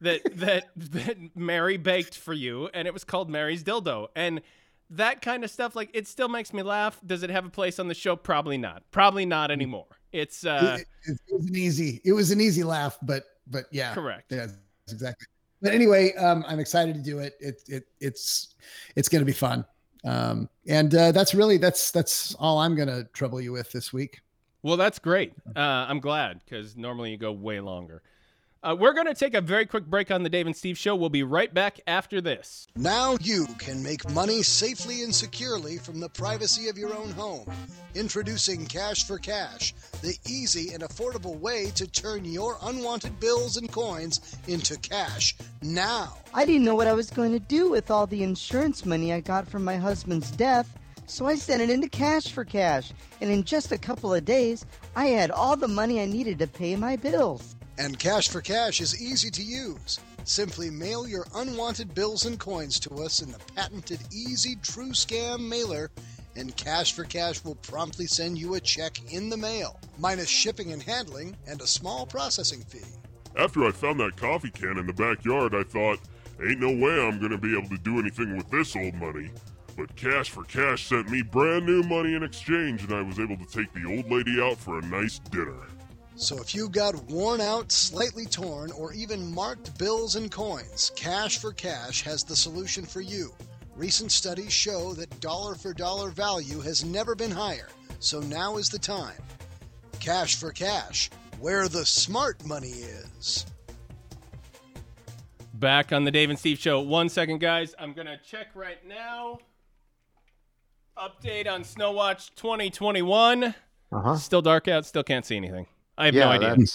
that 0.01 0.21
that 0.37 0.69
that 0.75 1.35
Mary 1.35 1.77
baked 1.77 2.17
for 2.17 2.33
you, 2.33 2.69
and 2.73 2.87
it 2.87 2.93
was 2.93 3.03
called 3.03 3.29
Mary's 3.29 3.63
Dildo, 3.63 4.07
and 4.15 4.41
that 4.89 5.21
kind 5.21 5.43
of 5.43 5.49
stuff 5.49 5.75
like 5.75 5.89
it 5.93 6.07
still 6.07 6.27
makes 6.27 6.53
me 6.53 6.63
laugh. 6.63 6.99
Does 7.05 7.23
it 7.23 7.29
have 7.29 7.45
a 7.45 7.49
place 7.49 7.79
on 7.79 7.87
the 7.87 7.93
show? 7.93 8.15
Probably 8.15 8.57
not. 8.57 8.83
Probably 8.91 9.25
not 9.25 9.49
anymore. 9.51 9.87
It's 10.11 10.45
uh, 10.45 10.77
It, 10.79 10.87
it, 11.05 11.19
it 11.27 11.37
was 11.37 11.47
an 11.47 11.55
easy. 11.55 12.01
It 12.03 12.13
was 12.13 12.31
an 12.31 12.41
easy 12.41 12.63
laugh, 12.63 12.97
but 13.01 13.23
but 13.47 13.65
yeah, 13.71 13.93
correct. 13.93 14.31
yeah, 14.31 14.47
exactly. 14.89 15.27
but 15.61 15.73
anyway, 15.73 16.13
um, 16.15 16.43
I'm 16.47 16.59
excited 16.59 16.95
to 16.95 17.01
do 17.01 17.19
it. 17.19 17.35
It, 17.39 17.61
it 17.67 17.83
it's 17.99 18.55
it's 18.95 19.07
going 19.07 19.21
to 19.21 19.25
be 19.25 19.31
fun. 19.31 19.65
Um, 20.03 20.49
and 20.67 20.93
uh, 20.95 21.11
that's 21.11 21.33
really 21.33 21.57
that's 21.57 21.91
that's 21.91 22.35
all 22.35 22.59
I'm 22.59 22.75
going 22.75 22.87
to 22.87 23.03
trouble 23.13 23.39
you 23.39 23.51
with 23.51 23.71
this 23.71 23.93
week. 23.93 24.21
Well, 24.63 24.77
that's 24.77 24.99
great. 24.99 25.33
Uh, 25.55 25.59
I'm 25.59 25.99
glad 25.99 26.41
because 26.45 26.75
normally 26.75 27.11
you 27.11 27.17
go 27.17 27.31
way 27.31 27.59
longer. 27.59 28.03
Uh, 28.63 28.75
we're 28.79 28.93
going 28.93 29.07
to 29.07 29.15
take 29.15 29.33
a 29.33 29.41
very 29.41 29.65
quick 29.65 29.87
break 29.87 30.11
on 30.11 30.21
the 30.21 30.29
Dave 30.29 30.45
and 30.45 30.55
Steve 30.55 30.77
show. 30.77 30.95
We'll 30.95 31.09
be 31.09 31.23
right 31.23 31.51
back 31.51 31.79
after 31.87 32.21
this. 32.21 32.67
Now 32.75 33.17
you 33.19 33.47
can 33.57 33.81
make 33.81 34.07
money 34.11 34.43
safely 34.43 35.01
and 35.01 35.13
securely 35.13 35.79
from 35.79 35.99
the 35.99 36.09
privacy 36.09 36.69
of 36.69 36.77
your 36.77 36.95
own 36.95 37.09
home. 37.09 37.51
Introducing 37.95 38.67
Cash 38.67 39.07
for 39.07 39.17
Cash, 39.17 39.73
the 40.03 40.15
easy 40.27 40.75
and 40.75 40.83
affordable 40.83 41.39
way 41.39 41.71
to 41.73 41.87
turn 41.87 42.23
your 42.23 42.59
unwanted 42.61 43.19
bills 43.19 43.57
and 43.57 43.71
coins 43.71 44.37
into 44.47 44.77
cash 44.77 45.35
now. 45.63 46.15
I 46.31 46.45
didn't 46.45 46.63
know 46.63 46.75
what 46.75 46.85
I 46.87 46.93
was 46.93 47.09
going 47.09 47.31
to 47.31 47.39
do 47.39 47.67
with 47.67 47.89
all 47.89 48.05
the 48.05 48.21
insurance 48.21 48.85
money 48.85 49.11
I 49.11 49.21
got 49.21 49.47
from 49.47 49.63
my 49.63 49.77
husband's 49.77 50.29
death, 50.29 50.77
so 51.07 51.25
I 51.25 51.33
sent 51.33 51.63
it 51.63 51.71
into 51.71 51.89
Cash 51.89 52.31
for 52.31 52.45
Cash. 52.45 52.91
And 53.21 53.31
in 53.31 53.43
just 53.43 53.71
a 53.71 53.77
couple 53.79 54.13
of 54.13 54.23
days, 54.23 54.67
I 54.95 55.07
had 55.07 55.31
all 55.31 55.55
the 55.55 55.67
money 55.67 55.99
I 55.99 56.05
needed 56.05 56.37
to 56.37 56.47
pay 56.47 56.75
my 56.75 56.95
bills. 56.95 57.55
And 57.77 57.97
Cash 57.97 58.29
for 58.29 58.41
Cash 58.41 58.81
is 58.81 59.01
easy 59.01 59.31
to 59.31 59.43
use. 59.43 59.99
Simply 60.23 60.69
mail 60.69 61.07
your 61.07 61.25
unwanted 61.35 61.95
bills 61.95 62.25
and 62.25 62.39
coins 62.39 62.79
to 62.81 62.95
us 62.95 63.21
in 63.21 63.31
the 63.31 63.39
patented 63.55 63.99
Easy 64.11 64.55
True 64.57 64.91
Scam 64.91 65.47
mailer, 65.47 65.89
and 66.35 66.55
Cash 66.55 66.93
for 66.93 67.05
Cash 67.05 67.43
will 67.43 67.55
promptly 67.55 68.05
send 68.05 68.37
you 68.37 68.53
a 68.53 68.59
check 68.59 69.11
in 69.11 69.29
the 69.29 69.37
mail, 69.37 69.79
minus 69.97 70.29
shipping 70.29 70.71
and 70.71 70.83
handling 70.83 71.35
and 71.47 71.59
a 71.61 71.67
small 71.67 72.05
processing 72.05 72.61
fee. 72.61 72.79
After 73.35 73.65
I 73.65 73.71
found 73.71 73.99
that 73.99 74.17
coffee 74.17 74.51
can 74.51 74.77
in 74.77 74.85
the 74.85 74.93
backyard, 74.93 75.55
I 75.55 75.63
thought, 75.63 75.99
ain't 76.45 76.59
no 76.59 76.69
way 76.69 77.01
I'm 77.01 77.19
gonna 77.19 77.37
be 77.37 77.57
able 77.57 77.69
to 77.69 77.77
do 77.77 77.99
anything 77.99 78.37
with 78.37 78.49
this 78.49 78.75
old 78.75 78.93
money. 78.95 79.31
But 79.75 79.95
Cash 79.95 80.29
for 80.29 80.43
Cash 80.43 80.87
sent 80.87 81.09
me 81.09 81.21
brand 81.21 81.65
new 81.65 81.81
money 81.83 82.13
in 82.13 82.23
exchange, 82.23 82.83
and 82.83 82.93
I 82.93 83.01
was 83.01 83.19
able 83.19 83.37
to 83.37 83.45
take 83.45 83.73
the 83.73 83.85
old 83.85 84.11
lady 84.11 84.39
out 84.41 84.57
for 84.57 84.77
a 84.77 84.81
nice 84.81 85.19
dinner. 85.19 85.67
So 86.21 86.37
if 86.37 86.53
you've 86.53 86.71
got 86.71 86.93
worn 87.05 87.41
out, 87.41 87.71
slightly 87.71 88.27
torn, 88.27 88.71
or 88.73 88.93
even 88.93 89.33
marked 89.33 89.75
bills 89.79 90.15
and 90.15 90.29
coins, 90.29 90.91
Cash 90.95 91.39
for 91.39 91.51
Cash 91.51 92.03
has 92.03 92.23
the 92.23 92.35
solution 92.35 92.85
for 92.85 93.01
you. 93.01 93.33
Recent 93.75 94.11
studies 94.11 94.53
show 94.53 94.93
that 94.93 95.19
dollar 95.19 95.55
for 95.55 95.73
dollar 95.73 96.11
value 96.11 96.59
has 96.61 96.85
never 96.85 97.15
been 97.15 97.31
higher, 97.31 97.69
so 97.97 98.19
now 98.19 98.57
is 98.57 98.69
the 98.69 98.77
time. 98.77 99.17
Cash 99.99 100.35
for 100.35 100.51
Cash, 100.51 101.09
where 101.39 101.67
the 101.67 101.83
smart 101.83 102.45
money 102.45 102.69
is. 102.69 103.47
Back 105.55 105.91
on 105.91 106.03
the 106.03 106.11
Dave 106.11 106.29
and 106.29 106.37
Steve 106.37 106.59
show. 106.59 106.81
One 106.81 107.09
second, 107.09 107.39
guys. 107.39 107.73
I'm 107.79 107.93
going 107.93 108.07
to 108.07 108.19
check 108.23 108.49
right 108.53 108.85
now. 108.87 109.39
Update 110.95 111.51
on 111.51 111.63
Snowwatch 111.63 112.35
2021. 112.35 113.43
Uh 113.43 113.53
huh. 113.91 114.15
Still 114.17 114.43
dark 114.43 114.67
out. 114.67 114.85
Still 114.85 115.03
can't 115.03 115.25
see 115.25 115.35
anything. 115.35 115.65
I 116.01 116.05
have 116.07 116.15
Yeah, 116.15 116.25
no 116.25 116.31
idea. 116.31 116.65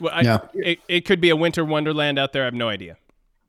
Well, 0.00 0.12
I, 0.14 0.20
Yeah. 0.22 0.38
it, 0.54 0.78
it 0.88 1.00
could 1.02 1.20
be 1.20 1.30
a 1.30 1.36
winter 1.36 1.64
wonderland 1.64 2.18
out 2.18 2.32
there. 2.32 2.42
I 2.42 2.46
have 2.46 2.54
no 2.54 2.68
idea. 2.68 2.96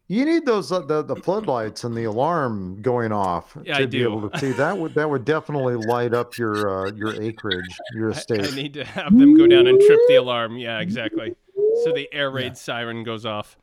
You 0.07 0.23
need 0.23 0.45
those 0.45 0.71
uh, 0.71 0.81
the 0.81 1.01
the 1.01 1.15
floodlights 1.15 1.83
and 1.83 1.97
the 1.97 2.03
alarm 2.03 2.83
going 2.83 3.11
off 3.11 3.57
Yeah, 3.63 3.77
to 3.77 3.83
I 3.83 3.85
be 3.87 3.97
do. 3.97 4.03
able 4.03 4.29
to 4.29 4.39
see. 4.39 4.51
That 4.51 4.77
would 4.77 4.93
that 4.93 5.09
would 5.09 5.25
definitely 5.25 5.75
light 5.75 6.13
up 6.13 6.37
your 6.37 6.85
uh, 6.87 6.91
your 6.91 7.19
acreage, 7.19 7.65
your 7.95 8.11
estate. 8.11 8.45
I 8.45 8.55
need 8.55 8.75
to 8.75 8.85
have 8.85 9.17
them 9.17 9.35
go 9.35 9.47
down 9.47 9.65
and 9.65 9.81
trip 9.81 9.99
the 10.07 10.15
alarm. 10.17 10.57
Yeah, 10.57 10.79
exactly. 10.79 11.35
So 11.83 11.91
the 11.91 12.07
air 12.13 12.29
raid 12.29 12.55
siren 12.55 13.03
goes 13.03 13.25
off. 13.25 13.57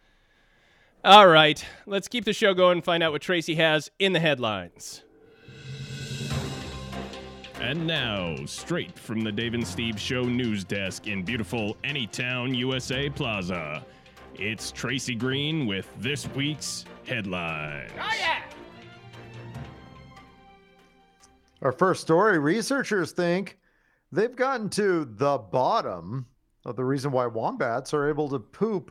All 1.04 1.28
right, 1.28 1.64
let's 1.86 2.08
keep 2.08 2.24
the 2.24 2.32
show 2.32 2.54
going 2.54 2.78
and 2.78 2.84
find 2.84 3.04
out 3.04 3.12
what 3.12 3.22
Tracy 3.22 3.54
has 3.54 3.90
in 4.00 4.12
the 4.12 4.20
headlines. 4.20 5.02
And 7.62 7.86
now, 7.86 8.34
straight 8.44 8.98
from 8.98 9.20
the 9.20 9.30
Dave 9.30 9.54
and 9.54 9.64
Steve 9.64 9.98
Show 9.98 10.24
news 10.24 10.64
desk 10.64 11.06
in 11.06 11.22
beautiful 11.22 11.76
Anytown, 11.84 12.56
USA 12.56 13.08
Plaza, 13.08 13.86
it's 14.34 14.72
Tracy 14.72 15.14
Green 15.14 15.66
with 15.66 15.88
this 16.00 16.26
week's 16.34 16.84
headlines. 17.06 17.92
Oh, 18.00 18.10
Our 21.62 21.70
first 21.70 22.00
story: 22.00 22.40
researchers 22.40 23.12
think 23.12 23.58
they've 24.10 24.34
gotten 24.34 24.68
to 24.70 25.04
the 25.04 25.38
bottom 25.38 26.26
of 26.64 26.74
the 26.74 26.84
reason 26.84 27.12
why 27.12 27.26
wombats 27.26 27.94
are 27.94 28.08
able 28.08 28.28
to 28.30 28.40
poop 28.40 28.90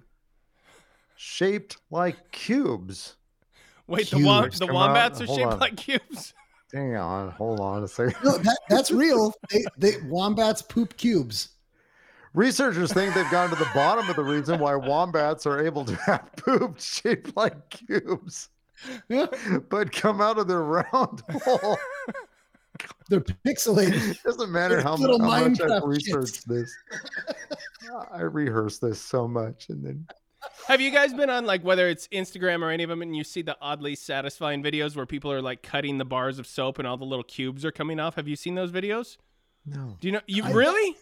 shaped 1.17 1.75
like 1.89 2.31
cubes. 2.31 3.17
Wait, 3.87 4.09
the, 4.09 4.23
wom- 4.25 4.49
the 4.49 4.67
come 4.67 4.69
out- 4.69 4.73
wombats 4.73 5.19
are 5.19 5.25
hold 5.25 5.39
shaped 5.39 5.51
on. 5.53 5.59
like 5.59 5.75
cubes. 5.75 6.33
Hang 6.73 6.95
on, 6.95 7.31
hold 7.31 7.59
on 7.59 7.83
a 7.83 7.87
second. 7.87 8.15
No, 8.23 8.37
that, 8.37 8.57
that's 8.69 8.91
real. 8.91 9.33
They, 9.49 9.65
they 9.77 9.93
wombats 10.05 10.61
poop 10.61 10.97
cubes. 10.97 11.49
Researchers 12.33 12.93
think 12.93 13.13
they've 13.13 13.29
gone 13.29 13.49
to 13.49 13.55
the 13.55 13.67
bottom 13.73 14.09
of 14.09 14.15
the 14.15 14.23
reason 14.23 14.57
why 14.59 14.75
wombats 14.75 15.45
are 15.45 15.65
able 15.65 15.83
to 15.83 15.95
have 15.97 16.31
poop 16.37 16.79
shaped 16.79 17.35
like 17.35 17.69
cubes, 17.69 18.49
but 19.69 19.91
come 19.91 20.21
out 20.21 20.37
of 20.37 20.47
their 20.47 20.63
round 20.63 21.21
hole. 21.43 21.77
They're 23.09 23.19
pixelated. 23.19 24.21
Doesn't 24.23 24.49
matter 24.49 24.75
They're 24.75 24.83
how, 24.83 24.95
mu- 24.95 25.19
how 25.19 25.47
much 25.49 25.59
I've 25.59 25.83
researched 25.83 26.47
this. 26.47 26.73
I 28.13 28.21
rehearse 28.21 28.77
this 28.77 29.01
so 29.01 29.27
much, 29.27 29.67
and 29.67 29.85
then 29.85 30.07
Have 30.67 30.81
you 30.81 30.91
guys 30.91 31.13
been 31.13 31.29
on 31.29 31.45
like 31.45 31.63
whether 31.63 31.87
it's 31.89 32.07
Instagram 32.09 32.61
or 32.61 32.69
any 32.71 32.83
of 32.83 32.89
them, 32.89 33.01
and 33.01 33.15
you 33.15 33.23
see 33.23 33.41
the 33.41 33.57
oddly 33.61 33.95
satisfying 33.95 34.63
videos 34.63 34.95
where 34.95 35.05
people 35.05 35.31
are 35.31 35.41
like 35.41 35.61
cutting 35.63 35.97
the 35.97 36.05
bars 36.05 36.39
of 36.39 36.47
soap 36.47 36.79
and 36.79 36.87
all 36.87 36.97
the 36.97 37.05
little 37.05 37.23
cubes 37.23 37.63
are 37.65 37.71
coming 37.71 37.99
off? 37.99 38.15
Have 38.15 38.27
you 38.27 38.35
seen 38.35 38.55
those 38.55 38.71
videos? 38.71 39.17
no. 39.65 39.97
Do 39.99 40.07
you 40.07 40.11
know 40.13 40.21
you 40.27 40.43
I- 40.45 40.51
really? 40.51 40.95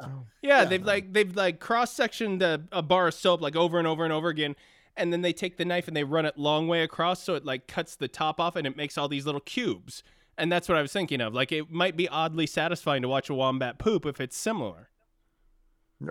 Yeah. 0.00 0.06
Oh. 0.08 0.26
Yeah, 0.42 0.58
Yeah. 0.62 0.64
they've 0.66 0.84
like 0.84 1.12
they've 1.12 1.34
like 1.34 1.58
cross 1.58 1.92
sectioned 1.92 2.42
a, 2.42 2.62
a 2.70 2.82
bar 2.82 3.08
of 3.08 3.14
soap 3.14 3.40
like 3.40 3.56
over 3.56 3.78
and 3.78 3.88
over 3.88 4.04
and 4.04 4.12
over 4.12 4.28
again, 4.28 4.54
and 4.96 5.12
then 5.12 5.22
they 5.22 5.32
take 5.32 5.56
the 5.56 5.64
knife 5.64 5.88
and 5.88 5.96
they 5.96 6.04
run 6.04 6.26
it 6.26 6.38
long 6.38 6.68
way 6.68 6.82
across 6.82 7.22
so 7.22 7.34
it 7.34 7.44
like 7.44 7.66
cuts 7.66 7.96
the 7.96 8.06
top 8.08 8.38
off 8.38 8.54
and 8.56 8.66
it 8.66 8.76
makes 8.76 8.96
all 8.98 9.08
these 9.08 9.26
little 9.26 9.40
cubes. 9.40 10.02
And 10.38 10.52
that's 10.52 10.68
what 10.68 10.78
I 10.78 10.82
was 10.82 10.92
thinking 10.92 11.20
of. 11.20 11.34
Like 11.34 11.50
it 11.50 11.70
might 11.70 11.96
be 11.96 12.08
oddly 12.08 12.46
satisfying 12.46 13.02
to 13.02 13.08
watch 13.08 13.28
a 13.30 13.34
wombat 13.34 13.78
poop 13.78 14.06
if 14.06 14.20
it's 14.20 14.36
similar. 14.36 14.89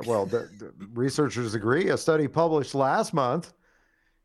Well, 0.05 0.25
the, 0.25 0.49
the 0.59 0.71
researchers 0.93 1.55
agree. 1.55 1.89
A 1.89 1.97
study 1.97 2.27
published 2.27 2.75
last 2.75 3.13
month 3.13 3.53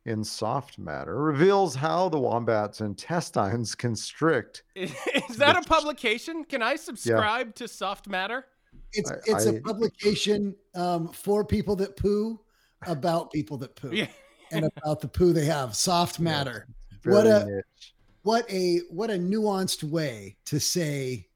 in 0.04 0.22
Soft 0.22 0.78
Matter 0.78 1.16
reveals 1.22 1.74
how 1.74 2.08
the 2.10 2.18
wombat's 2.18 2.80
intestines 2.82 3.74
constrict. 3.84 4.62
Is 4.74 5.36
that 5.38 5.56
a 5.56 5.62
publication? 5.66 6.44
Can 6.44 6.62
I 6.62 6.76
subscribe 6.76 7.54
to 7.56 7.66
Soft 7.68 8.08
Matter? 8.08 8.44
It's 8.92 9.10
I- 9.10 9.16
it's 9.26 9.46
a 9.46 9.56
I- 9.56 9.60
publication 9.60 10.54
um, 10.74 11.08
for 11.08 11.44
people 11.44 11.76
that 11.76 11.96
poo 11.96 12.38
about 12.86 13.32
people 13.32 13.56
that 13.58 13.74
poo 13.76 13.90
Yeah. 13.92 14.08
and 14.52 14.66
about 14.76 15.00
the 15.00 15.08
poo 15.08 15.32
they 15.32 15.46
have. 15.46 15.74
Soft 15.74 16.20
matter. 16.20 16.66
Very 17.02 17.16
What 17.16 17.26
a- 17.26 17.46
niche. 17.46 17.94
What 18.22 18.50
a 18.50 18.80
what 18.90 19.10
a 19.10 19.14
nuanced 19.14 19.82
way 19.84 20.36
to 20.46 20.58
say 20.58 21.28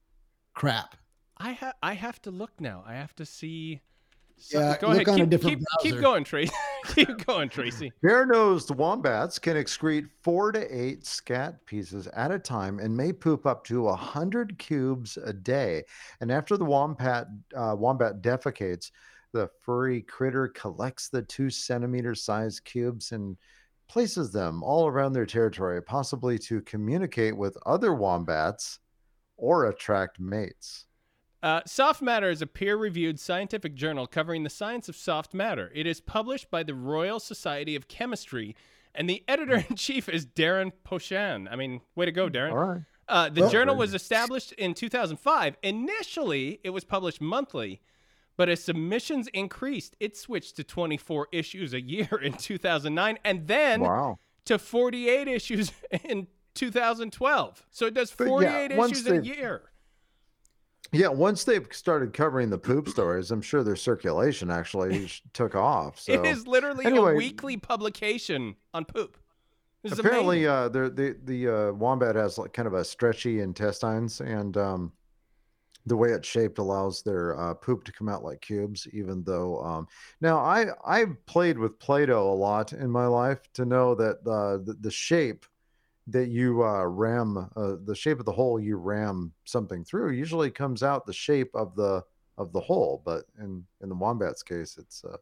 crap. 0.53 0.95
I 1.37 1.51
have 1.51 1.75
I 1.83 1.93
have 1.93 2.21
to 2.23 2.31
look 2.31 2.51
now. 2.59 2.83
I 2.85 2.95
have 2.95 3.15
to 3.15 3.25
see. 3.25 3.81
So, 4.39 4.59
Yeah, 4.59 4.77
go 4.79 4.87
look 4.87 5.07
ahead. 5.07 5.09
on 5.09 5.15
a 5.15 5.17
keep, 5.23 5.29
different 5.29 5.63
keep, 5.81 5.93
keep 5.93 6.01
going, 6.01 6.23
Tracy. 6.23 6.53
keep 6.87 7.25
going, 7.25 7.49
Tracy. 7.49 7.91
Bare-nosed 8.01 8.71
wombats 8.75 9.37
can 9.37 9.55
excrete 9.57 10.07
four 10.23 10.51
to 10.51 10.75
eight 10.75 11.05
scat 11.05 11.65
pieces 11.65 12.07
at 12.07 12.31
a 12.31 12.39
time 12.39 12.79
and 12.79 12.95
may 12.95 13.11
poop 13.11 13.45
up 13.45 13.63
to 13.65 13.89
a 13.89 13.95
hundred 13.95 14.57
cubes 14.57 15.17
a 15.17 15.33
day. 15.33 15.83
And 16.21 16.31
after 16.31 16.57
the 16.57 16.65
wombat 16.65 17.27
uh, 17.55 17.75
wombat 17.77 18.21
defecates, 18.21 18.91
the 19.33 19.49
furry 19.61 20.01
critter 20.01 20.47
collects 20.47 21.09
the 21.09 21.21
two 21.21 21.49
centimeter 21.49 22.15
sized 22.15 22.63
cubes 22.63 23.11
and 23.11 23.37
places 23.87 24.31
them 24.31 24.63
all 24.63 24.87
around 24.87 25.13
their 25.13 25.25
territory, 25.25 25.81
possibly 25.81 26.37
to 26.37 26.61
communicate 26.61 27.35
with 27.35 27.57
other 27.65 27.93
wombats 27.93 28.79
or 29.37 29.65
attract 29.65 30.19
mates. 30.19 30.85
Uh, 31.41 31.61
soft 31.65 32.01
Matter 32.01 32.29
is 32.29 32.41
a 32.41 32.47
peer 32.47 32.75
reviewed 32.75 33.19
scientific 33.19 33.73
journal 33.75 34.07
covering 34.07 34.43
the 34.43 34.49
science 34.49 34.89
of 34.89 34.95
soft 34.95 35.33
matter. 35.33 35.71
It 35.73 35.87
is 35.87 36.01
published 36.01 36.51
by 36.51 36.63
the 36.63 36.73
Royal 36.75 37.19
Society 37.19 37.75
of 37.77 37.87
Chemistry, 37.87 38.55
and 38.93 39.09
the 39.09 39.23
editor 39.27 39.63
in 39.69 39.75
chief 39.77 40.09
is 40.09 40.25
Darrin 40.25 40.73
Pochan. 40.85 41.47
I 41.49 41.55
mean, 41.55 41.79
way 41.95 42.05
to 42.05 42.11
go, 42.11 42.27
Darrin. 42.27 42.51
All 42.51 42.57
right. 42.57 42.81
Uh, 43.07 43.29
the 43.29 43.41
Well- 43.41 43.49
journal 43.49 43.75
was 43.75 43.93
established 43.93 44.51
in 44.53 44.73
2005. 44.73 45.55
Initially, 45.63 46.59
it 46.63 46.71
was 46.71 46.83
published 46.83 47.21
monthly, 47.21 47.79
but 48.35 48.49
as 48.49 48.61
submissions 48.63 49.27
increased, 49.29 49.95
it 49.99 50.17
switched 50.17 50.57
to 50.57 50.63
24 50.65 51.29
issues 51.31 51.73
a 51.73 51.81
year 51.81 52.07
in 52.21 52.33
2009 52.33 53.17
and 53.23 53.47
then 53.47 53.79
Wow. 53.81 54.19
to 54.45 54.59
48 54.59 55.27
issues 55.29 55.71
in 56.03 56.27
2012. 56.53 57.65
So 57.71 57.85
it 57.85 57.93
does 57.93 58.11
But 58.11 58.25
yeah, 58.25 58.29
48 58.67 58.71
issues 58.73 59.07
a 59.07 59.21
year. 59.23 59.61
Yeah, 60.91 61.09
once 61.09 61.43
they've 61.43 61.67
started 61.71 62.13
covering 62.13 62.49
the 62.49 62.57
poop 62.57 62.89
stories, 62.89 63.31
I'm 63.31 63.41
sure 63.41 63.63
their 63.63 63.75
circulation 63.75 64.49
actually 64.49 65.09
took 65.33 65.55
off. 65.55 65.99
So 65.99 66.13
it 66.13 66.25
is 66.25 66.47
literally 66.47 66.85
anyway- 66.85 67.13
a 67.13 67.15
weekly 67.15 67.57
publication 67.57 68.55
on 68.73 68.85
poop. 68.85 69.17
This 69.81 69.97
apparently, 69.97 70.45
uh, 70.45 70.67
the 70.67 70.89
the 70.89 71.15
the 71.23 71.47
uh, 71.47 71.71
wombat 71.71 72.15
has 72.15 72.37
like 72.37 72.51
kind 72.51 72.67
of 72.67 72.73
a 72.73 72.83
stretchy 72.83 73.39
intestines, 73.39 74.19
and 74.19 74.57
um, 74.57 74.91
the 75.85 75.95
way 75.95 76.09
it's 76.09 76.27
shaped 76.27 76.57
allows 76.57 77.01
their 77.01 77.39
uh, 77.39 77.53
poop 77.53 77.85
to 77.85 77.93
come 77.93 78.09
out 78.09 78.21
like 78.21 78.41
cubes. 78.41 78.89
Even 78.91 79.23
though, 79.23 79.63
um, 79.63 79.87
now 80.19 80.39
I 80.39 80.65
I've 80.85 81.25
played 81.27 81.57
with 81.57 81.79
Play-Doh 81.79 82.29
a 82.29 82.35
lot 82.35 82.73
in 82.73 82.91
my 82.91 83.05
life 83.05 83.39
to 83.53 83.63
know 83.63 83.95
that 83.95 84.17
uh, 84.27 84.57
the 84.65 84.75
the 84.81 84.91
shape 84.91 85.45
that 86.11 86.29
you 86.29 86.63
uh, 86.63 86.83
ram 86.85 87.49
uh, 87.55 87.75
the 87.83 87.95
shape 87.95 88.19
of 88.19 88.25
the 88.25 88.31
hole 88.31 88.59
you 88.59 88.77
ram 88.77 89.31
something 89.45 89.83
through 89.83 90.11
usually 90.11 90.51
comes 90.51 90.83
out 90.83 91.05
the 91.05 91.13
shape 91.13 91.49
of 91.53 91.75
the 91.75 92.03
of 92.37 92.53
the 92.53 92.59
hole. 92.59 93.01
But 93.05 93.25
in 93.39 93.65
in 93.81 93.89
the 93.89 93.95
wombat's 93.95 94.43
case, 94.43 94.77
it's 94.77 95.03
uh, 95.03 95.17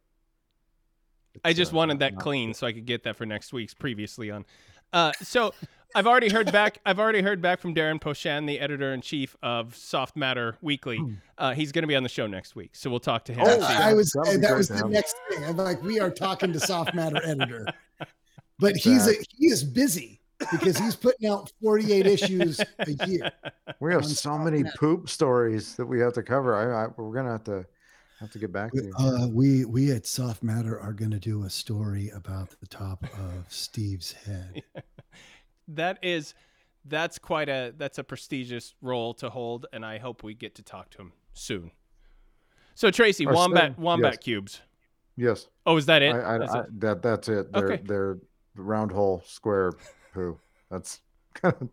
I 1.43 1.53
just 1.53 1.73
uh, 1.73 1.77
wanted 1.77 1.99
that 1.99 2.13
not- 2.13 2.23
clean 2.23 2.53
so 2.53 2.67
I 2.67 2.73
could 2.73 2.85
get 2.85 3.03
that 3.03 3.15
for 3.15 3.25
next 3.25 3.53
week's 3.53 3.73
previously 3.73 4.31
on. 4.31 4.45
Uh, 4.93 5.11
so 5.21 5.53
I've 5.95 6.07
already 6.07 6.29
heard 6.29 6.51
back. 6.51 6.79
I've 6.85 6.99
already 6.99 7.21
heard 7.21 7.41
back 7.41 7.59
from 7.59 7.73
Darrin 7.73 7.99
Pochan, 7.99 8.47
the 8.47 8.59
editor 8.59 8.93
in 8.93 9.01
chief 9.01 9.35
of 9.43 9.75
Soft 9.75 10.15
Matter 10.15 10.57
Weekly. 10.61 11.01
Uh, 11.37 11.53
he's 11.53 11.71
going 11.71 11.83
to 11.83 11.87
be 11.87 11.95
on 11.95 12.03
the 12.03 12.09
show 12.09 12.25
next 12.27 12.55
week, 12.55 12.75
so 12.75 12.89
we'll 12.89 12.99
talk 12.99 13.25
to 13.25 13.33
him. 13.33 13.41
Oh, 13.45 13.61
I 13.61 13.93
was 13.93 14.11
That'll 14.11 14.39
that 14.41 14.55
was 14.55 14.69
the 14.69 14.77
have. 14.77 14.89
next 14.89 15.15
thing. 15.29 15.43
I'm 15.43 15.57
like, 15.57 15.81
we 15.83 15.99
are 15.99 16.09
talking 16.09 16.53
to 16.53 16.59
soft 16.59 16.93
matter 16.93 17.19
editor, 17.23 17.67
but 18.59 18.75
he's 18.77 19.07
a, 19.07 19.13
he 19.37 19.47
is 19.47 19.63
busy 19.63 20.16
because 20.51 20.77
he's 20.77 20.95
putting 20.95 21.29
out 21.29 21.51
48 21.61 22.05
issues 22.07 22.59
a 22.79 23.07
year. 23.07 23.31
We 23.79 23.93
have 23.93 24.05
so 24.05 24.37
many 24.39 24.63
that. 24.63 24.75
poop 24.75 25.07
stories 25.07 25.75
that 25.75 25.85
we 25.85 25.99
have 25.99 26.13
to 26.13 26.23
cover. 26.23 26.55
I, 26.55 26.85
I 26.85 26.87
we're 26.97 27.13
gonna 27.13 27.31
have 27.31 27.43
to 27.43 27.63
have 28.19 28.31
to 28.31 28.39
get 28.39 28.51
back 28.51 28.71
to 28.71 28.83
you. 28.83 28.93
Uh, 28.97 29.27
we 29.27 29.65
we 29.65 29.91
at 29.91 30.07
Soft 30.07 30.41
Matter 30.41 30.79
are 30.79 30.93
going 30.93 31.11
to 31.11 31.19
do 31.19 31.43
a 31.43 31.49
story 31.49 32.09
about 32.15 32.49
the 32.59 32.65
top 32.65 33.03
of 33.03 33.45
Steve's 33.49 34.13
head. 34.13 34.63
that 35.67 35.99
is 36.01 36.33
that's 36.85 37.19
quite 37.19 37.49
a 37.49 37.73
that's 37.77 37.99
a 37.99 38.03
prestigious 38.03 38.73
role 38.81 39.13
to 39.15 39.29
hold, 39.29 39.67
and 39.71 39.85
I 39.85 39.99
hope 39.99 40.23
we 40.23 40.33
get 40.33 40.55
to 40.55 40.63
talk 40.63 40.89
to 40.91 40.97
him 40.99 41.13
soon. 41.33 41.69
So 42.73 42.89
Tracy, 42.89 43.27
Or 43.27 43.33
wombat 43.33 43.75
soon, 43.75 43.83
wombat 43.83 44.13
yes. 44.13 44.23
cubes. 44.23 44.61
yes, 45.15 45.47
Oh, 45.67 45.77
is 45.77 45.85
that 45.85 46.01
it? 46.01 46.15
I, 46.15 46.35
I, 46.35 46.37
That's 46.39 46.51
I, 46.55 46.59
it? 46.61 46.79
that 46.79 47.01
that's 47.03 47.29
it. 47.29 47.51
They're 47.53 47.71
Okay. 47.73 47.83
they're 47.85 48.17
round 48.55 48.91
hole 48.91 49.21
square 49.27 49.73
poo. 50.17 50.39
That's 50.71 50.99
kind 51.35 51.55
of 51.61 51.69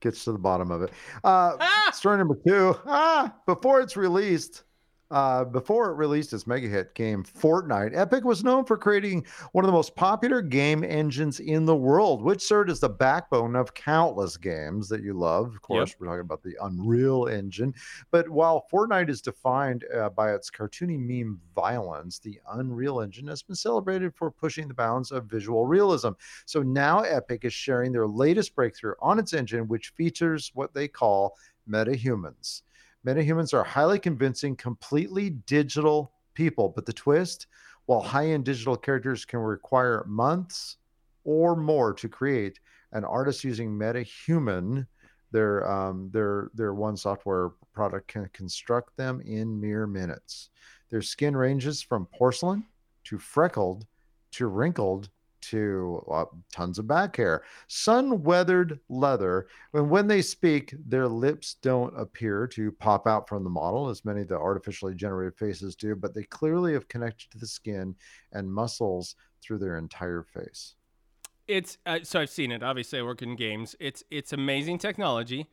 gets 0.00 0.24
to 0.24 0.32
the 0.32 0.38
bottom 0.38 0.70
of 0.70 0.82
it. 0.82 0.90
Uh, 1.24 1.56
Ah! 1.60 1.90
story 1.92 2.16
number 2.18 2.38
two. 2.46 2.76
Ah, 2.86 3.34
before 3.46 3.80
it's 3.80 3.96
released, 3.96 4.62
uh, 5.10 5.44
before 5.44 5.90
it 5.90 5.94
released 5.94 6.32
its 6.32 6.46
mega 6.46 6.68
hit 6.68 6.94
game 6.94 7.24
Fortnite, 7.24 7.96
Epic 7.96 8.24
was 8.24 8.44
known 8.44 8.64
for 8.64 8.76
creating 8.76 9.26
one 9.52 9.64
of 9.64 9.66
the 9.66 9.72
most 9.72 9.96
popular 9.96 10.40
game 10.40 10.84
engines 10.84 11.40
in 11.40 11.64
the 11.64 11.74
world, 11.74 12.22
which 12.22 12.42
served 12.42 12.70
as 12.70 12.80
the 12.80 12.88
backbone 12.88 13.56
of 13.56 13.74
countless 13.74 14.36
games 14.36 14.88
that 14.88 15.02
you 15.02 15.14
love. 15.14 15.54
Of 15.54 15.62
course, 15.62 15.96
we're 15.98 16.06
talking 16.06 16.20
about 16.20 16.42
the 16.42 16.56
Unreal 16.62 17.26
Engine. 17.26 17.74
But 18.10 18.28
while 18.28 18.66
Fortnite 18.72 19.08
is 19.08 19.20
defined 19.20 19.84
uh, 19.94 20.10
by 20.10 20.32
its 20.32 20.50
cartoony 20.50 20.98
meme 20.98 21.40
violence, 21.54 22.18
the 22.18 22.40
Unreal 22.52 23.00
Engine 23.00 23.26
has 23.26 23.42
been 23.42 23.56
celebrated 23.56 24.14
for 24.14 24.30
pushing 24.30 24.68
the 24.68 24.74
bounds 24.74 25.10
of 25.10 25.26
visual 25.26 25.66
realism. 25.66 26.10
So 26.46 26.62
now 26.62 27.00
Epic 27.00 27.44
is 27.44 27.52
sharing 27.52 27.92
their 27.92 28.06
latest 28.06 28.54
breakthrough 28.54 28.94
on 29.00 29.18
its 29.18 29.32
engine, 29.32 29.66
which 29.66 29.92
features 29.96 30.50
what 30.54 30.72
they 30.72 30.86
call 30.88 31.36
metahumans. 31.68 32.62
Metahumans 33.06 33.54
are 33.54 33.64
highly 33.64 33.98
convincing, 33.98 34.56
completely 34.56 35.30
digital 35.30 36.12
people. 36.34 36.68
But 36.68 36.86
the 36.86 36.92
twist 36.92 37.46
while 37.86 38.00
high 38.00 38.28
end 38.28 38.44
digital 38.44 38.76
characters 38.76 39.24
can 39.24 39.40
require 39.40 40.04
months 40.06 40.76
or 41.24 41.56
more 41.56 41.92
to 41.94 42.08
create, 42.08 42.60
an 42.92 43.04
artist 43.04 43.44
using 43.44 43.70
MetaHuman, 43.70 44.86
their, 45.32 45.70
um, 45.70 46.10
their, 46.12 46.50
their 46.54 46.74
one 46.74 46.96
software 46.96 47.50
product, 47.72 48.08
can 48.08 48.28
construct 48.32 48.96
them 48.96 49.20
in 49.20 49.60
mere 49.60 49.86
minutes. 49.86 50.50
Their 50.88 51.02
skin 51.02 51.36
ranges 51.36 51.82
from 51.82 52.06
porcelain 52.06 52.64
to 53.04 53.18
freckled 53.18 53.86
to 54.32 54.46
wrinkled 54.46 55.10
to 55.42 56.04
uh, 56.10 56.24
tons 56.52 56.78
of 56.78 56.86
back 56.86 57.16
hair, 57.16 57.42
sun 57.66 58.22
weathered 58.22 58.80
leather. 58.88 59.48
And 59.72 59.90
when 59.90 60.06
they 60.06 60.22
speak, 60.22 60.74
their 60.86 61.08
lips 61.08 61.54
don't 61.62 61.98
appear 61.98 62.46
to 62.48 62.72
pop 62.72 63.06
out 63.06 63.28
from 63.28 63.44
the 63.44 63.50
model, 63.50 63.88
as 63.88 64.04
many 64.04 64.22
of 64.22 64.28
the 64.28 64.36
artificially 64.36 64.94
generated 64.94 65.36
faces 65.38 65.74
do, 65.76 65.96
but 65.96 66.14
they 66.14 66.24
clearly 66.24 66.72
have 66.72 66.88
connected 66.88 67.30
to 67.30 67.38
the 67.38 67.46
skin 67.46 67.94
and 68.32 68.52
muscles 68.52 69.16
through 69.42 69.58
their 69.58 69.78
entire 69.78 70.22
face. 70.22 70.74
It's 71.48 71.78
uh, 71.84 71.98
so 72.04 72.20
I've 72.20 72.30
seen 72.30 72.52
it. 72.52 72.62
Obviously, 72.62 73.00
I 73.00 73.02
work 73.02 73.22
in 73.22 73.34
games. 73.34 73.74
It's 73.80 74.04
it's 74.10 74.32
amazing 74.32 74.78
technology. 74.78 75.48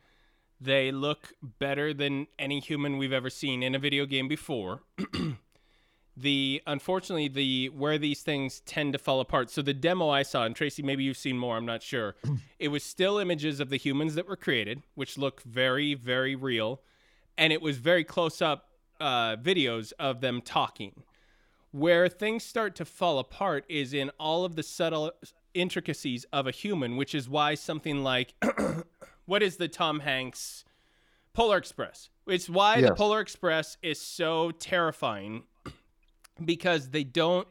They 0.60 0.92
look 0.92 1.32
better 1.42 1.92
than 1.92 2.28
any 2.38 2.60
human 2.60 2.98
we've 2.98 3.12
ever 3.12 3.30
seen 3.30 3.62
in 3.62 3.74
a 3.74 3.78
video 3.78 4.06
game 4.06 4.28
before. 4.28 4.82
the 6.20 6.62
unfortunately 6.66 7.28
the 7.28 7.68
where 7.70 7.98
these 7.98 8.22
things 8.22 8.60
tend 8.60 8.92
to 8.92 8.98
fall 8.98 9.20
apart. 9.20 9.50
So 9.50 9.62
the 9.62 9.74
demo 9.74 10.08
I 10.08 10.22
saw, 10.22 10.44
and 10.44 10.54
Tracy, 10.54 10.82
maybe 10.82 11.04
you've 11.04 11.16
seen 11.16 11.38
more. 11.38 11.56
I'm 11.56 11.66
not 11.66 11.82
sure. 11.82 12.16
it 12.58 12.68
was 12.68 12.82
still 12.82 13.18
images 13.18 13.60
of 13.60 13.70
the 13.70 13.76
humans 13.76 14.14
that 14.14 14.28
were 14.28 14.36
created, 14.36 14.82
which 14.94 15.18
look 15.18 15.42
very 15.42 15.94
very 15.94 16.34
real, 16.34 16.80
and 17.36 17.52
it 17.52 17.62
was 17.62 17.78
very 17.78 18.04
close 18.04 18.42
up 18.42 18.70
uh, 19.00 19.36
videos 19.36 19.92
of 19.98 20.20
them 20.20 20.40
talking. 20.42 21.02
Where 21.70 22.08
things 22.08 22.44
start 22.44 22.74
to 22.76 22.84
fall 22.84 23.18
apart 23.18 23.64
is 23.68 23.92
in 23.92 24.10
all 24.18 24.44
of 24.44 24.56
the 24.56 24.62
subtle 24.62 25.12
intricacies 25.54 26.24
of 26.32 26.46
a 26.46 26.50
human, 26.50 26.96
which 26.96 27.14
is 27.14 27.28
why 27.28 27.54
something 27.54 28.02
like 28.02 28.34
what 29.26 29.42
is 29.42 29.56
the 29.56 29.68
Tom 29.68 30.00
Hanks 30.00 30.64
Polar 31.34 31.58
Express? 31.58 32.08
It's 32.26 32.48
why 32.48 32.80
the 32.80 32.94
Polar 32.94 33.20
Express 33.20 33.76
is 33.82 34.00
so 34.00 34.50
terrifying 34.50 35.44
because 36.44 36.90
they 36.90 37.04
don't 37.04 37.48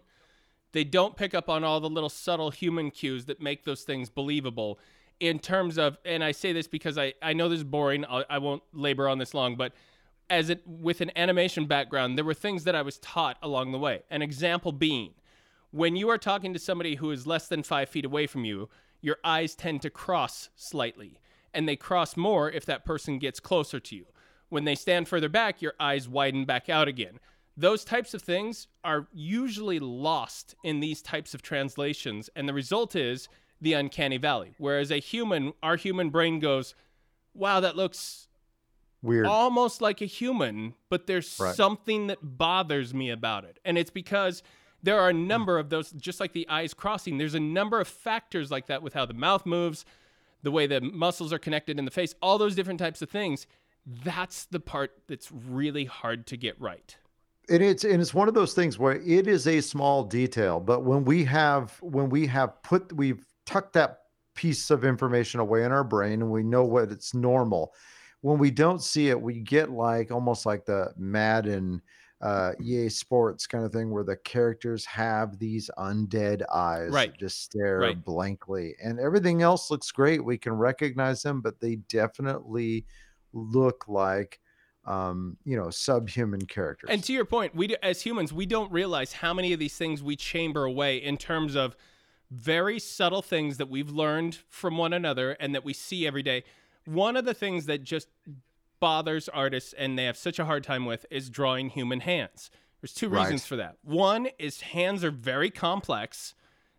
they 0.73 0.83
don't 0.83 1.15
pick 1.15 1.33
up 1.33 1.49
on 1.49 1.63
all 1.63 1.79
the 1.79 1.89
little 1.89 2.09
subtle 2.09 2.51
human 2.51 2.91
cues 2.91 3.25
that 3.25 3.41
make 3.41 3.63
those 3.63 3.83
things 3.83 4.09
believable 4.09 4.79
in 5.19 5.39
terms 5.39 5.77
of 5.77 5.97
and 6.05 6.23
i 6.23 6.31
say 6.31 6.53
this 6.53 6.67
because 6.67 6.97
i 6.97 7.13
i 7.21 7.33
know 7.33 7.49
this 7.49 7.57
is 7.57 7.63
boring 7.63 8.05
I'll, 8.07 8.23
i 8.29 8.37
won't 8.37 8.63
labor 8.73 9.07
on 9.07 9.17
this 9.17 9.33
long 9.33 9.55
but 9.55 9.73
as 10.29 10.49
it 10.49 10.61
with 10.67 11.01
an 11.01 11.11
animation 11.15 11.65
background 11.65 12.17
there 12.17 12.25
were 12.25 12.33
things 12.33 12.63
that 12.65 12.75
i 12.75 12.81
was 12.81 12.97
taught 12.99 13.37
along 13.41 13.71
the 13.71 13.79
way. 13.79 14.01
An 14.09 14.21
example 14.21 14.71
being 14.71 15.13
when 15.71 15.95
you 15.95 16.09
are 16.09 16.17
talking 16.17 16.53
to 16.53 16.59
somebody 16.59 16.95
who 16.95 17.11
is 17.11 17.27
less 17.27 17.47
than 17.47 17.63
five 17.63 17.89
feet 17.89 18.05
away 18.05 18.27
from 18.27 18.45
you 18.45 18.69
your 19.01 19.17
eyes 19.23 19.55
tend 19.55 19.81
to 19.81 19.89
cross 19.89 20.49
slightly 20.55 21.19
and 21.53 21.67
they 21.67 21.75
cross 21.75 22.17
more 22.17 22.51
if 22.51 22.65
that 22.65 22.85
person 22.85 23.19
gets 23.19 23.39
closer 23.39 23.79
to 23.79 23.95
you. 23.95 24.05
When 24.49 24.63
they 24.63 24.75
stand 24.75 25.07
further 25.07 25.29
back 25.29 25.61
your 25.61 25.73
eyes 25.79 26.07
widen 26.07 26.45
back 26.45 26.69
out 26.69 26.87
again 26.87 27.19
those 27.59 27.83
types 27.83 28.13
of 28.13 28.21
things 28.21 28.67
are 28.83 29.07
usually 29.11 29.79
lost 29.79 30.53
in 30.63 30.79
these 30.79 31.01
types 31.01 31.33
of 31.33 31.41
translations 31.41 32.29
and 32.35 32.47
the 32.47 32.53
result 32.53 32.95
is 32.95 33.27
the 33.59 33.73
uncanny 33.73 34.17
valley 34.17 34.53
whereas 34.59 34.91
a 34.91 34.99
human 34.99 35.53
our 35.63 35.75
human 35.75 36.09
brain 36.09 36.39
goes 36.39 36.75
wow 37.33 37.59
that 37.59 37.75
looks 37.75 38.27
Weird. 39.01 39.25
almost 39.25 39.81
like 39.81 40.01
a 40.01 40.05
human 40.05 40.75
but 40.89 41.07
there's 41.07 41.37
Right. 41.39 41.55
something 41.55 42.07
that 42.07 42.19
bothers 42.21 42.93
me 42.93 43.09
about 43.09 43.43
it 43.45 43.59
and 43.65 43.77
it's 43.77 43.89
because 43.91 44.43
there 44.83 44.99
are 44.99 45.09
a 45.09 45.13
number 45.13 45.57
of 45.57 45.69
those 45.69 45.91
just 45.91 46.19
like 46.19 46.33
the 46.33 46.47
eyes 46.49 46.73
crossing 46.75 47.17
there's 47.17 47.33
a 47.35 47.39
number 47.39 47.79
of 47.81 47.87
factors 47.87 48.51
like 48.51 48.67
that 48.67 48.83
with 48.83 48.93
how 48.93 49.05
the 49.05 49.13
mouth 49.13 49.45
moves 49.45 49.83
the 50.43 50.51
way 50.51 50.67
the 50.67 50.79
muscles 50.79 51.33
are 51.33 51.39
connected 51.39 51.79
in 51.79 51.85
the 51.85 51.91
face 51.91 52.13
all 52.21 52.37
those 52.37 52.53
different 52.55 52.79
types 52.79 53.01
of 53.01 53.09
things 53.09 53.47
that's 54.03 54.45
the 54.45 54.59
part 54.59 54.91
that's 55.07 55.31
really 55.31 55.85
hard 55.85 56.27
to 56.27 56.37
get 56.37 56.59
right 56.61 56.97
and 57.49 57.63
it's 57.63 57.83
and 57.83 58.01
it's 58.01 58.13
one 58.13 58.27
of 58.27 58.33
those 58.33 58.53
things 58.53 58.77
where 58.77 58.95
it 59.01 59.27
is 59.27 59.47
a 59.47 59.61
small 59.61 60.03
detail 60.03 60.59
but 60.59 60.83
when 60.83 61.03
we 61.05 61.23
have 61.23 61.77
when 61.81 62.09
we 62.09 62.27
have 62.27 62.61
put 62.63 62.91
we've 62.93 63.25
tucked 63.45 63.73
that 63.73 63.99
piece 64.35 64.69
of 64.69 64.83
information 64.85 65.39
away 65.39 65.63
in 65.63 65.71
our 65.71 65.83
brain 65.83 66.21
and 66.21 66.31
we 66.31 66.43
know 66.43 66.63
what 66.63 66.91
it's 66.91 67.13
normal 67.13 67.73
when 68.21 68.37
we 68.37 68.51
don't 68.51 68.83
see 68.83 69.09
it 69.09 69.19
we 69.21 69.39
get 69.39 69.69
like 69.71 70.11
almost 70.11 70.45
like 70.45 70.65
the 70.65 70.93
madden 70.97 71.81
uh 72.21 72.51
ea 72.59 72.89
sports 72.89 73.47
kind 73.47 73.63
of 73.63 73.71
thing 73.71 73.91
where 73.91 74.03
the 74.03 74.17
characters 74.17 74.85
have 74.85 75.37
these 75.39 75.69
undead 75.77 76.43
eyes 76.53 77.03
that 77.03 77.07
Right. 77.07 77.17
just 77.17 77.41
stare 77.43 77.91
Right. 77.91 77.97
blankly 78.05 78.75
and 78.83 78.99
everything 78.99 79.41
else 79.41 79.71
looks 79.71 79.91
great 79.91 80.23
we 80.23 80.37
can 80.37 80.53
recognize 80.53 81.21
them 81.21 81.41
but 81.41 81.59
they 81.59 81.75
definitely 81.75 82.85
look 83.33 83.87
like 83.87 84.39
um 84.87 85.37
you 85.43 85.55
know 85.57 85.69
subhuman 85.69 86.45
characters 86.45 86.89
And 86.89 87.03
to 87.03 87.13
your 87.13 87.25
point, 87.25 87.53
we 87.55 87.75
as 87.83 88.01
humans, 88.01 88.31
we 88.33 88.45
don't 88.45 88.71
realize 88.71 89.13
how 89.13 89.33
many 89.33 89.53
of 89.53 89.59
these 89.59 89.75
things 89.77 90.01
we 90.01 90.15
chamber 90.15 90.63
away 90.63 90.97
in 90.97 91.17
terms 91.17 91.55
of 91.55 91.75
very 92.31 92.79
subtle 92.79 93.21
things 93.21 93.57
that 93.57 93.69
we've 93.69 93.89
learned 93.89 94.39
from 94.49 94.77
one 94.77 94.93
another 94.93 95.31
and 95.39 95.53
that 95.53 95.63
we 95.63 95.73
see 95.73 96.07
every 96.07 96.23
day. 96.23 96.43
One 96.85 97.15
of 97.15 97.25
the 97.25 97.33
things 97.33 97.65
that 97.67 97.83
just 97.83 98.07
bothers 98.79 99.27
artists 99.29 99.73
and 99.73 99.97
they 99.97 100.05
have 100.05 100.17
such 100.17 100.39
a 100.39 100.45
hard 100.45 100.63
time 100.63 100.85
with 100.85 101.05
is 101.09 101.29
drawing 101.29 101.69
human 101.69 102.01
hands. 102.01 102.49
There's 102.81 102.93
two 102.93 103.09
Right. 103.09 103.23
reasons 103.23 103.45
for 103.45 103.55
that. 103.57 103.77
One 103.81 104.29
is 104.39 104.61
hands 104.61 105.03
are 105.03 105.11
very 105.11 105.49
complex. 105.49 106.33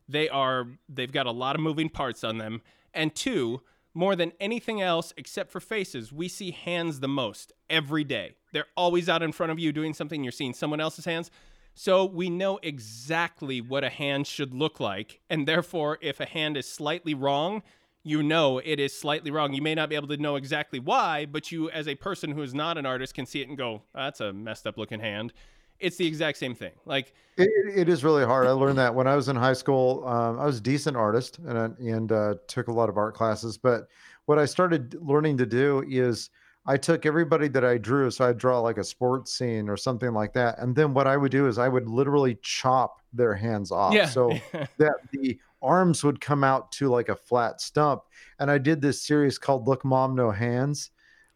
They 0.09 0.28
are 0.28 0.66
they've 0.88 1.12
got 1.12 1.26
a 1.26 1.30
lot 1.32 1.56
of 1.56 1.61
moving 1.61 1.88
parts 1.90 2.24
on 2.24 2.38
them. 2.38 2.62
And 2.94 3.14
two, 3.14 3.62
more 3.99 4.14
than 4.14 4.32
anything 4.38 4.80
else 4.80 5.12
except 5.16 5.51
for 5.51 5.59
faces, 5.59 6.12
we 6.12 6.28
see 6.28 6.53
hands 6.53 7.01
the 7.01 7.09
most 7.09 7.53
every 7.68 8.05
day. 8.05 8.36
They're 8.53 8.68
always 8.76 9.09
out 9.09 9.24
in 9.24 9.32
front 9.32 9.51
of 9.51 9.59
you 9.59 9.72
doing 9.72 9.92
something, 9.92 10.22
you're 10.22 10.30
seeing 10.30 10.55
someone 10.55 10.80
else's 10.80 11.05
hands. 11.05 11.32
So 11.74 12.05
we 12.05 12.30
know 12.30 12.61
exactly 12.62 13.61
what 13.61 13.82
a 13.82 13.88
hand 13.88 14.28
should 14.28 14.55
look 14.55 14.78
like. 14.78 15.20
And 15.28 15.49
therefore, 15.49 15.99
if 16.01 16.20
a 16.20 16.26
hand 16.26 16.57
is 16.57 16.70
slightly 16.70 17.12
wrong, 17.12 17.64
you 18.05 18.22
know 18.22 18.59
it 18.59 18.78
is 18.78 18.96
slightly 18.96 19.32
wrong. 19.32 19.53
You 19.53 19.62
may 19.62 19.74
not 19.74 19.88
be 19.88 19.96
able 19.96 20.07
to 20.09 20.16
know 20.16 20.36
exactly 20.36 20.78
why, 20.78 21.26
but 21.26 21.51
you, 21.51 21.68
as 21.70 21.88
a 21.88 21.96
person 21.96 22.30
who 22.30 22.42
is 22.42 22.55
not 22.55 22.78
an 22.78 22.86
artist, 22.86 23.14
can 23.14 23.26
see 23.26 23.40
it 23.40 23.49
and 23.49 23.59
go, 23.59 23.82
that's 23.92 24.20
a 24.20 24.32
messed 24.32 24.68
up 24.68 24.78
looking 24.78 25.01
hand. 25.01 25.32
It's 25.80 25.96
the 25.96 26.06
exact 26.06 26.38
same 26.38 26.54
thing. 26.54 26.72
Like, 26.84 27.14
It, 27.36 27.48
it 27.74 27.88
is 27.88 28.02
really 28.02 28.24
hard. 28.24 28.46
I 28.46 28.50
learned 28.50 28.78
that 28.78 28.94
when 28.94 29.06
I 29.06 29.14
was 29.14 29.28
in 29.28 29.36
high 29.36 29.52
school. 29.52 30.06
Um, 30.06 30.38
I 30.38 30.44
was 30.44 30.58
a 30.58 30.62
decent 30.62 30.96
artist 30.96 31.38
and 31.38 31.78
and 31.78 32.12
uh, 32.12 32.34
took 32.46 32.68
a 32.68 32.72
lot 32.72 32.88
of 32.88 32.96
art 32.96 33.14
classes. 33.14 33.56
But 33.56 33.88
what 34.26 34.38
I 34.38 34.44
started 34.44 34.94
learning 35.00 35.38
to 35.38 35.46
do 35.46 35.84
is 35.88 36.30
I 36.66 36.76
took 36.76 37.06
everybody 37.06 37.48
that 37.48 37.64
I 37.64 37.78
drew. 37.78 38.10
So 38.10 38.28
I'd 38.28 38.38
draw 38.38 38.60
like 38.60 38.76
a 38.76 38.84
sports 38.84 39.32
scene 39.32 39.68
or 39.68 39.76
something 39.76 40.12
like 40.12 40.34
that. 40.34 40.58
And 40.58 40.76
then 40.76 40.92
what 40.92 41.06
I 41.06 41.16
would 41.16 41.32
do 41.32 41.46
is 41.46 41.58
I 41.58 41.68
would 41.68 41.88
literally 41.88 42.38
chop 42.42 43.00
their 43.12 43.34
hands 43.34 43.72
off. 43.72 43.94
yeah. 43.94 44.06
So 44.06 44.38
that 44.78 44.96
the 45.12 45.38
arms 45.62 46.04
would 46.04 46.20
come 46.20 46.44
out 46.44 46.70
to 46.72 46.88
like 46.88 47.08
a 47.08 47.16
flat 47.16 47.60
stump. 47.60 48.02
And 48.38 48.50
I 48.50 48.58
did 48.58 48.82
this 48.82 49.02
series 49.02 49.38
called 49.38 49.66
Look 49.66 49.84
Mom 49.84 50.14
No 50.14 50.30
Hands 50.30 50.90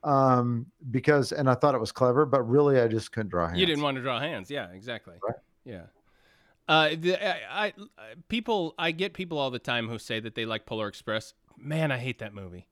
um 0.05 0.67
because 0.91 1.33
and 1.33 1.49
I 1.49 1.55
thought 1.55 1.75
it 1.75 1.81
was 1.81 1.93
clever, 1.93 2.27
but 2.27 2.43
really 2.43 2.81
I 2.81 2.89
just 2.89 3.13
couldn't 3.13 3.31
draw 3.31 3.47
hands. 3.47 3.61
You 3.61 3.67
didn't 3.67 3.83
want 3.83 3.97
to 3.97 4.03
draw 4.03 4.19
hands. 4.19 4.51
Yeah, 4.51 4.69
exactly. 4.73 5.15
Right. 5.23 5.37
Yeah. 5.65 5.83
Uh, 6.69 6.91
the, 6.99 7.53
I, 7.53 7.67
I, 7.67 7.73
people, 8.29 8.75
I 8.79 8.93
get 8.93 9.15
people 9.15 9.37
all 9.37 9.51
the 9.51 9.59
time 9.59 9.89
who 9.89 9.99
say 9.99 10.21
that 10.21 10.35
they 10.35 10.47
like 10.47 10.65
Polar 10.65 10.87
Express. 10.87 11.35
Man, 11.59 11.91
I 11.91 11.99
hate 11.99 12.21
that 12.21 12.35
movie, 12.35 12.67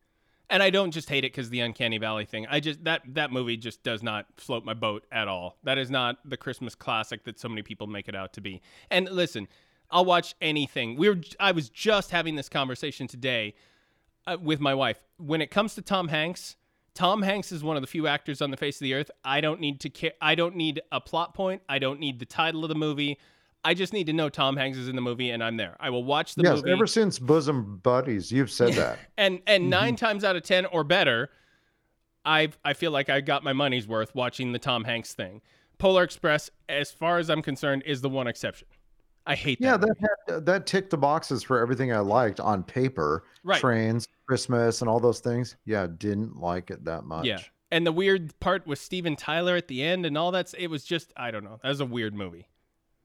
and 0.48 0.62
I 0.62 0.70
don't 0.70 0.92
just 0.92 1.08
hate 1.08 1.24
it 1.24 1.32
because 1.32 1.50
the 1.50 1.60
Uncanny 1.60 1.98
Valley 1.98 2.24
thing. 2.24 2.46
I 2.48 2.60
just 2.60 2.82
that 2.84 3.02
that 3.08 3.32
movie 3.32 3.56
just 3.56 3.82
does 3.82 4.02
not 4.02 4.26
float 4.36 4.64
my 4.64 4.74
boat 4.74 5.04
at 5.12 5.28
all. 5.28 5.58
That 5.64 5.76
is 5.76 5.90
not 5.90 6.18
the 6.24 6.36
Christmas 6.36 6.74
classic 6.74 7.24
that 7.24 7.38
so 7.38 7.48
many 7.48 7.62
people 7.62 7.86
make 7.86 8.08
it 8.08 8.14
out 8.14 8.32
to 8.34 8.40
be. 8.40 8.62
And 8.90 9.08
listen, 9.08 9.48
I'll 9.90 10.04
watch 10.04 10.34
anything. 10.40 10.96
We 10.96 11.08
were, 11.08 11.20
I 11.38 11.52
was 11.52 11.68
just 11.68 12.10
having 12.10 12.36
this 12.36 12.48
conversation 12.48 13.06
today 13.06 13.54
uh, 14.26 14.38
with 14.40 14.60
my 14.60 14.74
wife. 14.74 15.00
When 15.18 15.42
it 15.42 15.50
comes 15.50 15.74
to 15.74 15.82
Tom 15.82 16.08
Hanks, 16.08 16.56
Tom 17.00 17.22
Hanks 17.22 17.50
is 17.50 17.64
one 17.64 17.76
of 17.78 17.82
the 17.82 17.86
few 17.86 18.06
actors 18.06 18.42
on 18.42 18.50
the 18.50 18.58
face 18.58 18.76
of 18.76 18.84
the 18.84 18.92
earth. 18.92 19.10
I 19.24 19.40
don't 19.40 19.58
need 19.58 19.80
to 19.80 19.88
care. 19.88 20.12
I 20.20 20.34
don't 20.34 20.54
need 20.54 20.82
a 20.92 21.00
plot 21.00 21.32
point. 21.32 21.62
I 21.66 21.78
don't 21.78 21.98
need 21.98 22.18
the 22.18 22.26
title 22.26 22.62
of 22.62 22.68
the 22.68 22.74
movie. 22.74 23.18
I 23.64 23.72
just 23.72 23.94
need 23.94 24.04
to 24.08 24.12
know 24.12 24.28
Tom 24.28 24.54
Hanks 24.54 24.76
is 24.76 24.86
in 24.86 24.96
the 24.96 25.00
movie 25.02 25.30
and 25.30 25.42
I'm 25.42 25.56
there. 25.56 25.78
I 25.80 25.88
will 25.88 26.04
watch 26.04 26.34
the 26.34 26.42
yes, 26.42 26.56
movie. 26.56 26.72
ever 26.72 26.86
since 26.86 27.18
Bosom 27.18 27.78
Buddies, 27.82 28.30
you've 28.30 28.50
said 28.50 28.74
that. 28.74 28.98
and 29.16 29.40
and 29.46 29.62
Mm-hmm. 29.64 29.70
9 29.70 29.96
times 29.96 30.24
out 30.24 30.36
of 30.36 30.42
10 30.42 30.66
or 30.66 30.84
better, 30.84 31.30
I 32.26 32.50
I 32.66 32.74
feel 32.74 32.90
like 32.90 33.08
I 33.08 33.22
got 33.22 33.42
my 33.42 33.54
money's 33.54 33.88
worth 33.88 34.14
watching 34.14 34.52
the 34.52 34.58
Tom 34.58 34.84
Hanks 34.84 35.14
thing. 35.14 35.40
Polar 35.78 36.02
Express 36.02 36.50
as 36.68 36.90
far 36.90 37.16
as 37.16 37.30
I'm 37.30 37.40
concerned 37.40 37.82
is 37.86 38.02
the 38.02 38.10
one 38.10 38.26
exception. 38.26 38.68
I 39.30 39.36
hate 39.36 39.60
yeah, 39.60 39.76
that. 39.76 39.96
that 40.26 40.44
that 40.46 40.66
ticked 40.66 40.90
the 40.90 40.98
boxes 40.98 41.44
for 41.44 41.60
everything 41.60 41.92
I 41.92 42.00
liked 42.00 42.40
on 42.40 42.64
paper. 42.64 43.22
Right. 43.44 43.60
Trains, 43.60 44.08
Christmas, 44.26 44.80
and 44.80 44.90
all 44.90 44.98
those 44.98 45.20
things. 45.20 45.54
Yeah, 45.64 45.86
didn't 45.86 46.40
like 46.40 46.72
it 46.72 46.84
that 46.86 47.04
much. 47.04 47.26
Yeah. 47.26 47.38
And 47.70 47.86
the 47.86 47.92
weird 47.92 48.38
part 48.40 48.66
with 48.66 48.80
Steven 48.80 49.14
Tyler 49.14 49.54
at 49.54 49.68
the 49.68 49.84
end 49.84 50.04
and 50.04 50.18
all 50.18 50.32
that's 50.32 50.52
it 50.54 50.66
was 50.66 50.82
just 50.82 51.12
I 51.16 51.30
don't 51.30 51.44
know. 51.44 51.60
That 51.62 51.68
was 51.68 51.78
a 51.78 51.86
weird 51.86 52.12
movie. 52.12 52.48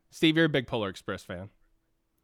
Steve, 0.10 0.36
you're 0.36 0.46
a 0.46 0.50
big 0.50 0.66
Polar 0.66 0.90
Express 0.90 1.24
fan. 1.24 1.50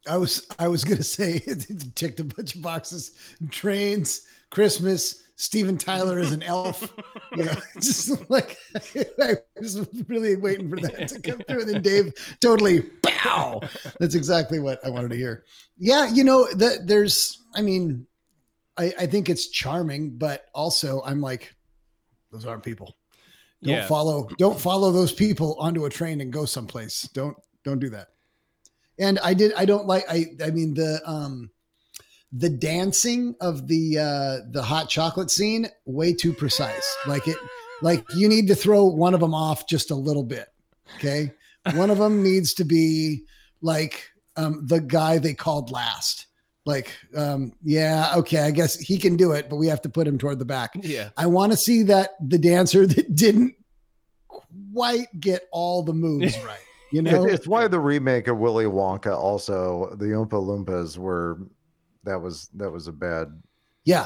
I 0.10 0.18
was 0.18 0.48
I 0.58 0.68
was 0.68 0.84
gonna 0.84 1.04
say 1.04 1.44
it 1.46 1.68
ticked 1.94 2.20
a 2.20 2.24
bunch 2.24 2.56
of 2.56 2.64
boxes. 2.64 3.12
Trains, 3.52 4.24
Christmas, 4.50 5.22
Steven 5.42 5.76
Tyler 5.76 6.20
is 6.20 6.32
an 6.32 6.44
elf. 6.44 6.94
You 7.34 7.46
know, 7.46 7.54
just 7.76 8.30
like 8.30 8.58
I 9.22 9.38
was 9.56 9.88
really 10.10 10.36
waiting 10.36 10.70
for 10.70 10.76
that 10.82 11.08
to 11.08 11.22
come 11.22 11.40
through. 11.48 11.62
And 11.62 11.70
then 11.70 11.82
Dave 11.82 12.14
totally 12.42 12.82
pow. 13.04 13.62
That's 14.02 14.16
exactly 14.16 14.60
what 14.60 14.86
I 14.86 14.90
wanted 14.90 15.12
to 15.12 15.16
hear. 15.16 15.46
Yeah, 15.78 16.10
you 16.12 16.26
know, 16.26 16.46
that 16.56 16.88
there's 16.88 17.42
I 17.56 17.62
mean, 17.62 18.06
I, 18.78 18.94
I 19.00 19.06
think 19.06 19.30
it's 19.30 19.48
charming, 19.48 20.18
but 20.18 20.48
also 20.54 21.02
I'm 21.06 21.22
like, 21.22 21.56
those 22.34 22.46
aren't 22.46 22.64
people. 22.64 22.98
Don't 23.64 23.76
Yeah. 23.76 23.88
follow 23.88 24.28
don't 24.38 24.60
follow 24.60 24.92
those 24.92 25.14
people 25.14 25.56
onto 25.58 25.86
a 25.86 25.90
train 25.90 26.20
and 26.20 26.34
go 26.34 26.44
someplace. 26.44 27.08
Don't 27.14 27.38
don't 27.64 27.80
do 27.80 27.90
that. 27.92 28.10
And 29.00 29.20
I 29.20 29.34
did 29.34 29.54
I 29.54 29.64
don't 29.64 29.88
like 29.88 30.04
I 30.10 30.26
I 30.44 30.50
mean 30.52 30.74
the 30.74 31.02
um 31.10 31.50
the 32.32 32.50
dancing 32.50 33.36
of 33.42 33.68
the 33.68 33.98
uh 33.98 34.38
the 34.52 34.64
hot 34.64 34.90
chocolate 34.90 35.30
scene 35.30 35.68
way 35.86 36.14
too 36.14 36.34
precise. 36.34 36.96
Like 37.06 37.28
it 37.28 37.38
like 37.82 38.06
you 38.16 38.30
need 38.30 38.48
to 38.48 38.56
throw 38.56 38.86
one 38.86 39.14
of 39.14 39.20
them 39.20 39.34
off 39.34 39.68
just 39.68 39.92
a 39.92 39.96
little 39.96 40.24
bit. 40.24 40.48
Okay? 40.98 41.34
One 41.74 41.90
of 41.90 41.98
them 41.98 42.24
needs 42.24 42.54
to 42.56 42.64
be 42.64 43.26
like 43.62 44.10
um 44.38 44.66
the 44.66 44.80
guy 44.80 45.18
they 45.18 45.34
called 45.34 45.72
last. 45.72 46.28
Like 46.66 46.96
um 47.16 47.54
yeah, 47.64 48.14
okay, 48.18 48.40
I 48.40 48.52
guess 48.52 48.80
he 48.80 48.98
can 48.98 49.18
do 49.18 49.34
it, 49.34 49.50
but 49.50 49.58
we 49.58 49.68
have 49.68 49.82
to 49.82 49.90
put 49.90 50.08
him 50.08 50.18
toward 50.18 50.40
the 50.40 50.46
back. 50.46 50.72
Yeah. 50.76 51.10
I 51.18 51.26
want 51.26 51.52
to 51.52 51.58
see 51.58 51.84
that 51.84 52.12
the 52.26 52.38
dancer 52.38 52.88
that 52.88 53.16
didn't 53.16 53.56
quite 54.74 55.08
get 55.20 55.48
all 55.52 55.84
the 55.84 55.94
moves 55.94 56.38
right. 56.46 56.60
You 56.94 57.02
know, 57.02 57.26
it's 57.26 57.48
why 57.48 57.70
the 57.70 57.80
remake 57.80 58.28
of 58.28 58.38
Willy 58.38 58.66
Wonka 58.66 59.18
also 59.18 59.96
the 59.96 60.08
Oompa 60.08 60.32
Loompas 60.32 60.98
were 60.98 61.40
that 62.04 62.20
was 62.20 62.50
that 62.56 62.70
was 62.70 62.88
a 62.88 62.92
bad 62.92 63.42
yeah, 63.84 64.06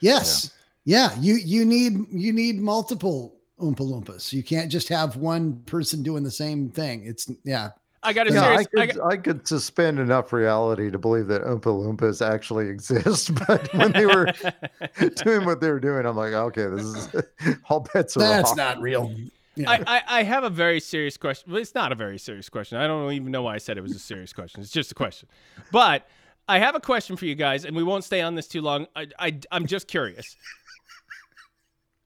yes, 0.00 0.52
yeah. 0.84 1.10
You 1.18 1.34
you 1.36 1.64
need 1.64 2.06
you 2.10 2.32
need 2.32 2.60
multiple 2.60 3.36
Oompa 3.60 3.80
Loompas. 3.80 4.32
You 4.32 4.42
can't 4.42 4.70
just 4.70 4.88
have 4.88 5.16
one 5.16 5.62
person 5.66 6.02
doing 6.02 6.22
the 6.22 6.30
same 6.30 6.68
thing. 6.68 7.04
It's 7.06 7.30
yeah, 7.44 7.70
I 8.02 8.12
got 8.12 8.28
a 8.28 8.32
yeah, 8.32 8.42
serious 8.42 8.66
I 8.76 8.80
I 8.80 8.86
could, 8.86 8.96
got, 8.96 9.12
I, 9.12 9.16
could 9.16 9.48
suspend 9.48 9.98
enough 9.98 10.32
reality 10.32 10.90
to 10.90 10.98
believe 10.98 11.26
that 11.28 11.42
Oompa 11.42 11.62
Loompas 11.62 12.26
actually 12.26 12.68
exist, 12.70 13.34
but 13.46 13.72
when 13.72 13.92
they 13.92 14.06
were 14.06 14.26
doing 15.24 15.46
what 15.46 15.60
they 15.60 15.70
were 15.70 15.80
doing, 15.80 16.04
I'm 16.04 16.16
like, 16.16 16.34
okay, 16.34 16.66
this 16.66 16.84
is 16.84 17.08
all 17.68 17.86
bets 17.94 18.16
are 18.16 18.20
that's 18.20 18.50
off. 18.50 18.56
not 18.56 18.80
real. 18.80 19.14
Yeah. 19.56 19.70
I, 19.70 19.82
I, 19.86 20.02
I 20.08 20.22
have 20.24 20.42
a 20.42 20.50
very 20.50 20.80
serious 20.80 21.16
question. 21.16 21.52
Well, 21.52 21.62
it's 21.62 21.76
not 21.76 21.92
a 21.92 21.94
very 21.94 22.18
serious 22.18 22.48
question. 22.48 22.76
I 22.76 22.88
don't 22.88 23.12
even 23.12 23.30
know 23.30 23.42
why 23.42 23.54
I 23.54 23.58
said 23.58 23.78
it 23.78 23.82
was 23.82 23.94
a 23.94 24.00
serious 24.00 24.32
question. 24.32 24.60
It's 24.60 24.72
just 24.72 24.90
a 24.90 24.96
question. 24.96 25.28
But 25.70 26.08
I 26.48 26.58
have 26.58 26.74
a 26.74 26.80
question 26.80 27.16
for 27.16 27.24
you 27.24 27.34
guys, 27.34 27.64
and 27.64 27.74
we 27.74 27.82
won't 27.82 28.04
stay 28.04 28.20
on 28.20 28.34
this 28.34 28.46
too 28.46 28.60
long. 28.60 28.86
I, 28.94 29.06
I, 29.18 29.38
I'm 29.50 29.66
just 29.66 29.88
curious. 29.88 30.36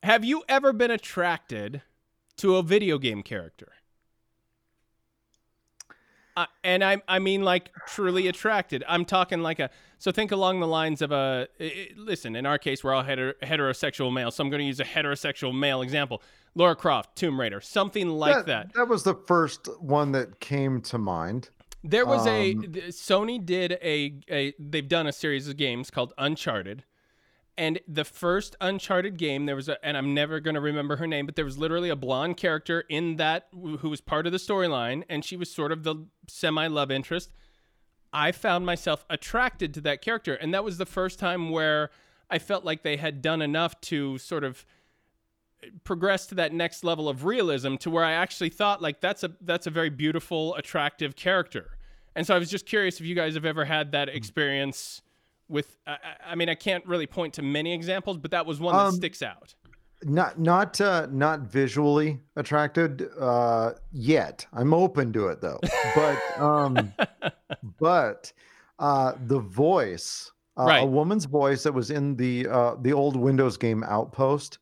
have 0.02 0.24
you 0.24 0.42
ever 0.48 0.72
been 0.72 0.90
attracted 0.92 1.82
to 2.36 2.56
a 2.56 2.62
video 2.62 2.98
game 2.98 3.22
character? 3.22 3.72
Uh, 6.36 6.46
and 6.62 6.84
I, 6.84 7.02
I 7.08 7.18
mean 7.18 7.42
like 7.42 7.72
truly 7.88 8.28
attracted. 8.28 8.84
I'm 8.86 9.04
talking 9.04 9.42
like 9.42 9.58
a. 9.58 9.70
So 9.98 10.12
think 10.12 10.30
along 10.30 10.60
the 10.60 10.68
lines 10.68 11.02
of 11.02 11.10
a. 11.10 11.48
i- 11.58 11.64
i- 11.64 11.88
listen, 11.96 12.36
in 12.36 12.46
our 12.46 12.58
case, 12.58 12.84
we're 12.84 12.94
all 12.94 13.02
heter- 13.02 13.34
heterosexual 13.42 14.12
male, 14.12 14.30
so 14.30 14.44
I'm 14.44 14.50
going 14.50 14.60
to 14.60 14.66
use 14.66 14.78
a 14.78 14.84
heterosexual 14.84 15.52
male 15.58 15.82
example. 15.82 16.22
Laura 16.54 16.76
Croft, 16.76 17.16
Tomb 17.16 17.40
Raider, 17.40 17.60
something 17.60 18.08
like 18.08 18.46
that. 18.46 18.72
That 18.74 18.86
was 18.88 19.02
the 19.02 19.14
first 19.14 19.68
one 19.80 20.12
that 20.12 20.38
came 20.38 20.80
to 20.82 20.96
mind. 20.98 21.50
There 21.84 22.04
was 22.06 22.26
a 22.26 22.52
Um, 22.52 22.72
th- 22.72 22.84
Sony 22.86 23.44
did 23.44 23.72
a, 23.82 24.20
a 24.30 24.54
they've 24.58 24.88
done 24.88 25.06
a 25.06 25.12
series 25.12 25.48
of 25.48 25.56
games 25.56 25.90
called 25.90 26.12
Uncharted. 26.18 26.84
And 27.56 27.80
the 27.88 28.04
first 28.04 28.54
Uncharted 28.60 29.16
game, 29.16 29.46
there 29.46 29.56
was 29.56 29.68
a, 29.68 29.84
and 29.84 29.96
I'm 29.96 30.14
never 30.14 30.38
going 30.38 30.54
to 30.54 30.60
remember 30.60 30.94
her 30.96 31.08
name, 31.08 31.26
but 31.26 31.34
there 31.34 31.44
was 31.44 31.58
literally 31.58 31.88
a 31.88 31.96
blonde 31.96 32.36
character 32.36 32.84
in 32.88 33.16
that 33.16 33.48
who 33.52 33.88
was 33.90 34.00
part 34.00 34.26
of 34.26 34.32
the 34.32 34.38
storyline, 34.38 35.02
and 35.08 35.24
she 35.24 35.36
was 35.36 35.50
sort 35.50 35.72
of 35.72 35.82
the 35.82 36.06
semi 36.28 36.68
love 36.68 36.92
interest. 36.92 37.32
I 38.12 38.32
found 38.32 38.64
myself 38.64 39.04
attracted 39.10 39.74
to 39.74 39.80
that 39.82 40.02
character, 40.02 40.34
and 40.34 40.54
that 40.54 40.62
was 40.64 40.78
the 40.78 40.86
first 40.86 41.18
time 41.18 41.50
where 41.50 41.90
I 42.30 42.38
felt 42.38 42.64
like 42.64 42.82
they 42.82 42.96
had 42.96 43.22
done 43.22 43.42
enough 43.42 43.80
to 43.82 44.18
sort 44.18 44.44
of 44.44 44.64
progress 45.84 46.26
to 46.26 46.34
that 46.36 46.52
next 46.52 46.84
level 46.84 47.08
of 47.08 47.24
realism 47.24 47.76
to 47.76 47.90
where 47.90 48.04
I 48.04 48.12
actually 48.12 48.50
thought 48.50 48.80
like 48.82 49.00
that's 49.00 49.24
a 49.24 49.30
that's 49.40 49.66
a 49.66 49.70
very 49.70 49.90
beautiful, 49.90 50.54
attractive 50.56 51.16
character. 51.16 51.76
And 52.16 52.26
so 52.26 52.34
I 52.34 52.38
was 52.38 52.50
just 52.50 52.66
curious 52.66 53.00
if 53.00 53.06
you 53.06 53.14
guys 53.14 53.34
have 53.34 53.44
ever 53.44 53.64
had 53.64 53.92
that 53.92 54.08
experience 54.08 55.02
with 55.48 55.76
I, 55.86 55.92
I- 55.92 55.96
I 56.30 56.34
mean 56.34 56.48
I 56.48 56.54
can't 56.54 56.84
really 56.86 57.06
point 57.06 57.34
to 57.34 57.42
many 57.42 57.72
examples, 57.74 58.18
but 58.18 58.30
that 58.32 58.46
was 58.46 58.60
one 58.60 58.74
that 58.74 58.86
Um, 58.86 58.94
sticks 58.94 59.22
out. 59.22 59.54
Not 60.04 60.38
not 60.38 60.80
uh, 60.80 61.08
not 61.10 61.40
visually 61.40 62.20
attracted 62.36 63.08
uh, 63.18 63.72
yet. 63.92 64.46
I'm 64.52 64.72
open 64.72 65.12
to 65.14 65.26
it 65.28 65.40
though. 65.40 65.58
But 65.96 66.40
um, 66.40 66.92
but 67.80 68.32
uh, 68.78 69.14
the 69.26 69.40
voice, 69.40 70.30
uh, 70.56 70.64
Right. 70.64 70.82
a 70.84 70.86
woman's 70.86 71.24
voice 71.24 71.64
that 71.64 71.72
was 71.74 71.90
in 71.90 72.14
the 72.16 72.46
uh, 72.48 72.76
the 72.80 72.92
old 72.92 73.16
Windows 73.16 73.56
game 73.56 73.82
Outpost. 73.82 74.58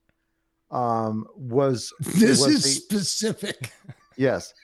Um, 0.71 1.27
was 1.37 1.93
This 2.01 2.41
was 2.45 2.55
is 2.55 2.67
a- 2.67 2.69
specific. 2.71 3.73
Yes. 4.19 4.55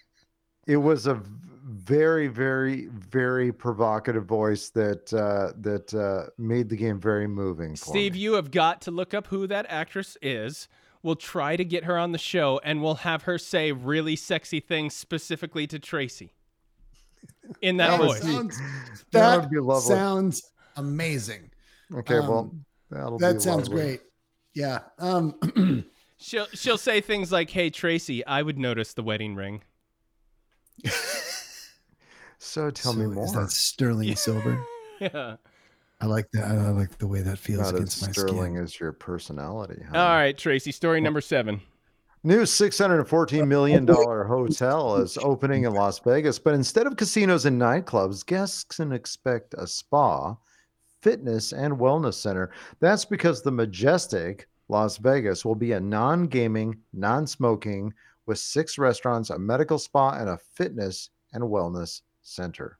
It 0.66 0.78
was 0.78 1.06
a 1.06 1.20
very, 1.64 2.26
very, 2.28 2.86
very 2.86 3.52
provocative 3.52 4.24
voice 4.24 4.70
that 4.70 5.12
uh, 5.12 5.52
that 5.60 5.92
uh, 5.92 6.30
made 6.38 6.68
the 6.70 6.76
game 6.76 6.98
very 6.98 7.26
moving. 7.26 7.76
For 7.76 7.84
Steve, 7.90 8.14
me. 8.14 8.20
you 8.20 8.32
have 8.34 8.50
got 8.50 8.80
to 8.82 8.90
look 8.90 9.12
up 9.12 9.26
who 9.26 9.46
that 9.48 9.66
actress 9.68 10.16
is. 10.22 10.68
We'll 11.02 11.16
try 11.16 11.56
to 11.56 11.64
get 11.64 11.84
her 11.84 11.98
on 11.98 12.12
the 12.12 12.18
show 12.18 12.60
and 12.64 12.80
we'll 12.80 12.94
have 12.96 13.24
her 13.24 13.36
say 13.36 13.72
really 13.72 14.16
sexy 14.16 14.60
things 14.60 14.94
specifically 14.94 15.66
to 15.66 15.78
Tracy. 15.78 16.32
In 17.60 17.76
that, 17.76 17.98
That 17.98 18.06
voice. 18.06 18.22
sounds, 18.22 18.58
that 18.58 19.02
that 19.12 19.40
would 19.40 19.50
be 19.50 19.58
lovely. 19.60 19.94
sounds 19.94 20.50
amazing. 20.76 21.50
okay, 21.94 22.20
well, 22.20 22.38
um, 22.38 22.64
that'll 22.90 23.18
be 23.18 23.22
That 23.24 23.42
sounds 23.42 23.68
lovely. 23.68 23.82
great. 23.84 24.00
Yeah. 24.54 24.78
Um, 24.98 25.34
She'll 26.22 26.46
she'll 26.54 26.78
say 26.78 27.00
things 27.00 27.32
like, 27.32 27.50
"Hey 27.50 27.68
Tracy, 27.70 28.24
I 28.24 28.42
would 28.42 28.58
notice 28.58 28.94
the 28.94 29.02
wedding 29.02 29.34
ring." 29.34 29.62
So 32.42 32.70
tell 32.72 32.92
so 32.92 32.98
me 32.98 33.06
more. 33.06 33.24
Is 33.24 33.32
that 33.34 33.52
sterling 33.52 34.16
silver? 34.16 34.66
Yeah. 35.00 35.36
I 36.00 36.06
like 36.06 36.28
that. 36.32 36.44
I 36.44 36.70
like 36.70 36.98
the 36.98 37.06
way 37.06 37.22
that 37.22 37.38
feels 37.38 37.60
Not 37.60 37.68
as 37.68 37.72
against 37.74 38.02
my 38.02 38.10
skin. 38.10 38.14
sterling 38.14 38.54
skin. 38.54 38.64
as 38.64 38.80
your 38.80 38.92
personality. 38.92 39.80
All 39.94 40.08
right, 40.08 40.36
Tracy. 40.36 40.72
Story 40.72 41.00
number 41.00 41.20
seven. 41.20 41.60
New 42.24 42.42
$614 42.42 43.46
million 43.46 43.86
hotel 43.86 44.96
is 44.96 45.16
opening 45.18 45.64
in 45.64 45.72
Las 45.72 46.00
Vegas, 46.00 46.40
but 46.40 46.54
instead 46.54 46.88
of 46.88 46.96
casinos 46.96 47.46
and 47.46 47.60
nightclubs, 47.60 48.26
guests 48.26 48.64
can 48.64 48.92
expect 48.92 49.54
a 49.58 49.66
spa, 49.66 50.36
fitness, 51.00 51.52
and 51.52 51.74
wellness 51.74 52.14
center. 52.14 52.50
That's 52.80 53.04
because 53.04 53.42
the 53.42 53.52
Majestic 53.52 54.48
Las 54.72 54.96
Vegas 54.96 55.44
will 55.44 55.54
be 55.54 55.72
a 55.72 55.80
non 55.80 56.26
gaming, 56.26 56.78
non 56.94 57.26
smoking, 57.26 57.92
with 58.24 58.38
six 58.38 58.78
restaurants, 58.78 59.28
a 59.28 59.38
medical 59.38 59.78
spa, 59.78 60.12
and 60.12 60.30
a 60.30 60.38
fitness 60.54 61.10
and 61.34 61.44
wellness 61.44 62.00
center. 62.22 62.78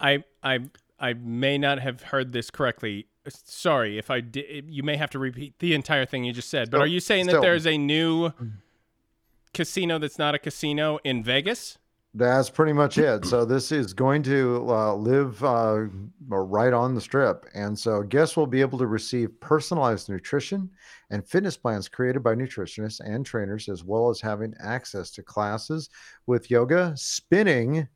I 0.00 0.24
I 0.42 0.60
I 0.98 1.12
may 1.12 1.58
not 1.58 1.80
have 1.80 2.02
heard 2.02 2.32
this 2.32 2.50
correctly. 2.50 3.08
Sorry 3.28 3.98
if 3.98 4.10
I 4.10 4.20
did. 4.20 4.64
You 4.70 4.82
may 4.82 4.96
have 4.96 5.10
to 5.10 5.18
repeat 5.18 5.58
the 5.58 5.74
entire 5.74 6.06
thing 6.06 6.24
you 6.24 6.32
just 6.32 6.48
said. 6.48 6.70
But 6.70 6.78
Still- 6.78 6.84
are 6.84 6.86
you 6.86 7.00
saying 7.00 7.26
that 7.26 7.42
there's 7.42 7.66
a 7.66 7.76
new 7.76 8.30
mm. 8.30 8.52
casino 9.52 9.98
that's 9.98 10.18
not 10.18 10.34
a 10.34 10.38
casino 10.38 10.98
in 11.04 11.22
Vegas? 11.22 11.76
That's 12.16 12.48
pretty 12.48 12.72
much 12.72 12.96
it. 12.96 13.24
So 13.24 13.44
this 13.44 13.72
is 13.72 13.92
going 13.92 14.22
to 14.22 14.64
uh, 14.68 14.94
live 14.94 15.42
uh, 15.42 15.86
right 16.28 16.72
on 16.72 16.94
the 16.94 17.00
strip, 17.00 17.44
and 17.54 17.76
so 17.76 18.04
guests 18.04 18.36
will 18.36 18.46
be 18.46 18.60
able 18.60 18.78
to 18.78 18.86
receive 18.86 19.40
personalized 19.40 20.08
nutrition 20.08 20.70
and 21.10 21.26
fitness 21.26 21.56
plans 21.56 21.88
created 21.88 22.22
by 22.22 22.36
nutritionists 22.36 23.00
and 23.04 23.26
trainers, 23.26 23.68
as 23.68 23.82
well 23.82 24.10
as 24.10 24.20
having 24.20 24.54
access 24.60 25.10
to 25.10 25.24
classes 25.24 25.90
with 26.26 26.52
yoga, 26.52 26.92
spinning, 26.96 27.88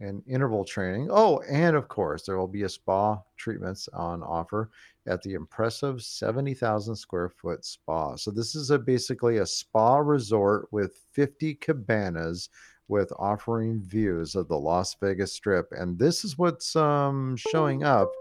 and 0.00 0.24
interval 0.26 0.64
training. 0.64 1.06
Oh, 1.12 1.40
and 1.48 1.76
of 1.76 1.86
course, 1.86 2.24
there 2.24 2.38
will 2.38 2.48
be 2.48 2.64
a 2.64 2.68
spa 2.68 3.20
treatments 3.36 3.88
on 3.92 4.24
offer 4.24 4.70
at 5.06 5.22
the 5.22 5.34
impressive 5.34 6.02
70,000 6.02 6.96
square 6.96 7.28
foot 7.28 7.64
spa. 7.64 8.16
So 8.16 8.32
this 8.32 8.56
is 8.56 8.70
a 8.70 8.78
basically 8.78 9.38
a 9.38 9.46
spa 9.46 9.98
resort 9.98 10.66
with 10.72 10.98
50 11.12 11.54
cabanas 11.54 12.48
with 12.92 13.10
offering 13.18 13.80
views 13.80 14.34
of 14.36 14.46
the 14.48 14.58
Las 14.58 14.94
Vegas 15.00 15.32
Strip, 15.32 15.72
and 15.72 15.98
this 15.98 16.24
is 16.24 16.36
what's 16.36 16.76
um, 16.76 17.34
showing 17.36 17.82
up. 17.82 18.12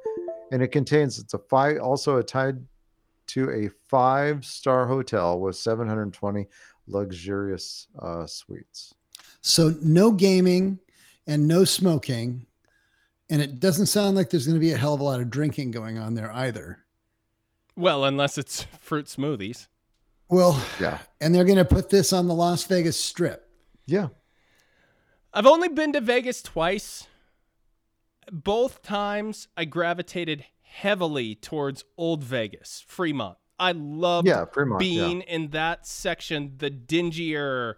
And 0.51 0.63
it 0.63 0.69
contains 0.69 1.19
it's 1.19 1.33
a 1.33 1.39
five 1.39 1.79
also 1.79 2.17
a 2.17 2.23
tied 2.23 2.57
to 3.27 3.49
a 3.51 3.69
five 3.87 4.43
star 4.45 4.87
hotel 4.87 5.39
with 5.39 5.55
720 5.57 6.47
luxurious 6.87 7.87
uh, 7.99 8.25
suites. 8.25 8.93
So 9.41 9.75
no 9.81 10.11
gaming 10.11 10.79
and 11.27 11.47
no 11.47 11.63
smoking. 11.65 12.45
And 13.29 13.41
it 13.41 13.59
doesn't 13.59 13.85
sound 13.85 14.15
like 14.17 14.29
there's 14.29 14.45
going 14.45 14.59
to 14.59 14.65
be 14.65 14.73
a 14.73 14.77
hell 14.77 14.93
of 14.93 14.99
a 14.99 15.03
lot 15.03 15.21
of 15.21 15.29
drinking 15.29 15.71
going 15.71 15.97
on 15.97 16.15
there 16.15 16.31
either. 16.33 16.79
Well, 17.77 18.03
unless 18.03 18.37
it's 18.37 18.63
fruit 18.81 19.05
smoothies. 19.05 19.67
Well, 20.27 20.61
Yeah, 20.79 20.99
and 21.19 21.33
they're 21.35 21.45
going 21.45 21.57
to 21.57 21.65
put 21.65 21.89
this 21.89 22.13
on 22.13 22.27
the 22.27 22.33
Las 22.33 22.63
Vegas 22.65 22.97
Strip. 22.97 23.47
yeah. 23.85 24.09
I've 25.33 25.45
only 25.45 25.69
been 25.69 25.93
to 25.93 26.01
Vegas 26.01 26.41
twice. 26.41 27.07
Both 28.31 28.81
times 28.81 29.47
I 29.57 29.65
gravitated 29.65 30.45
heavily 30.61 31.35
towards 31.35 31.83
Old 31.97 32.23
Vegas, 32.23 32.83
Fremont. 32.87 33.37
I 33.59 33.73
loved 33.73 34.27
Yeah, 34.27 34.45
Fremont, 34.45 34.83
yeah. 34.83 34.89
being 34.89 35.21
in 35.21 35.49
that 35.49 35.85
section, 35.85 36.53
the 36.57 36.69
dingier, 36.71 37.75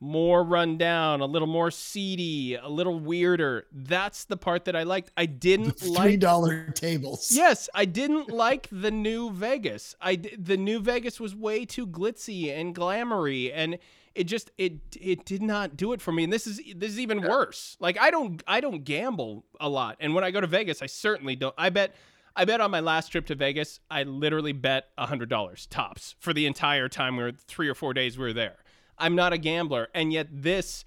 more 0.00 0.42
rundown, 0.42 1.20
a 1.20 1.26
little 1.26 1.48
more 1.48 1.70
seedy, 1.70 2.54
a 2.54 2.68
little 2.68 2.98
weirder. 2.98 3.66
That's 3.72 4.24
the 4.24 4.36
part 4.36 4.64
that 4.66 4.76
I 4.76 4.82
liked. 4.84 5.10
I 5.16 5.26
didn't 5.26 5.78
Three 5.80 5.90
like 5.90 6.20
dollar 6.20 6.70
tables. 6.70 7.30
Yes, 7.32 7.68
I 7.74 7.84
didn't 7.84 8.30
like 8.30 8.68
the 8.70 8.90
new 8.90 9.30
Vegas. 9.30 9.94
I 10.00 10.16
d- 10.16 10.36
the 10.38 10.56
new 10.56 10.80
Vegas 10.80 11.18
was 11.20 11.34
way 11.34 11.64
too 11.64 11.86
glitzy 11.86 12.48
and 12.56 12.74
glamoury 12.74 13.50
and 13.54 13.78
it 14.16 14.24
just 14.24 14.50
it 14.58 14.72
it 14.98 15.24
did 15.24 15.42
not 15.42 15.76
do 15.76 15.92
it 15.92 16.00
for 16.00 16.10
me. 16.10 16.24
And 16.24 16.32
this 16.32 16.46
is 16.46 16.60
this 16.74 16.90
is 16.90 16.98
even 16.98 17.24
uh, 17.24 17.28
worse. 17.28 17.76
Like 17.78 17.98
I 18.00 18.10
don't 18.10 18.42
I 18.46 18.60
don't 18.60 18.82
gamble 18.84 19.44
a 19.60 19.68
lot. 19.68 19.96
And 20.00 20.14
when 20.14 20.24
I 20.24 20.30
go 20.30 20.40
to 20.40 20.46
Vegas, 20.46 20.82
I 20.82 20.86
certainly 20.86 21.36
don't. 21.36 21.54
I 21.56 21.68
bet 21.70 21.94
I 22.34 22.44
bet 22.44 22.60
on 22.60 22.70
my 22.70 22.80
last 22.80 23.08
trip 23.08 23.26
to 23.26 23.34
Vegas, 23.34 23.80
I 23.90 24.02
literally 24.02 24.52
bet 24.52 24.88
a 24.98 25.06
$100 25.06 25.68
tops 25.70 26.16
for 26.18 26.34
the 26.34 26.44
entire 26.44 26.86
time 26.86 27.16
we 27.16 27.22
were 27.22 27.32
3 27.32 27.66
or 27.66 27.74
4 27.74 27.94
days 27.94 28.18
we 28.18 28.24
were 28.24 28.32
there. 28.34 28.56
I'm 28.98 29.14
not 29.14 29.32
a 29.32 29.38
gambler 29.38 29.88
and 29.94 30.12
yet 30.12 30.28
this 30.30 30.84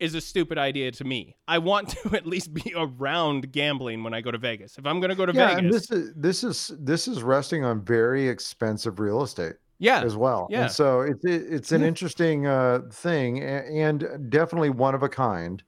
is 0.00 0.14
a 0.14 0.20
stupid 0.20 0.58
idea 0.58 0.92
to 0.92 1.04
me. 1.04 1.36
I 1.48 1.58
want 1.58 1.88
to 2.02 2.16
at 2.16 2.26
least 2.26 2.54
be 2.54 2.72
around 2.76 3.52
gambling 3.52 4.04
when 4.04 4.14
I 4.14 4.20
go 4.20 4.30
to 4.30 4.38
Vegas. 4.38 4.78
If 4.78 4.86
I'm 4.86 5.00
going 5.00 5.10
to 5.10 5.16
go 5.16 5.26
to 5.26 5.32
yeah, 5.32 5.56
Vegas, 5.56 5.58
and 5.58 5.72
this 5.72 5.90
is 5.90 6.12
this 6.14 6.44
is 6.44 6.72
this 6.78 7.08
is 7.08 7.22
resting 7.24 7.64
on 7.64 7.84
very 7.84 8.28
expensive 8.28 9.00
real 9.00 9.22
estate 9.22 9.56
yeah, 9.78 10.02
as 10.02 10.16
well. 10.16 10.46
yeah. 10.50 10.62
And 10.62 10.70
so 10.72 11.00
it's 11.02 11.24
it, 11.24 11.42
it's 11.50 11.72
an 11.72 11.82
interesting 11.82 12.46
uh, 12.46 12.80
thing 12.92 13.42
and 13.42 14.06
definitely 14.30 14.70
one 14.70 14.94
of 14.94 15.02
a 15.02 15.08
kind 15.08 15.62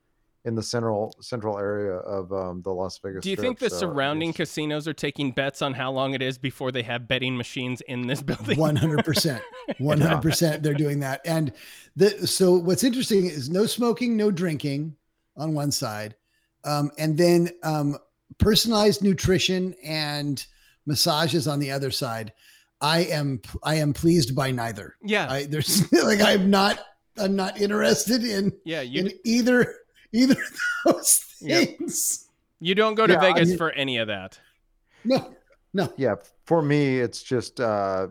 in 0.46 0.54
the 0.54 0.62
central 0.62 1.14
central 1.20 1.58
area 1.58 1.96
of 1.96 2.32
um, 2.32 2.62
the 2.62 2.70
Las 2.70 2.98
Vegas. 3.04 3.22
Do 3.22 3.28
you 3.30 3.36
Strip. 3.36 3.46
think 3.46 3.58
the 3.58 3.68
So 3.70 3.76
surrounding 3.80 4.30
it's- 4.30 4.48
casinos 4.48 4.88
are 4.88 4.94
taking 4.94 5.32
bets 5.32 5.60
on 5.60 5.74
how 5.74 5.92
long 5.92 6.14
it 6.14 6.22
is 6.22 6.38
before 6.38 6.72
they 6.72 6.82
have 6.82 7.06
betting 7.06 7.36
machines 7.36 7.82
in 7.82 8.06
this 8.06 8.22
building? 8.30 8.58
One 8.58 8.74
hundred 8.76 9.04
percent, 9.04 9.42
one 9.78 10.00
hundred 10.00 10.22
percent. 10.22 10.62
They're 10.62 10.72
doing 10.74 11.00
that, 11.00 11.20
and 11.26 11.52
the 11.94 12.26
so 12.26 12.54
what's 12.56 12.84
interesting 12.84 13.26
is 13.26 13.50
no 13.50 13.66
smoking, 13.66 14.16
no 14.16 14.30
drinking 14.30 14.96
on 15.36 15.52
one 15.52 15.70
side, 15.70 16.14
um, 16.64 16.90
and 16.98 17.18
then 17.18 17.50
um, 17.62 17.98
personalized 18.38 19.02
nutrition 19.02 19.74
and 19.84 20.44
massages 20.86 21.46
on 21.46 21.58
the 21.60 21.70
other 21.70 21.90
side. 21.90 22.32
I 22.80 23.00
am 23.04 23.40
I 23.62 23.76
am 23.76 23.92
pleased 23.92 24.34
by 24.34 24.50
neither. 24.52 24.96
Yeah, 25.02 25.30
I 25.30 25.44
there's 25.44 25.90
like 26.04 26.20
I'm 26.20 26.50
not 26.50 26.78
I'm 27.18 27.36
not 27.36 27.60
interested 27.60 28.24
in 28.24 28.52
yeah. 28.64 28.80
You 28.80 29.06
in 29.06 29.12
either 29.24 29.74
either 30.12 30.36
of 30.86 30.94
those 30.94 31.24
Yep. 31.40 31.78
things. 31.78 32.28
you 32.60 32.74
don't 32.74 32.94
go 32.94 33.06
to 33.06 33.12
Yeah, 33.14 33.18
I 33.20 33.32
Vegas 33.32 33.48
mean- 33.50 33.58
for 33.58 33.70
any 33.72 33.98
of 33.98 34.08
that. 34.08 34.38
No, 35.04 35.34
no. 35.72 35.92
Yeah, 35.96 36.16
for 36.44 36.60
me, 36.62 36.98
it's 37.00 37.22
just 37.22 37.58
uh, 37.60 38.08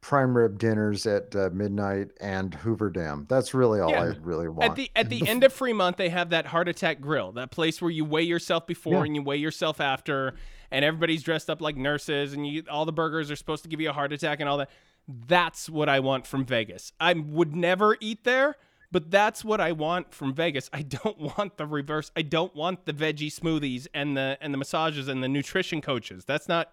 prime 0.00 0.34
rib 0.36 0.58
dinners 0.58 1.06
at 1.06 1.34
uh, 1.36 1.50
midnight 1.52 2.08
and 2.20 2.54
Hoover 2.54 2.88
Dam. 2.90 3.26
That's 3.28 3.52
really 3.52 3.80
all 3.80 3.90
Yeah. 3.90 4.02
I 4.02 4.06
really 4.22 4.48
want. 4.48 4.70
At 4.70 4.76
the 4.76 4.90
at 4.96 5.08
the 5.10 5.26
end 5.28 5.44
of 5.44 5.52
Fremont, 5.52 5.96
they 5.96 6.08
have 6.08 6.30
that 6.30 6.46
heart 6.46 6.68
attack 6.68 7.00
grill, 7.00 7.32
that 7.32 7.50
place 7.50 7.82
where 7.82 7.90
you 7.90 8.04
weigh 8.04 8.22
yourself 8.22 8.66
before 8.66 8.94
Yeah. 8.94 9.04
and 9.04 9.14
you 9.16 9.22
weigh 9.22 9.36
yourself 9.36 9.80
after, 9.80 10.34
and 10.70 10.84
everybody's 10.84 11.22
dressed 11.22 11.50
up 11.50 11.60
like 11.60 11.76
nurses, 11.76 12.32
and 12.32 12.46
you 12.46 12.64
all 12.70 12.84
the 12.86 12.92
burgers 12.92 13.30
are 13.30 13.36
supposed 13.36 13.62
to 13.64 13.68
give 13.68 13.80
you 13.80 13.90
a 13.90 13.92
heart 13.92 14.12
attack 14.12 14.40
and 14.40 14.48
all 14.48 14.58
that. 14.58 14.70
That's 15.08 15.68
what 15.68 15.88
I 15.88 16.00
want 16.00 16.26
from 16.26 16.44
Vegas. 16.44 16.92
I 17.00 17.12
would 17.14 17.54
never 17.56 17.96
eat 18.00 18.24
there, 18.24 18.56
but 18.92 19.10
that's 19.10 19.44
what 19.44 19.60
I 19.60 19.72
want 19.72 20.14
from 20.14 20.32
Vegas. 20.34 20.70
I 20.72 20.82
don't 20.82 21.18
want 21.38 21.56
the 21.58 21.66
reverse. 21.66 22.10
I 22.16 22.22
don't 22.22 22.54
want 22.54 22.86
the 22.86 22.92
veggie 22.92 23.32
smoothies 23.32 23.86
and 23.92 24.16
the 24.16 24.38
and 24.40 24.54
the 24.54 24.58
massages 24.58 25.08
and 25.08 25.22
the 25.22 25.28
nutrition 25.28 25.80
coaches. 25.82 26.24
That's 26.24 26.48
not 26.48 26.72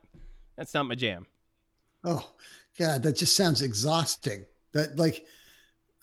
that's 0.55 0.73
not 0.73 0.85
my 0.85 0.95
jam. 0.95 1.25
Oh 2.03 2.29
God, 2.77 3.03
that 3.03 3.15
just 3.15 3.35
sounds 3.35 3.61
exhausting. 3.61 4.45
That 4.73 4.97
like, 4.97 5.25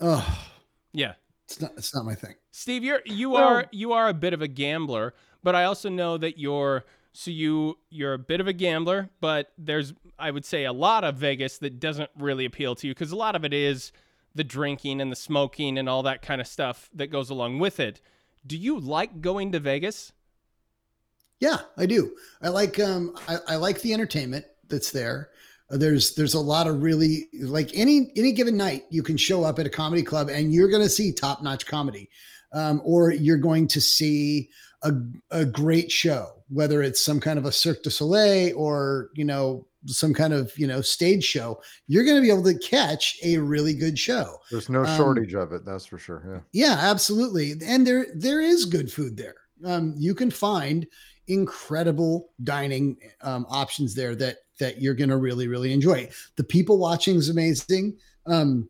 oh, 0.00 0.46
Yeah. 0.92 1.14
it's 1.44 1.60
not 1.60 1.72
it's 1.76 1.94
not 1.94 2.04
my 2.04 2.14
thing. 2.14 2.34
Steve, 2.50 2.82
you're 2.84 3.02
you 3.04 3.30
Well- 3.30 3.42
are 3.48 3.66
you 3.70 3.92
are 3.92 4.08
a 4.08 4.14
bit 4.14 4.32
of 4.32 4.42
a 4.42 4.48
gambler, 4.48 5.14
but 5.42 5.54
I 5.54 5.64
also 5.64 5.88
know 5.88 6.18
that 6.18 6.38
you're 6.38 6.84
so 7.12 7.30
you 7.30 7.78
you're 7.90 8.14
a 8.14 8.18
bit 8.18 8.40
of 8.40 8.48
a 8.48 8.52
gambler, 8.52 9.10
but 9.20 9.52
there's 9.58 9.92
I 10.18 10.30
would 10.30 10.44
say 10.44 10.64
a 10.64 10.72
lot 10.72 11.04
of 11.04 11.16
Vegas 11.16 11.58
that 11.58 11.78
doesn't 11.80 12.10
really 12.18 12.44
appeal 12.44 12.74
to 12.76 12.86
you 12.88 12.94
because 12.94 13.12
a 13.12 13.16
lot 13.16 13.36
of 13.36 13.44
it 13.44 13.52
is 13.52 13.92
the 14.34 14.44
drinking 14.44 15.00
and 15.00 15.12
the 15.12 15.16
smoking 15.16 15.78
and 15.78 15.88
all 15.88 16.02
that 16.02 16.22
kind 16.22 16.40
of 16.40 16.46
stuff 16.48 16.90
that 16.92 17.06
goes 17.08 17.30
along 17.30 17.60
with 17.60 17.78
it. 17.78 18.00
Do 18.46 18.56
you 18.56 18.80
like 18.80 19.20
going 19.20 19.52
to 19.52 19.60
Vegas? 19.60 20.12
Yeah, 21.40 21.58
I 21.76 21.86
do. 21.86 22.16
I 22.42 22.48
like 22.48 22.80
um 22.80 23.16
I, 23.28 23.36
I 23.48 23.56
like 23.56 23.80
the 23.82 23.92
entertainment 23.92 24.44
that's 24.68 24.90
there. 24.90 25.30
Uh, 25.70 25.76
There's 25.78 26.14
there's 26.14 26.34
a 26.34 26.40
lot 26.40 26.66
of 26.66 26.82
really 26.82 27.28
like 27.40 27.70
any 27.74 28.10
any 28.16 28.32
given 28.32 28.56
night 28.56 28.84
you 28.90 29.02
can 29.02 29.16
show 29.16 29.44
up 29.44 29.58
at 29.58 29.66
a 29.66 29.70
comedy 29.70 30.02
club 30.02 30.28
and 30.28 30.52
you're 30.52 30.68
going 30.68 30.82
to 30.82 30.88
see 30.88 31.12
top 31.12 31.42
notch 31.42 31.66
comedy, 31.66 32.10
um, 32.52 32.80
or 32.84 33.12
you're 33.12 33.38
going 33.38 33.66
to 33.68 33.80
see 33.80 34.50
a 34.82 34.92
a 35.30 35.44
great 35.44 35.90
show, 35.90 36.42
whether 36.48 36.82
it's 36.82 37.02
some 37.04 37.18
kind 37.18 37.38
of 37.38 37.46
a 37.46 37.52
Cirque 37.52 37.82
du 37.82 37.90
Soleil 37.90 38.52
or 38.56 39.08
you 39.14 39.24
know 39.24 39.66
some 39.86 40.12
kind 40.12 40.32
of 40.34 40.52
you 40.58 40.66
know 40.66 40.82
stage 40.82 41.24
show. 41.24 41.60
You're 41.88 42.04
going 42.04 42.16
to 42.16 42.22
be 42.22 42.30
able 42.30 42.44
to 42.44 42.58
catch 42.58 43.16
a 43.24 43.38
really 43.38 43.74
good 43.74 43.98
show. 43.98 44.38
There's 44.50 44.68
no 44.68 44.84
Um, 44.84 44.96
shortage 44.98 45.34
of 45.34 45.52
it, 45.52 45.64
that's 45.64 45.86
for 45.86 45.98
sure. 45.98 46.44
Yeah. 46.52 46.66
Yeah, 46.66 46.76
absolutely. 46.78 47.54
And 47.64 47.86
there 47.86 48.06
there 48.14 48.42
is 48.42 48.66
good 48.66 48.92
food 48.92 49.16
there. 49.16 49.36
Um, 49.64 49.94
you 49.96 50.14
can 50.14 50.30
find 50.30 50.86
incredible 51.26 52.28
dining 52.42 52.98
um, 53.22 53.46
options 53.48 53.94
there 53.94 54.14
that 54.16 54.38
that 54.58 54.80
you're 54.80 54.94
going 54.94 55.10
to 55.10 55.16
really 55.16 55.48
really 55.48 55.72
enjoy. 55.72 56.08
The 56.36 56.44
people 56.44 56.78
watching 56.78 57.16
is 57.16 57.28
amazing. 57.28 57.96
Um, 58.26 58.68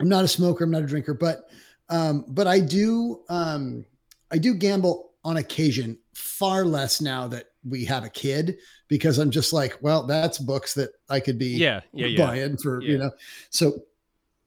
I'm 0.00 0.08
not 0.08 0.24
a 0.24 0.28
smoker. 0.28 0.64
I'm 0.64 0.70
not 0.70 0.82
a 0.82 0.86
drinker, 0.86 1.14
but 1.14 1.48
um, 1.88 2.24
but 2.28 2.46
I 2.46 2.60
do 2.60 3.22
um, 3.28 3.84
I 4.30 4.38
do 4.38 4.54
gamble 4.54 5.12
on 5.24 5.36
occasion. 5.36 5.98
Far 6.14 6.64
less 6.64 7.00
now 7.00 7.28
that 7.28 7.46
we 7.68 7.84
have 7.84 8.04
a 8.04 8.10
kid 8.10 8.58
because 8.88 9.18
I'm 9.18 9.30
just 9.30 9.52
like, 9.52 9.78
well, 9.80 10.02
that's 10.04 10.38
books 10.38 10.74
that 10.74 10.90
I 11.08 11.20
could 11.20 11.38
be 11.38 11.50
Yeah, 11.50 11.80
yeah, 11.92 12.06
yeah. 12.06 12.26
buying 12.26 12.56
for 12.56 12.82
Yeah. 12.82 12.90
you 12.90 12.98
know. 12.98 13.10
So 13.50 13.84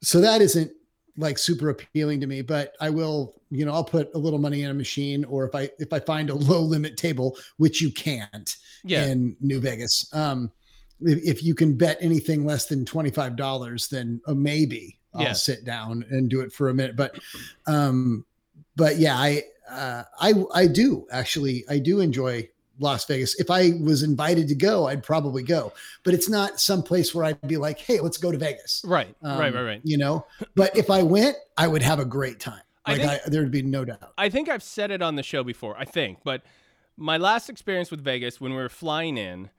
so 0.02 0.20
that 0.20 0.42
isn't 0.42 0.70
like 1.16 1.38
super 1.38 1.70
appealing 1.70 2.20
to 2.20 2.26
me 2.26 2.42
but 2.42 2.74
i 2.78 2.90
will 2.90 3.40
you 3.50 3.64
know 3.64 3.72
i'll 3.72 3.82
put 3.82 4.10
a 4.14 4.18
little 4.18 4.38
money 4.38 4.64
in 4.64 4.70
a 4.70 4.74
machine 4.74 5.24
or 5.24 5.46
if 5.46 5.54
i 5.54 5.70
if 5.78 5.90
i 5.90 5.98
find 5.98 6.28
a 6.28 6.34
low 6.34 6.60
limit 6.60 6.98
table 6.98 7.38
which 7.56 7.80
you 7.80 7.90
can't 7.90 8.58
Yeah. 8.84 9.06
in 9.06 9.36
new 9.40 9.60
vegas 9.60 10.08
um 10.12 10.50
if, 11.00 11.18
if 11.24 11.42
you 11.44 11.54
can 11.54 11.76
bet 11.76 11.98
anything 12.00 12.44
less 12.46 12.66
than 12.66 12.84
$25 12.86 13.88
then 13.90 14.20
uh, 14.26 14.34
maybe 14.34 14.98
i'll 15.14 15.22
Yeah. 15.22 15.32
sit 15.32 15.64
down 15.64 16.04
and 16.10 16.28
do 16.28 16.40
it 16.40 16.52
for 16.52 16.68
a 16.68 16.74
minute 16.74 16.96
but 16.96 17.18
um 17.66 18.24
but 18.76 18.96
yeah 18.96 19.16
i 19.16 19.42
uh 19.70 20.02
i 20.20 20.32
i 20.54 20.66
do 20.66 21.06
actually 21.10 21.64
i 21.68 21.78
do 21.78 22.00
enjoy 22.00 22.48
las 22.78 23.04
vegas 23.06 23.38
if 23.40 23.50
i 23.50 23.72
was 23.80 24.02
invited 24.02 24.46
to 24.48 24.54
go 24.54 24.86
i'd 24.88 25.02
probably 25.02 25.42
go 25.42 25.72
but 26.04 26.12
it's 26.12 26.28
not 26.28 26.60
some 26.60 26.82
place 26.82 27.14
where 27.14 27.24
i'd 27.24 27.40
be 27.48 27.56
like 27.56 27.78
hey 27.78 27.98
let's 28.00 28.18
go 28.18 28.30
to 28.30 28.38
vegas 28.38 28.82
Right, 28.86 29.14
um, 29.22 29.38
right, 29.38 29.52
right, 29.54 29.62
right. 29.62 29.80
You 29.82 29.96
know, 29.98 30.26
but 30.54 30.76
if 30.76 30.90
I 30.90 31.02
went, 31.02 31.36
I 31.56 31.66
would 31.68 31.82
have 31.82 31.98
a 31.98 32.04
great 32.04 32.38
time. 32.38 32.60
I 32.84 32.96
think- 32.98 33.10
I, 33.10 33.20
there'd 33.26 33.50
be 33.50 33.62
no 33.62 33.84
doubt. 33.84 34.12
I 34.18 34.28
think 34.28 34.48
I've 34.48 34.62
said 34.62 34.90
it 34.92 35.00
on 35.02 35.16
the 35.16 35.22
show 35.22 35.42
before, 35.42 35.74
I 35.76 35.84
think, 35.86 36.18
but 36.22 36.42
my 36.96 37.16
last 37.16 37.48
experience 37.48 37.90
with 37.90 38.02
Vegas 38.02 38.40
when 38.40 38.52
we 38.52 38.58
were 38.58 38.68
flying 38.68 39.18
in, 39.18 39.50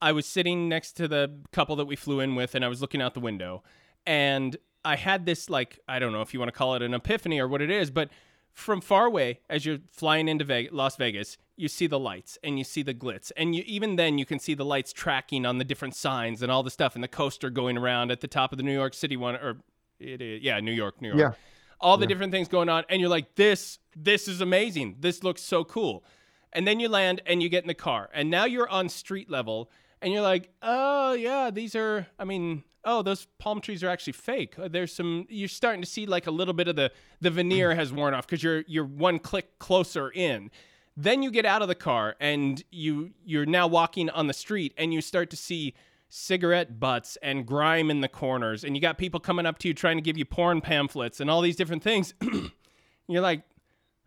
I 0.00 0.12
was 0.12 0.26
sitting 0.26 0.68
next 0.68 0.92
to 0.92 1.08
the 1.08 1.38
couple 1.52 1.76
that 1.76 1.86
we 1.86 1.96
flew 1.96 2.20
in 2.20 2.34
with 2.34 2.54
and 2.54 2.64
I 2.64 2.68
was 2.68 2.80
looking 2.80 3.02
out 3.02 3.14
the 3.14 3.20
window. 3.20 3.62
And 4.06 4.56
I 4.84 4.96
had 4.96 5.26
this 5.26 5.50
like 5.50 5.78
I 5.88 5.98
don't 5.98 6.12
know 6.12 6.22
if 6.22 6.32
you 6.32 6.40
want 6.40 6.52
to 6.52 6.56
call 6.56 6.74
it 6.74 6.82
an 6.82 6.94
epiphany 6.94 7.40
or 7.40 7.48
what 7.48 7.60
it 7.60 7.70
is, 7.70 7.90
but 7.90 8.10
from 8.52 8.80
far 8.80 9.06
away 9.06 9.40
as 9.48 9.64
you're 9.64 9.78
flying 9.92 10.28
into 10.28 10.44
Vegas, 10.44 10.72
Las 10.72 10.96
Vegas, 10.96 11.38
you 11.56 11.68
see 11.68 11.86
the 11.86 11.98
lights 11.98 12.38
and 12.42 12.58
you 12.58 12.64
see 12.64 12.82
the 12.82 12.94
glitz. 12.94 13.30
And 13.36 13.54
you 13.54 13.62
even 13.66 13.96
then 13.96 14.18
you 14.18 14.24
can 14.24 14.38
see 14.38 14.54
the 14.54 14.64
lights 14.64 14.92
tracking 14.92 15.44
on 15.44 15.58
the 15.58 15.64
different 15.64 15.94
signs 15.94 16.42
and 16.42 16.50
all 16.50 16.62
the 16.62 16.70
stuff 16.70 16.94
and 16.94 17.04
the 17.04 17.08
coaster 17.08 17.50
going 17.50 17.76
around 17.76 18.10
at 18.10 18.20
the 18.20 18.28
top 18.28 18.52
of 18.52 18.58
the 18.58 18.64
New 18.64 18.72
York 18.72 18.94
City 18.94 19.16
one 19.16 19.34
or 19.36 19.58
it 19.98 20.22
is 20.22 20.42
yeah, 20.42 20.60
New 20.60 20.72
York, 20.72 21.02
New 21.02 21.08
York. 21.08 21.20
Yeah. 21.20 21.32
all 21.80 21.96
the 21.96 22.06
different 22.06 22.32
things 22.32 22.48
going 22.48 22.68
on 22.68 22.84
and 22.88 23.00
you're 23.00 23.10
like 23.10 23.34
this 23.34 23.78
this 23.96 24.28
is 24.28 24.40
amazing. 24.40 24.96
This 25.00 25.24
looks 25.24 25.42
so 25.42 25.64
cool 25.64 26.04
and 26.52 26.66
then 26.66 26.80
you 26.80 26.88
land 26.88 27.20
and 27.26 27.42
you 27.42 27.48
get 27.48 27.64
in 27.64 27.68
the 27.68 27.74
car 27.74 28.08
and 28.12 28.30
now 28.30 28.44
you're 28.44 28.68
on 28.68 28.88
street 28.88 29.30
level 29.30 29.70
and 30.00 30.12
you're 30.12 30.22
like 30.22 30.50
oh 30.62 31.12
yeah 31.12 31.50
these 31.50 31.74
are 31.74 32.06
i 32.18 32.24
mean 32.24 32.62
oh 32.88 33.02
those 33.02 33.26
palm 33.38 33.60
trees 33.60 33.84
are 33.84 33.88
actually 33.88 34.14
fake. 34.14 34.58
Uh, 34.58 34.68
there's 34.68 34.92
some 34.92 35.26
you're 35.28 35.48
starting 35.48 35.82
to 35.82 35.88
see 35.88 36.06
like 36.06 36.26
a 36.26 36.30
little 36.30 36.54
bit 36.54 36.66
of 36.66 36.74
the 36.76 36.90
the 37.20 37.30
veneer 37.30 37.74
has 37.74 37.92
worn 37.92 38.14
off 38.14 38.26
because 38.26 38.42
you're 38.42 38.64
you're 38.66 38.84
one 38.84 39.18
click 39.18 39.58
closer 39.58 40.10
in. 40.10 40.50
Then 40.96 41.22
you 41.22 41.30
get 41.30 41.46
out 41.46 41.62
of 41.62 41.68
the 41.68 41.74
car 41.76 42.16
and 42.18 42.62
you 42.70 43.12
you're 43.24 43.46
now 43.46 43.66
walking 43.66 44.10
on 44.10 44.26
the 44.26 44.32
street 44.32 44.74
and 44.76 44.92
you 44.92 45.00
start 45.00 45.30
to 45.30 45.36
see 45.36 45.74
cigarette 46.08 46.80
butts 46.80 47.18
and 47.22 47.46
grime 47.46 47.90
in 47.90 48.00
the 48.00 48.08
corners 48.08 48.64
and 48.64 48.74
you 48.74 48.80
got 48.80 48.96
people 48.96 49.20
coming 49.20 49.44
up 49.44 49.58
to 49.58 49.68
you 49.68 49.74
trying 49.74 49.98
to 49.98 50.02
give 50.02 50.16
you 50.16 50.24
porn 50.24 50.60
pamphlets 50.60 51.20
and 51.20 51.30
all 51.30 51.42
these 51.42 51.56
different 51.56 51.82
things. 51.82 52.14
You're 53.08 53.22
like 53.22 53.42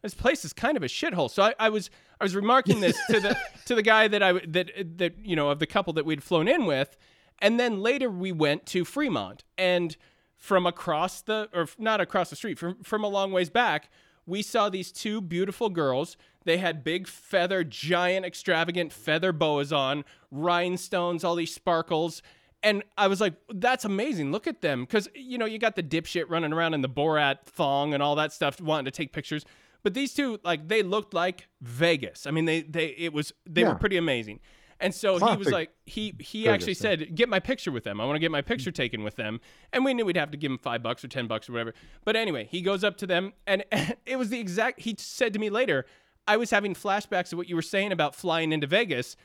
this 0.01 0.13
place 0.13 0.43
is 0.45 0.53
kind 0.53 0.77
of 0.77 0.83
a 0.83 0.87
shithole 0.87 1.29
so 1.29 1.43
I, 1.43 1.53
I 1.59 1.69
was 1.69 1.89
i 2.19 2.23
was 2.23 2.35
remarking 2.35 2.79
this 2.79 2.97
to 3.07 3.19
the 3.19 3.37
to 3.65 3.75
the 3.75 3.81
guy 3.81 4.07
that 4.07 4.23
I 4.23 4.33
that 4.47 4.97
that 4.97 5.15
you 5.23 5.35
know 5.35 5.49
of 5.49 5.59
the 5.59 5.67
couple 5.67 5.93
that 5.93 6.05
we'd 6.05 6.23
flown 6.23 6.47
in 6.47 6.65
with 6.65 6.97
and 7.39 7.59
then 7.59 7.81
later 7.81 8.09
we 8.09 8.31
went 8.31 8.65
to 8.67 8.85
fremont 8.85 9.43
and 9.57 9.95
from 10.37 10.65
across 10.65 11.21
the 11.21 11.49
or 11.53 11.67
not 11.77 12.01
across 12.01 12.29
the 12.29 12.35
street 12.35 12.57
from 12.57 12.83
from 12.83 13.03
a 13.03 13.07
long 13.07 13.31
ways 13.31 13.49
back 13.49 13.89
we 14.25 14.41
saw 14.41 14.69
these 14.69 14.91
two 14.91 15.21
beautiful 15.21 15.69
girls 15.69 16.17
they 16.43 16.57
had 16.57 16.83
big 16.83 17.07
feather 17.07 17.63
giant 17.63 18.25
extravagant 18.25 18.91
feather 18.91 19.31
boas 19.31 19.71
on 19.71 20.03
rhinestones 20.31 21.23
all 21.23 21.35
these 21.35 21.53
sparkles 21.53 22.21
and 22.63 22.83
I 22.97 23.07
was 23.07 23.19
like, 23.19 23.33
that's 23.53 23.85
amazing. 23.85 24.31
Look 24.31 24.47
at 24.47 24.61
them. 24.61 24.81
Because, 24.81 25.09
you 25.15 25.37
know, 25.37 25.45
you 25.45 25.57
got 25.57 25.75
the 25.75 25.83
dipshit 25.83 26.25
running 26.29 26.53
around 26.53 26.73
in 26.73 26.81
the 26.81 26.89
Borat 26.89 27.43
thong 27.45 27.93
and 27.93 28.03
all 28.03 28.15
that 28.15 28.33
stuff, 28.33 28.61
wanting 28.61 28.85
to 28.85 28.91
take 28.91 29.13
pictures. 29.13 29.45
But 29.83 29.93
these 29.93 30.13
two, 30.13 30.39
like, 30.43 30.67
they 30.67 30.83
looked 30.83 31.13
like 31.13 31.47
Vegas. 31.61 32.27
I 32.27 32.31
mean, 32.31 32.45
they, 32.45 32.61
they, 32.61 32.87
it 32.97 33.13
was, 33.13 33.33
they 33.47 33.63
were 33.63 33.75
pretty 33.75 33.97
amazing. 33.97 34.39
And 34.81 34.93
so 34.93 35.17
he 35.17 35.37
was 35.37 35.49
like, 35.49 35.69
he, 35.85 36.15
he 36.19 36.43
Vegas, 36.43 36.53
actually 36.53 36.73
yeah. 36.73 36.79
said, 36.79 37.15
get 37.15 37.29
my 37.29 37.39
picture 37.39 37.71
with 37.71 37.83
them. 37.83 38.01
I 38.01 38.05
want 38.05 38.15
to 38.15 38.19
get 38.19 38.31
my 38.31 38.41
picture 38.41 38.71
mm. 38.71 38.75
taken 38.75 39.03
with 39.03 39.15
them. 39.15 39.39
And 39.71 39.85
we 39.85 39.93
knew 39.93 40.05
we'd 40.05 40.17
have 40.17 40.31
to 40.31 40.37
give 40.37 40.51
him 40.51 40.57
five 40.57 40.81
bucks 40.81 41.03
or 41.03 41.07
10 41.07 41.27
bucks 41.27 41.47
or 41.47 41.53
whatever. 41.53 41.73
But 42.03 42.15
anyway, 42.15 42.47
he 42.49 42.61
goes 42.61 42.83
up 42.83 42.97
to 42.97 43.07
them 43.07 43.33
and 43.45 43.63
it 44.05 44.17
was 44.17 44.29
the 44.29 44.39
exact, 44.39 44.81
he 44.81 44.95
said 44.97 45.33
to 45.33 45.39
me 45.39 45.49
later, 45.49 45.85
I 46.27 46.37
was 46.37 46.49
having 46.49 46.73
flashbacks 46.73 47.31
of 47.31 47.37
what 47.37 47.47
you 47.47 47.55
were 47.55 47.61
saying 47.61 47.91
about 47.91 48.15
flying 48.15 48.51
into 48.51 48.67
Vegas. 48.67 49.15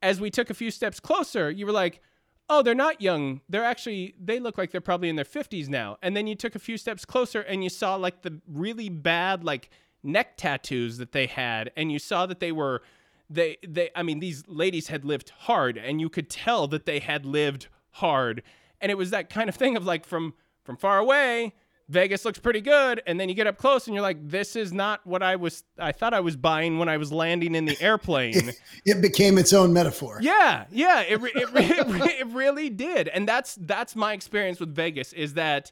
As 0.00 0.20
we 0.20 0.30
took 0.30 0.50
a 0.50 0.54
few 0.54 0.70
steps 0.70 0.98
closer, 0.98 1.50
you 1.50 1.66
were 1.66 1.72
like, 1.72 2.00
oh, 2.48 2.62
they're 2.62 2.74
not 2.74 3.00
young. 3.00 3.40
They're 3.48 3.64
actually, 3.64 4.14
they 4.20 4.40
look 4.40 4.58
like 4.58 4.70
they're 4.70 4.80
probably 4.80 5.08
in 5.08 5.16
their 5.16 5.24
50s 5.24 5.68
now. 5.68 5.98
And 6.02 6.16
then 6.16 6.26
you 6.26 6.34
took 6.34 6.54
a 6.54 6.58
few 6.58 6.76
steps 6.76 7.04
closer 7.04 7.40
and 7.40 7.62
you 7.62 7.70
saw 7.70 7.96
like 7.96 8.22
the 8.22 8.40
really 8.46 8.88
bad, 8.88 9.44
like 9.44 9.70
neck 10.02 10.36
tattoos 10.36 10.98
that 10.98 11.12
they 11.12 11.26
had. 11.26 11.70
And 11.76 11.92
you 11.92 11.98
saw 11.98 12.26
that 12.26 12.40
they 12.40 12.52
were, 12.52 12.82
they, 13.30 13.58
they, 13.66 13.90
I 13.94 14.02
mean, 14.02 14.20
these 14.20 14.44
ladies 14.46 14.88
had 14.88 15.04
lived 15.04 15.30
hard 15.40 15.76
and 15.76 16.00
you 16.00 16.08
could 16.08 16.28
tell 16.28 16.66
that 16.68 16.86
they 16.86 16.98
had 16.98 17.24
lived 17.24 17.68
hard. 17.92 18.42
And 18.80 18.90
it 18.90 18.96
was 18.96 19.10
that 19.10 19.30
kind 19.30 19.48
of 19.48 19.54
thing 19.54 19.76
of 19.76 19.86
like 19.86 20.04
from, 20.04 20.34
from 20.64 20.76
far 20.76 20.98
away, 20.98 21.54
Vegas 21.88 22.24
looks 22.24 22.38
pretty 22.38 22.60
good. 22.60 23.02
And 23.06 23.20
then 23.20 23.28
you 23.28 23.34
get 23.34 23.46
up 23.46 23.58
close 23.58 23.86
and 23.86 23.94
you're 23.94 24.02
like, 24.02 24.16
this 24.28 24.56
is 24.56 24.72
not 24.72 25.06
what 25.06 25.22
I 25.22 25.36
was, 25.36 25.64
I 25.78 25.92
thought 25.92 26.14
I 26.14 26.20
was 26.20 26.36
buying 26.36 26.78
when 26.78 26.88
I 26.88 26.96
was 26.96 27.12
landing 27.12 27.54
in 27.54 27.64
the 27.64 27.76
airplane. 27.80 28.52
It 28.84 29.00
became 29.00 29.38
its 29.38 29.52
own 29.52 29.72
metaphor. 29.72 30.18
Yeah, 30.20 30.64
yeah, 30.70 31.02
it, 31.02 31.20
re- 31.20 31.32
it, 31.34 31.48
it, 31.54 32.20
it 32.20 32.26
really 32.28 32.70
did, 32.70 33.08
and 33.08 33.28
that's 33.28 33.56
that's 33.60 33.94
my 33.94 34.12
experience 34.14 34.58
with 34.58 34.74
Vegas 34.74 35.12
is 35.12 35.34
that 35.34 35.70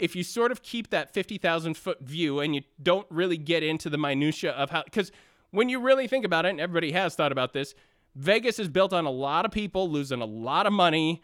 if 0.00 0.16
you 0.16 0.22
sort 0.22 0.50
of 0.50 0.62
keep 0.62 0.90
that 0.90 1.12
fifty 1.12 1.38
thousand 1.38 1.76
foot 1.76 2.00
view 2.00 2.40
and 2.40 2.54
you 2.54 2.62
don't 2.82 3.06
really 3.10 3.36
get 3.36 3.62
into 3.62 3.88
the 3.88 3.98
minutia 3.98 4.52
of 4.52 4.70
how, 4.70 4.82
because 4.82 5.12
when 5.50 5.68
you 5.68 5.80
really 5.80 6.06
think 6.06 6.24
about 6.24 6.46
it, 6.46 6.50
and 6.50 6.60
everybody 6.60 6.92
has 6.92 7.14
thought 7.14 7.32
about 7.32 7.52
this, 7.52 7.74
Vegas 8.14 8.58
is 8.58 8.68
built 8.68 8.92
on 8.92 9.04
a 9.04 9.10
lot 9.10 9.44
of 9.44 9.50
people 9.50 9.90
losing 9.90 10.20
a 10.20 10.26
lot 10.26 10.66
of 10.66 10.72
money. 10.72 11.22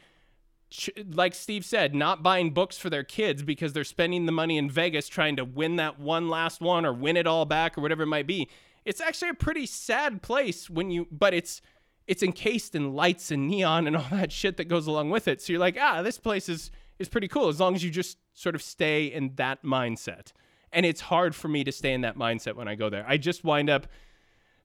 Like 1.13 1.35
Steve 1.35 1.65
said, 1.65 1.95
not 1.95 2.25
buying 2.25 2.51
books 2.53 2.77
for 2.77 2.91
their 2.91 3.05
kids 3.05 3.45
because 3.45 3.73
they're 3.73 3.85
spending 3.85 4.27
the 4.27 4.33
money 4.33 4.59
in 4.59 4.69
Vegas 4.69 5.09
trying 5.09 5.37
to 5.37 5.45
win 5.45 5.77
that 5.77 6.01
one 6.01 6.29
last 6.29 6.61
one 6.61 6.85
or 6.85 6.93
win 6.93 7.17
it 7.17 7.27
all 7.27 7.45
back 7.45 7.79
or 7.79 7.83
whatever 7.83 8.03
it 8.03 8.09
might 8.09 8.27
be. 8.27 8.49
It's 8.85 9.01
actually 9.01 9.31
a 9.31 9.35
pretty 9.35 9.67
sad 9.67 10.23
place 10.23 10.69
when 10.69 10.91
you, 10.91 11.07
but 11.11 11.35
it's 11.35 11.63
it's 12.09 12.23
encased 12.23 12.75
in 12.75 12.95
lights 12.95 13.31
and 13.31 13.49
neon 13.49 13.87
and 13.87 13.97
all 13.97 14.07
that 14.11 14.33
shit 14.33 14.57
that 14.57 14.69
goes 14.69 14.87
along 14.87 15.11
with 15.11 15.29
it. 15.29 15.41
So 15.41 15.53
you're 15.53 15.61
like, 15.61 15.77
ah, 15.81 16.03
this 16.03 16.19
place 16.19 16.49
is 16.49 16.71
is 16.99 17.09
pretty 17.09 17.29
cool 17.29 17.49
as 17.49 17.61
long 17.61 17.75
as 17.75 17.83
you 17.85 17.91
just 17.91 18.19
sort 18.35 18.55
of 18.55 18.63
stay 18.63 19.07
in 19.07 19.33
that 19.37 19.63
mindset. 19.63 20.33
And 20.73 20.85
it's 20.85 21.01
hard 21.01 21.35
for 21.35 21.49
me 21.49 21.65
to 21.65 21.73
stay 21.73 21.93
in 21.93 22.01
that 22.03 22.17
mindset 22.17 22.55
when 22.57 22.69
I 22.69 22.75
go 22.75 22.91
there. 22.91 23.05
I 23.09 23.17
just 23.17 23.45
wind 23.45 23.71
up 23.71 23.87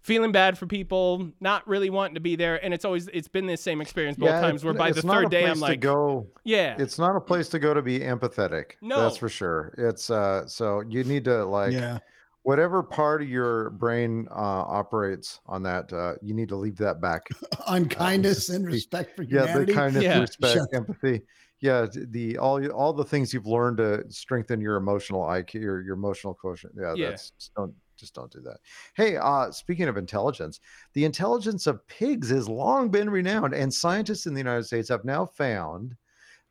feeling 0.02 0.32
bad 0.32 0.58
for 0.58 0.66
people, 0.66 1.30
not 1.40 1.66
really 1.68 1.90
wanting 1.92 2.16
to 2.16 2.20
be 2.20 2.36
there, 2.36 2.64
and 2.66 2.74
it's 2.74 2.84
always 2.86 3.08
it's 3.10 3.28
been 3.28 3.46
the 3.46 3.56
same 3.56 3.82
experience 3.82 4.18
both 4.18 4.30
times 4.32 4.64
where 4.66 4.74
by 4.74 4.92
the 4.92 5.02
third 5.02 5.30
day 5.30 5.46
I'm 5.46 5.56
to 5.56 5.62
like, 5.62 5.80
go. 5.80 6.28
yeah, 6.44 6.76
It's 6.80 6.98
not 6.98 7.16
a 7.16 7.22
place 7.22 7.50
to 7.50 7.60
go 7.60 7.74
to 7.74 7.82
be 7.82 8.00
empathetic. 8.00 8.72
No. 8.82 9.02
that's 9.02 9.18
for 9.18 9.30
sure. 9.30 9.76
It's 9.78 10.10
uh, 10.10 10.48
so 10.48 10.82
you 10.90 11.04
need 11.04 11.24
to 11.26 11.46
like 11.46 11.72
yeah. 11.74 12.00
whatever 12.42 12.82
part 12.82 13.22
of 13.22 13.30
your 13.30 13.70
brain 13.70 14.28
uh, 14.32 14.34
operates 14.34 15.40
on 15.46 15.62
that. 15.64 15.94
Uh, 15.94 16.16
you 16.24 16.34
need 16.34 16.50
to 16.50 16.56
leave 16.56 16.78
that 16.78 17.00
back. 17.00 17.28
On 17.68 17.88
kindness 17.88 18.50
and 18.50 18.66
respect 18.66 19.16
for 19.16 19.22
humanity. 19.22 19.60
yeah, 19.60 19.66
the 19.66 19.74
kindness, 19.74 20.04
Yeah. 20.04 20.20
respect, 20.20 20.54
Shut- 20.56 20.74
empathy. 20.74 21.22
Yeah, 21.62 21.86
the 21.94 22.38
all 22.40 22.66
all 22.72 22.92
the 22.92 23.06
things 23.06 23.34
you've 23.34 23.46
learned 23.46 23.78
to 23.78 24.04
strengthen 24.10 24.60
your 24.60 24.78
emotional 24.78 25.22
IQ, 25.22 25.54
your 25.62 25.82
your 25.82 25.94
emotional 25.96 26.34
quotient. 26.34 26.74
Yeah, 26.76 26.96
Yeah. 26.96 27.10
that's 27.12 27.52
don't 27.56 27.74
just 27.98 28.16
don't 28.16 28.32
do 28.32 28.42
that. 28.42 28.58
Hey, 28.96 29.16
uh, 29.18 29.52
speaking 29.52 29.88
of 29.88 29.96
intelligence, 29.96 30.60
the 30.94 31.06
intelligence 31.06 31.68
of 31.68 31.86
pigs 31.88 32.30
has 32.32 32.50
long 32.50 32.90
been 32.90 33.10
renowned, 33.12 33.54
and 33.54 33.72
scientists 33.72 34.26
in 34.26 34.34
the 34.34 34.40
United 34.40 34.64
States 34.64 34.90
have 34.90 35.06
now 35.06 35.24
found 35.26 35.96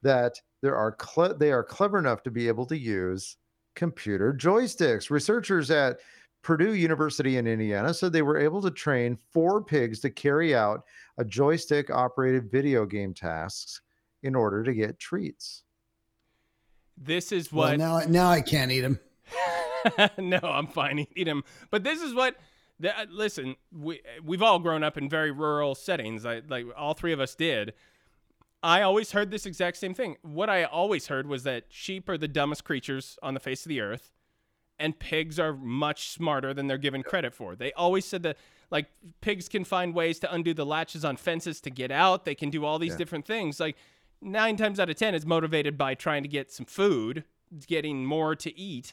that 0.03 0.41
there 0.63 0.77
are 0.77 0.93
cle- 0.93 1.37
they 1.37 1.51
are 1.51 1.65
clever 1.65 1.99
enough 1.99 2.23
to 2.23 2.31
be 2.31 2.47
able 2.47 2.67
to 2.67 2.79
use 2.79 3.37
computer 3.75 4.33
joysticks. 4.33 5.11
Researchers 5.11 5.73
at 5.73 5.99
Purdue 6.43 6.75
University 6.75 7.37
in 7.37 7.47
Indiana 7.49 7.93
said 7.93 8.13
they 8.13 8.23
were 8.23 8.39
able 8.39 8.63
to 8.63 8.71
train 8.71 9.19
four 9.33 9.63
pigs 9.63 9.99
to 10.01 10.11
carry 10.11 10.55
out 10.55 10.85
a 11.19 11.25
joystick 11.25 11.91
operated 11.91 12.51
video 12.51 12.87
game 12.87 13.13
tasks 13.13 13.81
in 14.23 14.35
order 14.35 14.62
to 14.64 14.73
get 14.75 14.99
treats. 14.99 15.62
This 16.97 17.33
is 17.33 17.53
Well, 17.53 17.71
what. 17.71 17.79
now 17.79 17.99
now 18.09 18.29
I 18.31 18.41
can't 18.41 18.71
eat 18.71 18.81
them. 18.83 18.99
no, 20.18 20.39
I'm 20.43 20.66
fine 20.66 21.07
Eat 21.16 21.25
them. 21.25 21.45
But 21.71 21.85
this 21.85 22.01
is 22.03 22.14
what. 22.14 22.37
The, 22.79 22.99
uh, 22.99 23.07
listen, 23.11 23.57
we 23.73 24.01
we've 24.25 24.43
all 24.43 24.59
grown 24.59 24.83
up 24.83 24.97
in 24.97 25.09
very 25.09 25.31
rural 25.31 25.75
settings. 25.75 26.25
I, 26.25 26.41
like 26.49 26.64
all 26.77 26.95
three 26.95 27.12
of 27.12 27.21
us 27.21 27.35
did. 27.35 27.75
I 28.62 28.83
always 28.83 29.12
heard 29.12 29.31
this 29.31 29.47
exact 29.47 29.77
same 29.79 29.95
thing. 29.95 30.16
What 30.23 30.51
I 30.51 30.64
always 30.64 31.07
heard 31.09 31.27
was 31.27 31.43
that 31.45 31.64
sheep 31.71 32.09
are 32.11 32.18
the 32.18 32.29
dumbest 32.29 32.64
creatures 32.64 33.18
on 33.23 33.33
the 33.35 33.41
face 33.41 33.64
of 33.64 33.71
the 33.71 33.81
earth, 33.81 34.12
and 34.79 34.99
pigs 34.99 35.39
are 35.39 35.55
much 35.55 36.09
smarter 36.11 36.53
than 36.55 36.66
they're 36.66 36.79
given 36.79 37.03
credit 37.03 37.35
for. 37.35 37.55
They 37.55 37.73
always 37.73 38.05
said 38.07 38.23
that 38.25 38.37
like 38.71 38.87
pigs 39.21 39.49
can 39.49 39.64
find 39.64 39.95
ways 39.95 40.18
to 40.21 40.33
undo 40.33 40.53
the 40.55 40.66
latches 40.66 41.05
on 41.05 41.16
fences 41.16 41.61
to 41.62 41.71
get 41.71 41.91
out. 41.91 42.25
They 42.27 42.35
can 42.35 42.49
do 42.51 42.64
all 42.64 42.79
these 42.79 42.93
Yeah. 42.93 42.99
different 42.99 43.27
things. 43.27 43.61
Like 43.61 43.77
nine 44.23 44.57
times 44.57 44.81
out 44.81 44.91
of 44.91 44.97
ten, 44.97 45.14
is 45.14 45.27
motivated 45.27 45.77
by 45.79 45.95
trying 45.95 46.23
to 46.23 46.29
get 46.29 46.53
some 46.53 46.66
food, 46.66 47.25
getting 47.66 48.05
more 48.05 48.35
to 48.37 48.59
eat. 48.59 48.93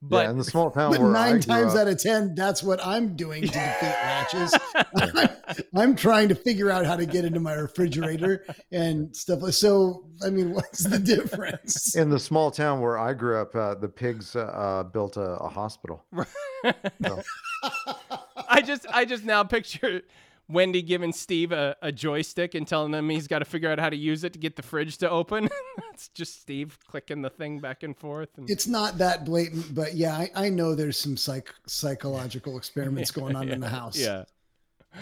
But 0.00 0.26
yeah, 0.26 0.30
in 0.30 0.38
the 0.38 0.44
small 0.44 0.70
town 0.70 0.92
But 0.92 1.00
where 1.00 1.10
I 1.10 1.12
nine 1.12 1.32
grew 1.32 1.42
times 1.42 1.74
up- 1.74 1.80
out 1.80 1.88
of 1.88 2.00
ten, 2.00 2.34
that's 2.36 2.62
what 2.62 2.78
I'm 2.86 3.16
doing 3.16 3.42
to 3.42 3.48
defeat 3.48 3.82
latches. 3.82 4.54
I'm, 4.96 5.28
I'm 5.74 5.96
trying 5.96 6.28
to 6.28 6.36
figure 6.36 6.70
out 6.70 6.86
how 6.86 6.94
to 6.94 7.04
get 7.04 7.24
into 7.24 7.40
my 7.40 7.54
refrigerator 7.54 8.44
and 8.70 9.14
stuff. 9.16 9.42
So, 9.54 10.04
I 10.24 10.30
mean, 10.30 10.52
what's 10.54 10.84
the 10.84 11.00
difference? 11.00 11.96
in 11.96 12.10
the 12.10 12.18
small 12.20 12.52
town 12.52 12.80
where 12.80 12.96
I 12.96 13.12
grew 13.12 13.38
up, 13.40 13.56
uh, 13.56 13.74
the 13.74 13.88
pigs 13.88 14.36
uh, 14.36 14.42
uh, 14.42 14.82
built 14.84 15.16
a, 15.16 15.32
a 15.32 15.48
hospital. 15.48 16.04
So, 16.14 17.22
I 18.48 18.60
just 18.60 18.86
I 18.92 19.04
just 19.04 19.24
now 19.24 19.42
picture 19.42 20.02
Wendy 20.48 20.80
giving 20.80 21.12
Steve 21.12 21.52
a, 21.52 21.76
a 21.82 21.92
joystick 21.92 22.54
and 22.54 22.66
telling 22.66 22.94
him 22.94 23.08
he's 23.10 23.26
got 23.26 23.40
to 23.40 23.44
figure 23.44 23.70
out 23.70 23.78
how 23.78 23.90
to 23.90 23.96
use 23.96 24.24
it 24.24 24.32
to 24.32 24.38
get 24.38 24.56
the 24.56 24.62
fridge 24.62 24.96
to 24.98 25.10
open. 25.10 25.48
it's 25.92 26.08
just 26.08 26.40
Steve 26.40 26.78
clicking 26.88 27.20
the 27.20 27.30
thing 27.30 27.58
back 27.58 27.82
and 27.82 27.96
forth. 27.96 28.30
And 28.38 28.48
It's 28.48 28.66
not 28.66 28.96
that 28.98 29.24
blatant, 29.24 29.74
but 29.74 29.94
yeah, 29.94 30.16
I, 30.16 30.30
I 30.34 30.48
know 30.48 30.74
there's 30.74 30.98
some 30.98 31.16
psych, 31.16 31.52
psychological 31.66 32.56
experiments 32.56 33.10
going 33.10 33.36
on 33.36 33.48
in 33.48 33.60
the 33.60 33.68
house. 33.80 33.98
yeah. 33.98 34.24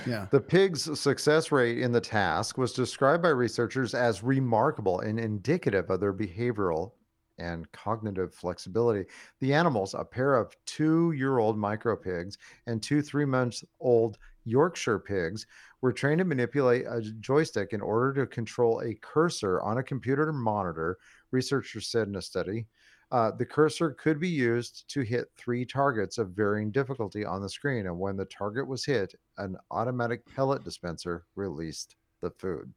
Yeah. 0.05 0.27
the 0.33 0.41
pigs' 0.41 0.99
success 0.99 1.53
rate 1.53 1.79
in 1.79 1.93
the 1.93 2.01
task 2.01 2.59
was 2.59 2.73
described 2.73 3.23
by 3.23 3.29
researchers 3.29 3.95
as 3.95 4.21
remarkable 4.21 4.99
and 5.01 5.19
indicative 5.19 5.89
of 5.91 6.01
their 6.01 6.13
behavioral 6.13 6.91
and 7.39 7.71
cognitive 7.71 8.35
flexibility. 8.35 9.09
The 9.41 9.55
animals, 9.55 9.95
a 9.95 10.05
pair 10.05 10.35
of 10.35 10.57
two 10.67 11.13
year 11.13 11.39
old 11.39 11.57
micro 11.57 11.95
pigs 11.95 12.37
and 12.67 12.83
two 12.83 13.01
three 13.01 13.25
months 13.25 13.65
old 13.79 14.19
Yorkshire 14.47 14.99
pigs, 14.99 15.47
were 15.83 15.93
trained 15.93 16.21
to 16.21 16.25
manipulate 16.25 16.87
a 16.89 17.03
joystick 17.21 17.73
in 17.73 17.81
order 17.81 18.15
to 18.15 18.27
control 18.27 18.81
a 18.81 18.95
cursor 19.03 19.61
on 19.61 19.79
a 19.79 19.83
computer 19.83 20.33
monitor, 20.33 20.97
researchers 21.33 21.89
said 21.89 22.09
in 22.09 22.17
a 22.17 22.23
study. 22.23 22.67
Uh, 23.13 23.31
the 23.31 23.47
cursor 23.47 23.91
could 23.91 24.19
be 24.19 24.29
used 24.29 24.89
to 24.89 25.03
hit 25.03 25.31
three 25.37 25.65
targets 25.65 26.19
of 26.19 26.31
varying 26.31 26.71
difficulty 26.71 27.25
on 27.25 27.43
the 27.43 27.49
screen, 27.49 27.87
and 27.87 27.99
when 27.99 28.17
the 28.17 28.25
target 28.25 28.67
was 28.67 28.85
hit, 28.85 29.15
an 29.39 29.57
automatic 29.71 30.23
pellet 30.35 30.65
dispenser 30.65 31.25
released 31.37 31.97
the 32.21 32.31
food. 32.31 32.73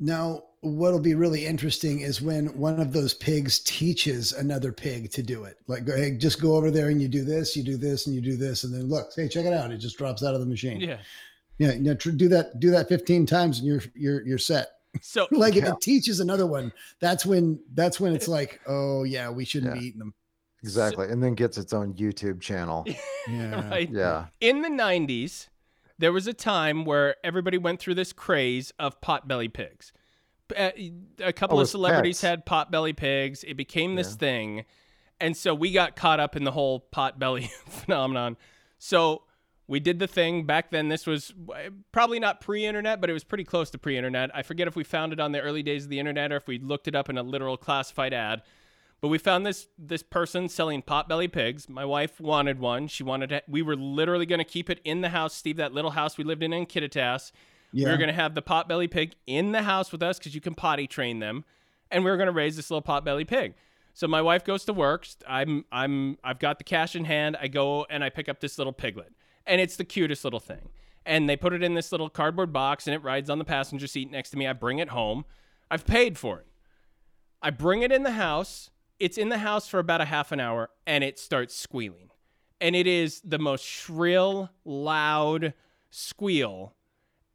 Now, 0.00 0.44
what'll 0.62 0.98
be 1.00 1.14
really 1.14 1.44
interesting 1.46 2.00
is 2.00 2.20
when 2.22 2.46
one 2.58 2.80
of 2.80 2.92
those 2.92 3.14
pigs 3.14 3.58
teaches 3.60 4.32
another 4.32 4.72
pig 4.72 5.10
to 5.12 5.22
do 5.22 5.44
it. 5.44 5.58
Like, 5.66 5.84
go, 5.84 5.94
hey, 5.96 6.16
just 6.16 6.40
go 6.40 6.56
over 6.56 6.70
there 6.70 6.88
and 6.88 7.00
you 7.00 7.08
do 7.08 7.22
this, 7.24 7.54
you 7.56 7.62
do 7.62 7.76
this, 7.76 8.06
and 8.06 8.14
you 8.14 8.20
do 8.22 8.36
this, 8.36 8.64
and 8.64 8.72
then 8.74 8.88
look, 8.88 9.10
hey, 9.14 9.28
check 9.28 9.44
it 9.46 9.52
out. 9.52 9.70
It 9.72 9.78
just 9.78 9.98
drops 9.98 10.22
out 10.24 10.34
of 10.34 10.40
the 10.40 10.46
machine. 10.46 10.80
Yeah. 10.80 10.98
yeah. 11.58 11.72
You 11.72 11.80
know, 11.80 11.94
tr- 11.94 12.10
do 12.10 12.28
that, 12.28 12.58
do 12.60 12.70
that 12.70 12.88
15 12.88 13.26
times, 13.26 13.58
and 13.58 13.68
you're 13.68 13.82
you're 13.94 14.26
you're 14.26 14.38
set. 14.38 14.68
So 15.02 15.28
Like, 15.30 15.56
if 15.56 15.64
it 15.64 15.80
teaches 15.82 16.18
another 16.20 16.46
one, 16.46 16.72
that's 16.98 17.24
when 17.26 17.60
that's 17.74 18.00
when 18.00 18.14
it's 18.14 18.28
like, 18.38 18.60
oh 18.66 19.04
yeah, 19.04 19.28
we 19.30 19.44
shouldn't 19.44 19.74
Yeah. 19.74 19.80
be 19.80 19.86
eating 19.86 19.98
them. 20.00 20.14
Exactly. 20.62 21.08
and 21.08 21.22
then 21.22 21.34
gets 21.34 21.56
its 21.56 21.72
own 21.72 21.94
YouTube 21.94 22.40
channel. 22.40 22.86
Yeah. 23.28 23.68
right. 23.70 23.88
Yeah. 23.90 24.26
In 24.40 24.62
the 24.62 24.68
90s, 24.70 25.48
there 26.00 26.12
was 26.12 26.26
a 26.26 26.32
time 26.34 26.84
where 26.84 27.16
everybody 27.22 27.58
went 27.58 27.78
through 27.80 27.94
this 27.94 28.12
craze 28.12 28.72
of 28.78 29.00
potbelly 29.00 29.52
pigs. 29.52 29.92
Uh, 30.56 30.70
A 31.20 31.32
couple 31.32 31.58
Oh, 31.58 31.62
of 31.62 31.68
celebrities 31.68 32.20
pets. 32.20 32.28
had 32.28 32.46
potbelly 32.46 32.96
pigs. 32.96 33.44
It 33.44 33.54
became 33.54 33.94
this 33.94 34.10
Yeah. 34.12 34.16
thing. 34.16 34.64
And 35.20 35.36
so 35.36 35.54
we 35.54 35.70
got 35.72 35.96
caught 35.96 36.18
up 36.18 36.34
in 36.36 36.44
the 36.44 36.50
whole 36.52 36.86
potbelly 36.92 37.48
phenomenon. 37.68 38.36
So 38.78 39.22
we 39.68 39.78
did 39.78 39.98
the 39.98 40.06
thing 40.08 40.46
back 40.46 40.70
then. 40.70 40.88
This 40.88 41.06
was 41.06 41.32
probably 41.92 42.18
not 42.18 42.40
pre 42.40 42.64
internet, 42.64 43.00
but 43.00 43.10
it 43.10 43.12
was 43.12 43.22
pretty 43.22 43.44
close 43.44 43.70
to 43.70 43.78
pre 43.78 43.96
internet. 43.96 44.30
I 44.34 44.42
forget 44.42 44.66
if 44.66 44.74
we 44.74 44.82
found 44.82 45.12
it 45.12 45.20
on 45.20 45.32
the 45.32 45.40
early 45.40 45.62
days 45.62 45.84
of 45.84 45.90
the 45.90 45.98
internet 46.00 46.32
or 46.32 46.36
if 46.36 46.48
we 46.48 46.58
looked 46.58 46.88
it 46.88 46.94
up 46.96 47.08
in 47.10 47.18
a 47.18 47.22
literal 47.22 47.56
classified 47.56 48.14
ad. 48.14 48.42
But 49.00 49.08
we 49.08 49.18
found 49.18 49.46
this 49.46 49.66
this 49.78 50.02
person 50.02 50.48
selling 50.48 50.82
potbelly 50.82 51.30
pigs. 51.30 51.68
My 51.68 51.84
wife 51.84 52.20
wanted 52.20 52.58
one. 52.58 52.86
She 52.86 53.02
wanted 53.02 53.30
to, 53.30 53.42
we 53.48 53.62
were 53.62 53.76
literally 53.76 54.26
going 54.26 54.40
to 54.40 54.44
keep 54.44 54.68
it 54.68 54.80
in 54.84 55.00
the 55.00 55.08
house, 55.08 55.34
Steve, 55.34 55.56
that 55.56 55.72
little 55.72 55.92
house 55.92 56.18
we 56.18 56.24
lived 56.24 56.42
in 56.42 56.52
in 56.52 56.66
Kittitas. 56.66 57.32
We 57.72 57.82
Yeah. 57.82 57.90
were 57.92 57.96
going 57.96 58.08
to 58.08 58.14
have 58.14 58.34
the 58.34 58.42
potbelly 58.42 58.90
pig 58.90 59.14
in 59.26 59.52
the 59.52 59.62
house 59.62 59.90
with 59.92 60.02
us 60.02 60.18
because 60.18 60.34
you 60.34 60.40
can 60.40 60.54
potty 60.54 60.86
train 60.86 61.20
them, 61.20 61.44
and 61.90 62.04
we 62.04 62.10
were 62.10 62.16
going 62.16 62.26
to 62.26 62.32
raise 62.32 62.56
this 62.56 62.70
little 62.70 62.82
potbelly 62.82 63.26
pig. 63.26 63.54
So 63.94 64.06
my 64.06 64.20
wife 64.20 64.44
goes 64.44 64.64
to 64.66 64.72
work. 64.72 65.06
I'm 65.26 65.64
I'm 65.72 66.18
I've 66.22 66.38
got 66.38 66.58
the 66.58 66.64
cash 66.64 66.94
in 66.94 67.04
hand. 67.06 67.36
I 67.40 67.48
go 67.48 67.86
and 67.88 68.04
I 68.04 68.10
pick 68.10 68.28
up 68.28 68.40
this 68.40 68.58
little 68.58 68.72
piglet, 68.72 69.12
and 69.46 69.60
it's 69.60 69.76
the 69.76 69.84
cutest 69.84 70.24
little 70.24 70.40
thing. 70.40 70.68
And 71.06 71.28
they 71.28 71.36
put 71.36 71.52
it 71.54 71.62
in 71.62 71.72
this 71.74 71.90
little 71.90 72.10
cardboard 72.10 72.52
box, 72.52 72.86
and 72.86 72.94
it 72.94 73.02
rides 73.02 73.30
on 73.30 73.38
the 73.38 73.44
passenger 73.44 73.86
seat 73.86 74.10
next 74.10 74.30
to 74.30 74.36
me. 74.36 74.46
I 74.46 74.52
bring 74.52 74.78
it 74.78 74.90
home. 74.90 75.24
I've 75.70 75.86
paid 75.86 76.18
for 76.18 76.38
it. 76.40 76.46
I 77.40 77.50
bring 77.50 77.80
it 77.82 77.90
in 77.90 78.02
the 78.02 78.12
house. 78.12 78.69
It's 79.00 79.18
in 79.18 79.30
the 79.30 79.38
house 79.38 79.66
for 79.66 79.80
about 79.80 80.00
a 80.00 80.04
half 80.04 80.30
an 80.30 80.38
hour, 80.38 80.70
and 80.86 81.02
it 81.02 81.18
starts 81.18 81.56
squealing. 81.56 82.10
And 82.60 82.76
it 82.76 82.86
is 82.86 83.22
the 83.22 83.38
most 83.38 83.64
shrill, 83.64 84.50
loud 84.64 85.54
squeal 85.90 86.74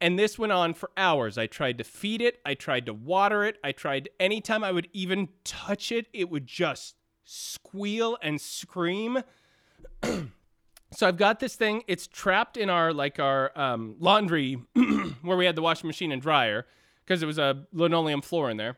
and 0.02 0.20
this 0.20 0.38
went 0.38 0.52
on 0.52 0.74
for 0.74 0.92
hours. 0.98 1.38
I 1.38 1.48
tried 1.48 1.78
to 1.78 1.84
feed 1.84 2.22
it, 2.22 2.40
I 2.46 2.54
tried 2.54 2.86
to 2.88 2.94
water 2.94 3.44
it, 3.44 3.58
I 3.64 3.72
tried 3.72 4.10
anytime 4.20 4.64
I 4.64 4.72
would 4.72 4.88
even 4.94 5.30
touch 5.44 5.92
it, 5.92 6.08
it 6.14 6.30
would 6.30 6.46
just 6.46 6.96
squeal 7.24 8.18
and 8.22 8.40
scream. 8.40 9.24
so 10.04 11.08
I've 11.08 11.18
got 11.18 11.40
this 11.40 11.56
thing, 11.56 11.84
it's 11.88 12.08
trapped 12.08 12.58
in 12.58 12.70
our 12.70 12.94
like 12.94 13.20
our 13.20 13.58
um, 13.58 13.96
laundry 14.00 14.62
where 15.22 15.38
we 15.38 15.46
had 15.46 15.56
the 15.56 15.62
washing 15.62 15.88
machine 15.88 16.12
and 16.12 16.22
dryer 16.22 16.66
because 17.04 17.24
it 17.24 17.26
was 17.26 17.38
a 17.38 17.66
linoleum 17.72 18.22
floor 18.22 18.50
in 18.50 18.58
there. 18.58 18.76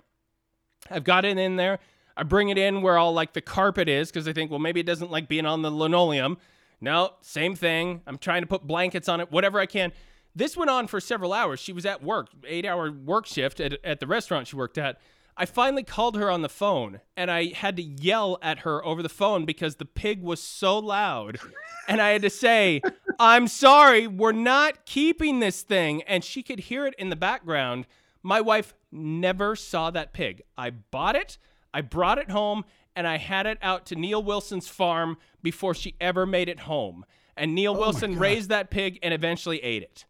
I've 0.90 1.04
got 1.04 1.26
it 1.26 1.38
in 1.38 1.56
there. 1.56 1.80
I 2.18 2.24
bring 2.24 2.50
it 2.50 2.58
in 2.58 2.82
where 2.82 2.98
all 2.98 3.14
like 3.14 3.34
the 3.34 3.42
carpet 3.42 3.88
is 3.88 4.10
because 4.10 4.28
I 4.28 4.34
think, 4.34 4.50
well, 4.50 4.60
maybe 4.60 4.80
it 4.80 4.86
doesn't 4.86 5.12
like 5.12 5.28
being 5.28 5.46
on 5.46 5.62
the 5.62 5.70
linoleum. 5.72 6.38
No, 6.82 7.12
same 7.22 7.56
thing. 7.56 8.02
I'm 8.08 8.18
trying 8.18 8.42
to 8.42 8.48
put 8.48 8.66
blankets 8.66 9.08
on 9.08 9.22
it, 9.22 9.32
whatever 9.32 9.60
I 9.60 9.68
can. 9.68 9.94
This 10.36 10.58
went 10.58 10.70
on 10.70 10.88
for 10.88 11.00
several 11.00 11.34
hours. 11.34 11.60
She 11.60 11.74
was 11.74 11.86
at 11.86 12.04
work, 12.04 12.30
eight 12.46 12.66
hour 12.66 12.92
work 12.92 13.26
shift 13.26 13.60
at, 13.60 13.84
at 13.84 14.00
the 14.00 14.08
restaurant 14.08 14.48
she 14.48 14.56
worked 14.56 14.78
at. 14.78 15.00
I 15.40 15.46
finally 15.46 15.84
called 15.84 16.18
her 16.18 16.32
on 16.32 16.42
the 16.42 16.50
phone 16.50 17.00
and 17.16 17.30
I 17.30 17.54
had 17.54 17.78
to 17.78 17.84
yell 17.84 18.40
at 18.42 18.60
her 18.60 18.84
over 18.84 19.04
the 19.04 19.10
phone 19.10 19.46
because 19.46 19.76
the 19.76 19.86
pig 19.86 20.24
was 20.24 20.42
so 20.42 20.80
loud. 20.80 21.40
And 21.88 22.02
I 22.02 22.10
had 22.10 22.24
to 22.24 22.30
say, 22.30 22.82
I'm 23.18 23.48
sorry, 23.48 24.08
we're 24.08 24.34
not 24.34 24.86
keeping 24.86 25.40
this 25.40 25.62
thing. 25.62 26.02
And 26.04 26.22
she 26.22 26.44
could 26.44 26.60
hear 26.60 26.86
it 26.86 26.94
in 26.98 27.10
the 27.10 27.16
background. 27.16 27.88
My 28.22 28.42
wife 28.42 28.74
never 28.92 29.56
saw 29.56 29.90
that 29.92 30.12
pig. 30.12 30.42
I 30.58 30.72
bought 30.72 31.16
it, 31.16 31.38
I 31.78 31.82
brought 31.82 32.18
it 32.18 32.32
home, 32.32 32.66
and 32.96 33.08
I 33.08 33.18
had 33.18 33.46
it 33.46 33.60
out 33.62 33.86
to 33.88 33.96
Neil 33.96 34.24
Wilson's 34.24 34.68
farm 34.68 35.18
before 35.44 35.76
she 35.76 35.94
ever 36.02 36.26
made 36.26 36.50
it 36.50 36.62
home. 36.62 37.06
And 37.36 37.54
Neil 37.54 37.76
Wilson 37.76 38.18
raised 38.18 38.50
that 38.50 38.72
pig 38.72 38.98
and 39.04 39.14
eventually 39.14 39.60
ate 39.64 39.84
it. 39.84 40.06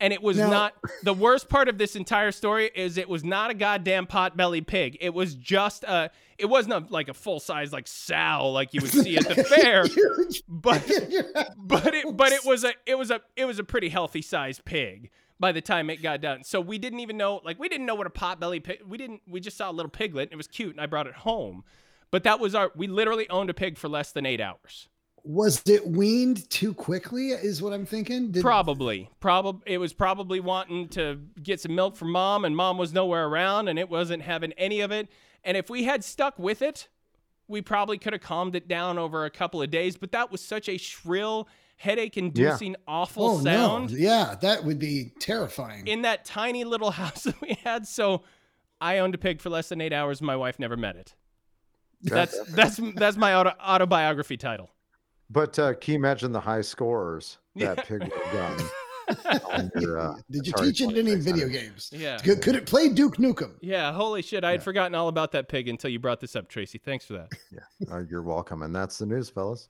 And 0.00 0.12
it 0.12 0.20
was 0.20 0.36
Now- 0.36 0.50
not 0.50 0.74
the 1.04 1.14
worst 1.14 1.48
part 1.48 1.68
of 1.68 1.78
this 1.78 1.94
entire 1.94 2.32
story 2.32 2.72
is 2.74 2.98
it 2.98 3.08
was 3.08 3.22
not 3.22 3.52
a 3.52 3.54
goddamn 3.54 4.08
pot-bellied 4.08 4.66
pig. 4.66 4.98
It 5.00 5.14
was 5.14 5.36
just 5.36 5.84
a 5.84 6.10
it 6.38 6.46
wasn't 6.46 6.74
a, 6.74 6.92
like 6.92 7.08
a 7.08 7.14
full 7.14 7.38
size 7.38 7.72
like 7.72 7.86
sow 7.86 8.50
like 8.52 8.74
you 8.74 8.80
would 8.80 8.90
see 9.04 9.16
at 9.16 9.28
the 9.28 9.44
fair, 9.44 9.84
but 10.48 10.82
but 11.56 11.94
it 11.94 12.16
but 12.16 12.32
it 12.32 12.44
was 12.44 12.64
a 12.64 12.72
it 12.84 12.98
was 12.98 13.12
a 13.12 13.20
it 13.36 13.44
was 13.44 13.60
a 13.60 13.64
pretty 13.64 13.90
healthy 13.90 14.22
sized 14.22 14.64
pig 14.64 15.10
by 15.38 15.52
the 15.52 15.60
time 15.60 15.90
it 15.90 16.02
got 16.02 16.20
done. 16.20 16.44
So 16.44 16.60
we 16.60 16.78
didn't 16.78 17.00
even 17.00 17.16
know 17.16 17.40
like 17.44 17.58
we 17.58 17.68
didn't 17.68 17.86
know 17.86 17.94
what 17.94 18.06
a 18.06 18.10
pot-bellied 18.10 18.64
pig. 18.64 18.80
We 18.86 18.98
didn't 18.98 19.22
we 19.28 19.40
just 19.40 19.56
saw 19.56 19.70
a 19.70 19.72
little 19.72 19.90
piglet. 19.90 20.28
And 20.28 20.34
it 20.34 20.36
was 20.36 20.46
cute 20.46 20.72
and 20.72 20.80
I 20.80 20.86
brought 20.86 21.06
it 21.06 21.14
home. 21.14 21.64
But 22.10 22.24
that 22.24 22.40
was 22.40 22.54
our 22.54 22.72
we 22.76 22.86
literally 22.86 23.28
owned 23.30 23.50
a 23.50 23.54
pig 23.54 23.78
for 23.78 23.88
less 23.88 24.12
than 24.12 24.26
8 24.26 24.40
hours. 24.40 24.88
Was 25.24 25.62
it 25.66 25.86
weaned 25.86 26.50
too 26.50 26.74
quickly? 26.74 27.28
Is 27.30 27.62
what 27.62 27.72
I'm 27.72 27.86
thinking. 27.86 28.32
Did, 28.32 28.42
Probably. 28.42 29.08
Probably 29.20 29.62
it 29.66 29.78
was 29.78 29.92
probably 29.92 30.40
wanting 30.40 30.88
to 30.90 31.20
get 31.42 31.60
some 31.60 31.74
milk 31.74 31.96
from 31.96 32.10
mom 32.10 32.44
and 32.44 32.56
mom 32.56 32.78
was 32.78 32.92
nowhere 32.92 33.26
around 33.26 33.68
and 33.68 33.78
it 33.78 33.88
wasn't 33.88 34.22
having 34.22 34.52
any 34.52 34.80
of 34.80 34.90
it. 34.90 35.08
And 35.44 35.56
if 35.56 35.70
we 35.70 35.84
had 35.84 36.04
stuck 36.04 36.38
with 36.38 36.62
it, 36.62 36.88
we 37.48 37.60
probably 37.60 37.98
could 37.98 38.12
have 38.12 38.22
calmed 38.22 38.56
it 38.56 38.68
down 38.68 38.98
over 38.98 39.24
a 39.24 39.30
couple 39.30 39.60
of 39.60 39.70
days, 39.70 39.96
but 39.96 40.12
that 40.12 40.30
was 40.30 40.40
such 40.40 40.68
a 40.68 40.78
shrill, 40.78 41.48
headache 41.82 42.16
inducing 42.16 42.76
awful 42.86 43.24
oh 43.24 43.40
sound 43.40 43.90
no! 43.90 43.98
Yeah, 43.98 44.36
that 44.40 44.64
would 44.64 44.78
be 44.78 45.12
terrifying. 45.18 45.86
in 45.88 46.02
that 46.02 46.24
tiny 46.24 46.62
little 46.62 46.90
house 47.02 47.24
that 47.24 47.40
we 47.40 47.58
had. 47.64 47.86
So 47.86 48.22
I 48.80 48.98
owned 48.98 49.14
a 49.14 49.18
pig 49.18 49.40
for 49.40 49.50
less 49.50 49.68
than 49.68 49.80
8 49.80 49.92
hours 49.92 50.22
my 50.22 50.36
wife 50.36 50.58
never 50.58 50.76
met 50.76 50.96
it. 50.96 51.14
That's 52.02 52.38
that's 52.52 52.76
that's 52.96 53.16
my 53.16 53.34
auto, 53.34 53.52
autobiography 53.60 54.36
title. 54.36 54.70
But 55.28 55.58
uh, 55.58 55.74
can 55.74 55.94
you 55.94 55.98
imagine 55.98 56.30
the 56.32 56.40
high 56.40 56.60
scores 56.60 57.38
that 57.56 57.86
pig 57.86 58.00
would 58.00 58.12
have 58.12 58.70
your, 59.80 59.98
uh, 59.98 60.14
Did 60.30 60.46
you 60.46 60.52
teach 60.58 60.80
it 60.80 60.90
any 60.90 61.16
2600? 61.16 61.22
video 61.22 61.48
games? 61.48 61.90
Yeah. 61.92 62.18
Could, 62.18 62.42
could 62.42 62.54
it 62.54 62.66
play 62.66 62.88
Duke 62.90 63.16
Nukem? 63.16 63.52
Yeah, 63.60 63.92
holy 63.92 64.22
shit. 64.22 64.44
I 64.44 64.52
had 64.52 64.62
forgotten 64.62 64.94
all 64.94 65.08
about 65.08 65.32
that 65.32 65.48
pig 65.48 65.68
until 65.68 65.90
you 65.90 65.98
brought 65.98 66.20
this 66.20 66.36
up, 66.36 66.48
Tracy. 66.48 66.78
Thanks 66.78 67.06
for 67.06 67.14
that. 67.14 67.28
Uh, 67.90 67.98
you're 68.10 68.22
welcome. 68.22 68.62
And 68.62 68.74
that's 68.74 68.98
the 68.98 69.06
news, 69.06 69.28
fellas. 69.30 69.68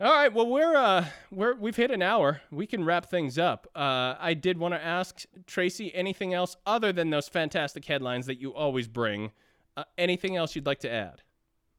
All 0.00 0.12
right, 0.12 0.32
well 0.32 0.48
we're 0.48 0.74
uh 0.74 1.06
we're 1.30 1.54
we've 1.54 1.76
hit 1.76 1.90
an 1.92 2.02
hour. 2.02 2.40
We 2.50 2.66
can 2.66 2.84
wrap 2.84 3.06
things 3.10 3.38
up. 3.38 3.68
Uh 3.76 4.14
I 4.18 4.34
did 4.34 4.58
want 4.58 4.74
to 4.74 4.84
ask 4.84 5.24
Tracy 5.46 5.94
anything 5.94 6.34
else 6.34 6.56
other 6.66 6.92
than 6.92 7.10
those 7.10 7.28
fantastic 7.28 7.84
headlines 7.84 8.26
that 8.26 8.40
you 8.40 8.52
always 8.52 8.88
bring. 8.88 9.30
Uh, 9.76 9.84
anything 9.98 10.36
else 10.36 10.54
you'd 10.54 10.66
like 10.66 10.80
to 10.80 10.90
add? 10.90 11.22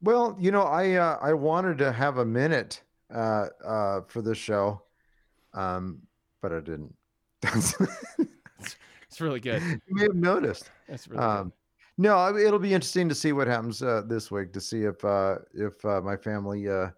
Well, 0.01 0.35
you 0.39 0.51
know, 0.51 0.63
I 0.63 0.93
uh, 0.93 1.17
I 1.21 1.33
wanted 1.33 1.77
to 1.79 1.91
have 1.91 2.17
a 2.17 2.25
minute 2.25 2.81
uh, 3.13 3.47
uh, 3.65 4.01
for 4.07 4.21
this 4.21 4.37
show, 4.37 4.81
um, 5.53 6.01
but 6.41 6.51
I 6.53 6.59
didn't. 6.59 6.93
It's 9.15 9.21
really 9.21 9.39
good. 9.39 9.61
you 9.63 9.79
may 9.95 10.03
have 10.03 10.15
noticed. 10.15 10.69
That's 10.89 11.07
really 11.07 11.23
Um, 11.23 11.53
no, 11.97 12.35
it'll 12.35 12.59
be 12.59 12.73
interesting 12.73 13.07
to 13.07 13.15
see 13.15 13.31
what 13.31 13.47
happens 13.47 13.81
uh, 13.81 14.01
this 14.05 14.29
week 14.29 14.51
to 14.51 14.59
see 14.59 14.81
if 14.81 15.05
uh, 15.05 15.37
if 15.53 15.85
uh, 15.85 16.01
my 16.01 16.17
family 16.17 16.67
uh, 16.67 16.89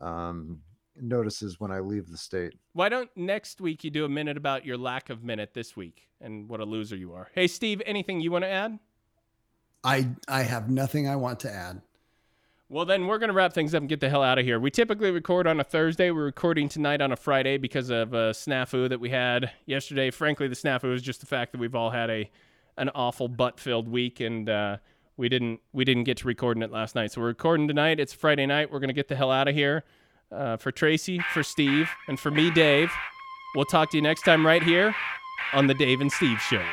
um, 0.00 0.60
notices 1.00 1.58
when 1.58 1.70
I 1.70 1.80
leave 1.80 2.08
the 2.08 2.16
state. 2.16 2.54
Why 2.72 2.88
don't 2.88 3.10
next 3.16 3.60
week 3.60 3.84
you 3.84 3.90
do 3.90 4.04
a 4.04 4.08
minute 4.08 4.36
about 4.36 4.64
your 4.64 4.76
lack 4.76 5.10
of 5.10 5.22
minute 5.22 5.54
this 5.54 5.76
week 5.76 6.08
and 6.20 6.48
what 6.48 6.60
a 6.60 6.64
loser 6.64 6.96
you 6.96 7.12
are? 7.14 7.28
Hey 7.34 7.46
Steve, 7.46 7.82
anything 7.86 8.20
you 8.20 8.30
want 8.30 8.44
to 8.44 8.50
add? 8.50 8.78
I 9.82 10.08
I 10.28 10.42
have 10.42 10.70
nothing 10.70 11.08
I 11.08 11.16
want 11.16 11.40
to 11.40 11.52
add. 11.52 11.82
Well, 12.70 12.86
then 12.86 13.06
we're 13.06 13.18
going 13.18 13.28
to 13.28 13.34
wrap 13.34 13.52
things 13.52 13.74
up 13.74 13.82
and 13.82 13.88
get 13.88 14.00
the 14.00 14.08
hell 14.08 14.22
out 14.22 14.38
of 14.38 14.44
here. 14.44 14.58
We 14.58 14.70
typically 14.70 15.10
record 15.10 15.46
on 15.46 15.60
a 15.60 15.64
Thursday. 15.64 16.10
We're 16.10 16.24
recording 16.24 16.68
tonight 16.68 17.02
on 17.02 17.12
a 17.12 17.16
Friday 17.16 17.58
because 17.58 17.90
of 17.90 18.14
a 18.14 18.30
snafu 18.30 18.88
that 18.88 18.98
we 18.98 19.10
had 19.10 19.50
yesterday. 19.66 20.10
Frankly, 20.10 20.48
the 20.48 20.56
snafu 20.56 20.94
is 20.94 21.02
just 21.02 21.20
the 21.20 21.26
fact 21.26 21.52
that 21.52 21.60
we've 21.60 21.74
all 21.74 21.90
had 21.90 22.08
a 22.10 22.30
an 22.76 22.88
awful 22.94 23.28
butt-filled 23.28 23.86
week, 23.86 24.18
and 24.18 24.48
uh, 24.48 24.78
we 25.16 25.28
didn't 25.28 25.60
we 25.72 25.84
didn't 25.84 26.04
get 26.04 26.16
to 26.18 26.26
recording 26.26 26.62
it 26.62 26.70
last 26.70 26.94
night. 26.94 27.12
So 27.12 27.20
we're 27.20 27.28
recording 27.28 27.68
tonight. 27.68 28.00
It's 28.00 28.12
Friday 28.12 28.46
night. 28.46 28.70
We're 28.70 28.80
to 28.88 28.94
get 28.94 29.08
the 29.08 29.16
hell 29.16 29.30
out 29.30 29.48
of 29.48 29.54
here. 29.54 29.84
Uh, 30.32 30.56
for 30.56 30.72
Tracy, 30.72 31.20
for 31.32 31.42
Steve, 31.42 31.88
and 32.08 32.18
for 32.18 32.30
me, 32.30 32.50
Dave. 32.50 32.90
We'll 33.54 33.66
talk 33.66 33.90
to 33.90 33.96
you 33.96 34.02
next 34.02 34.22
time 34.22 34.44
right 34.44 34.62
here 34.62 34.94
on 35.52 35.68
the 35.68 35.74
Dave 35.74 36.00
and 36.00 36.10
Steve 36.10 36.40
Show. 36.40 36.64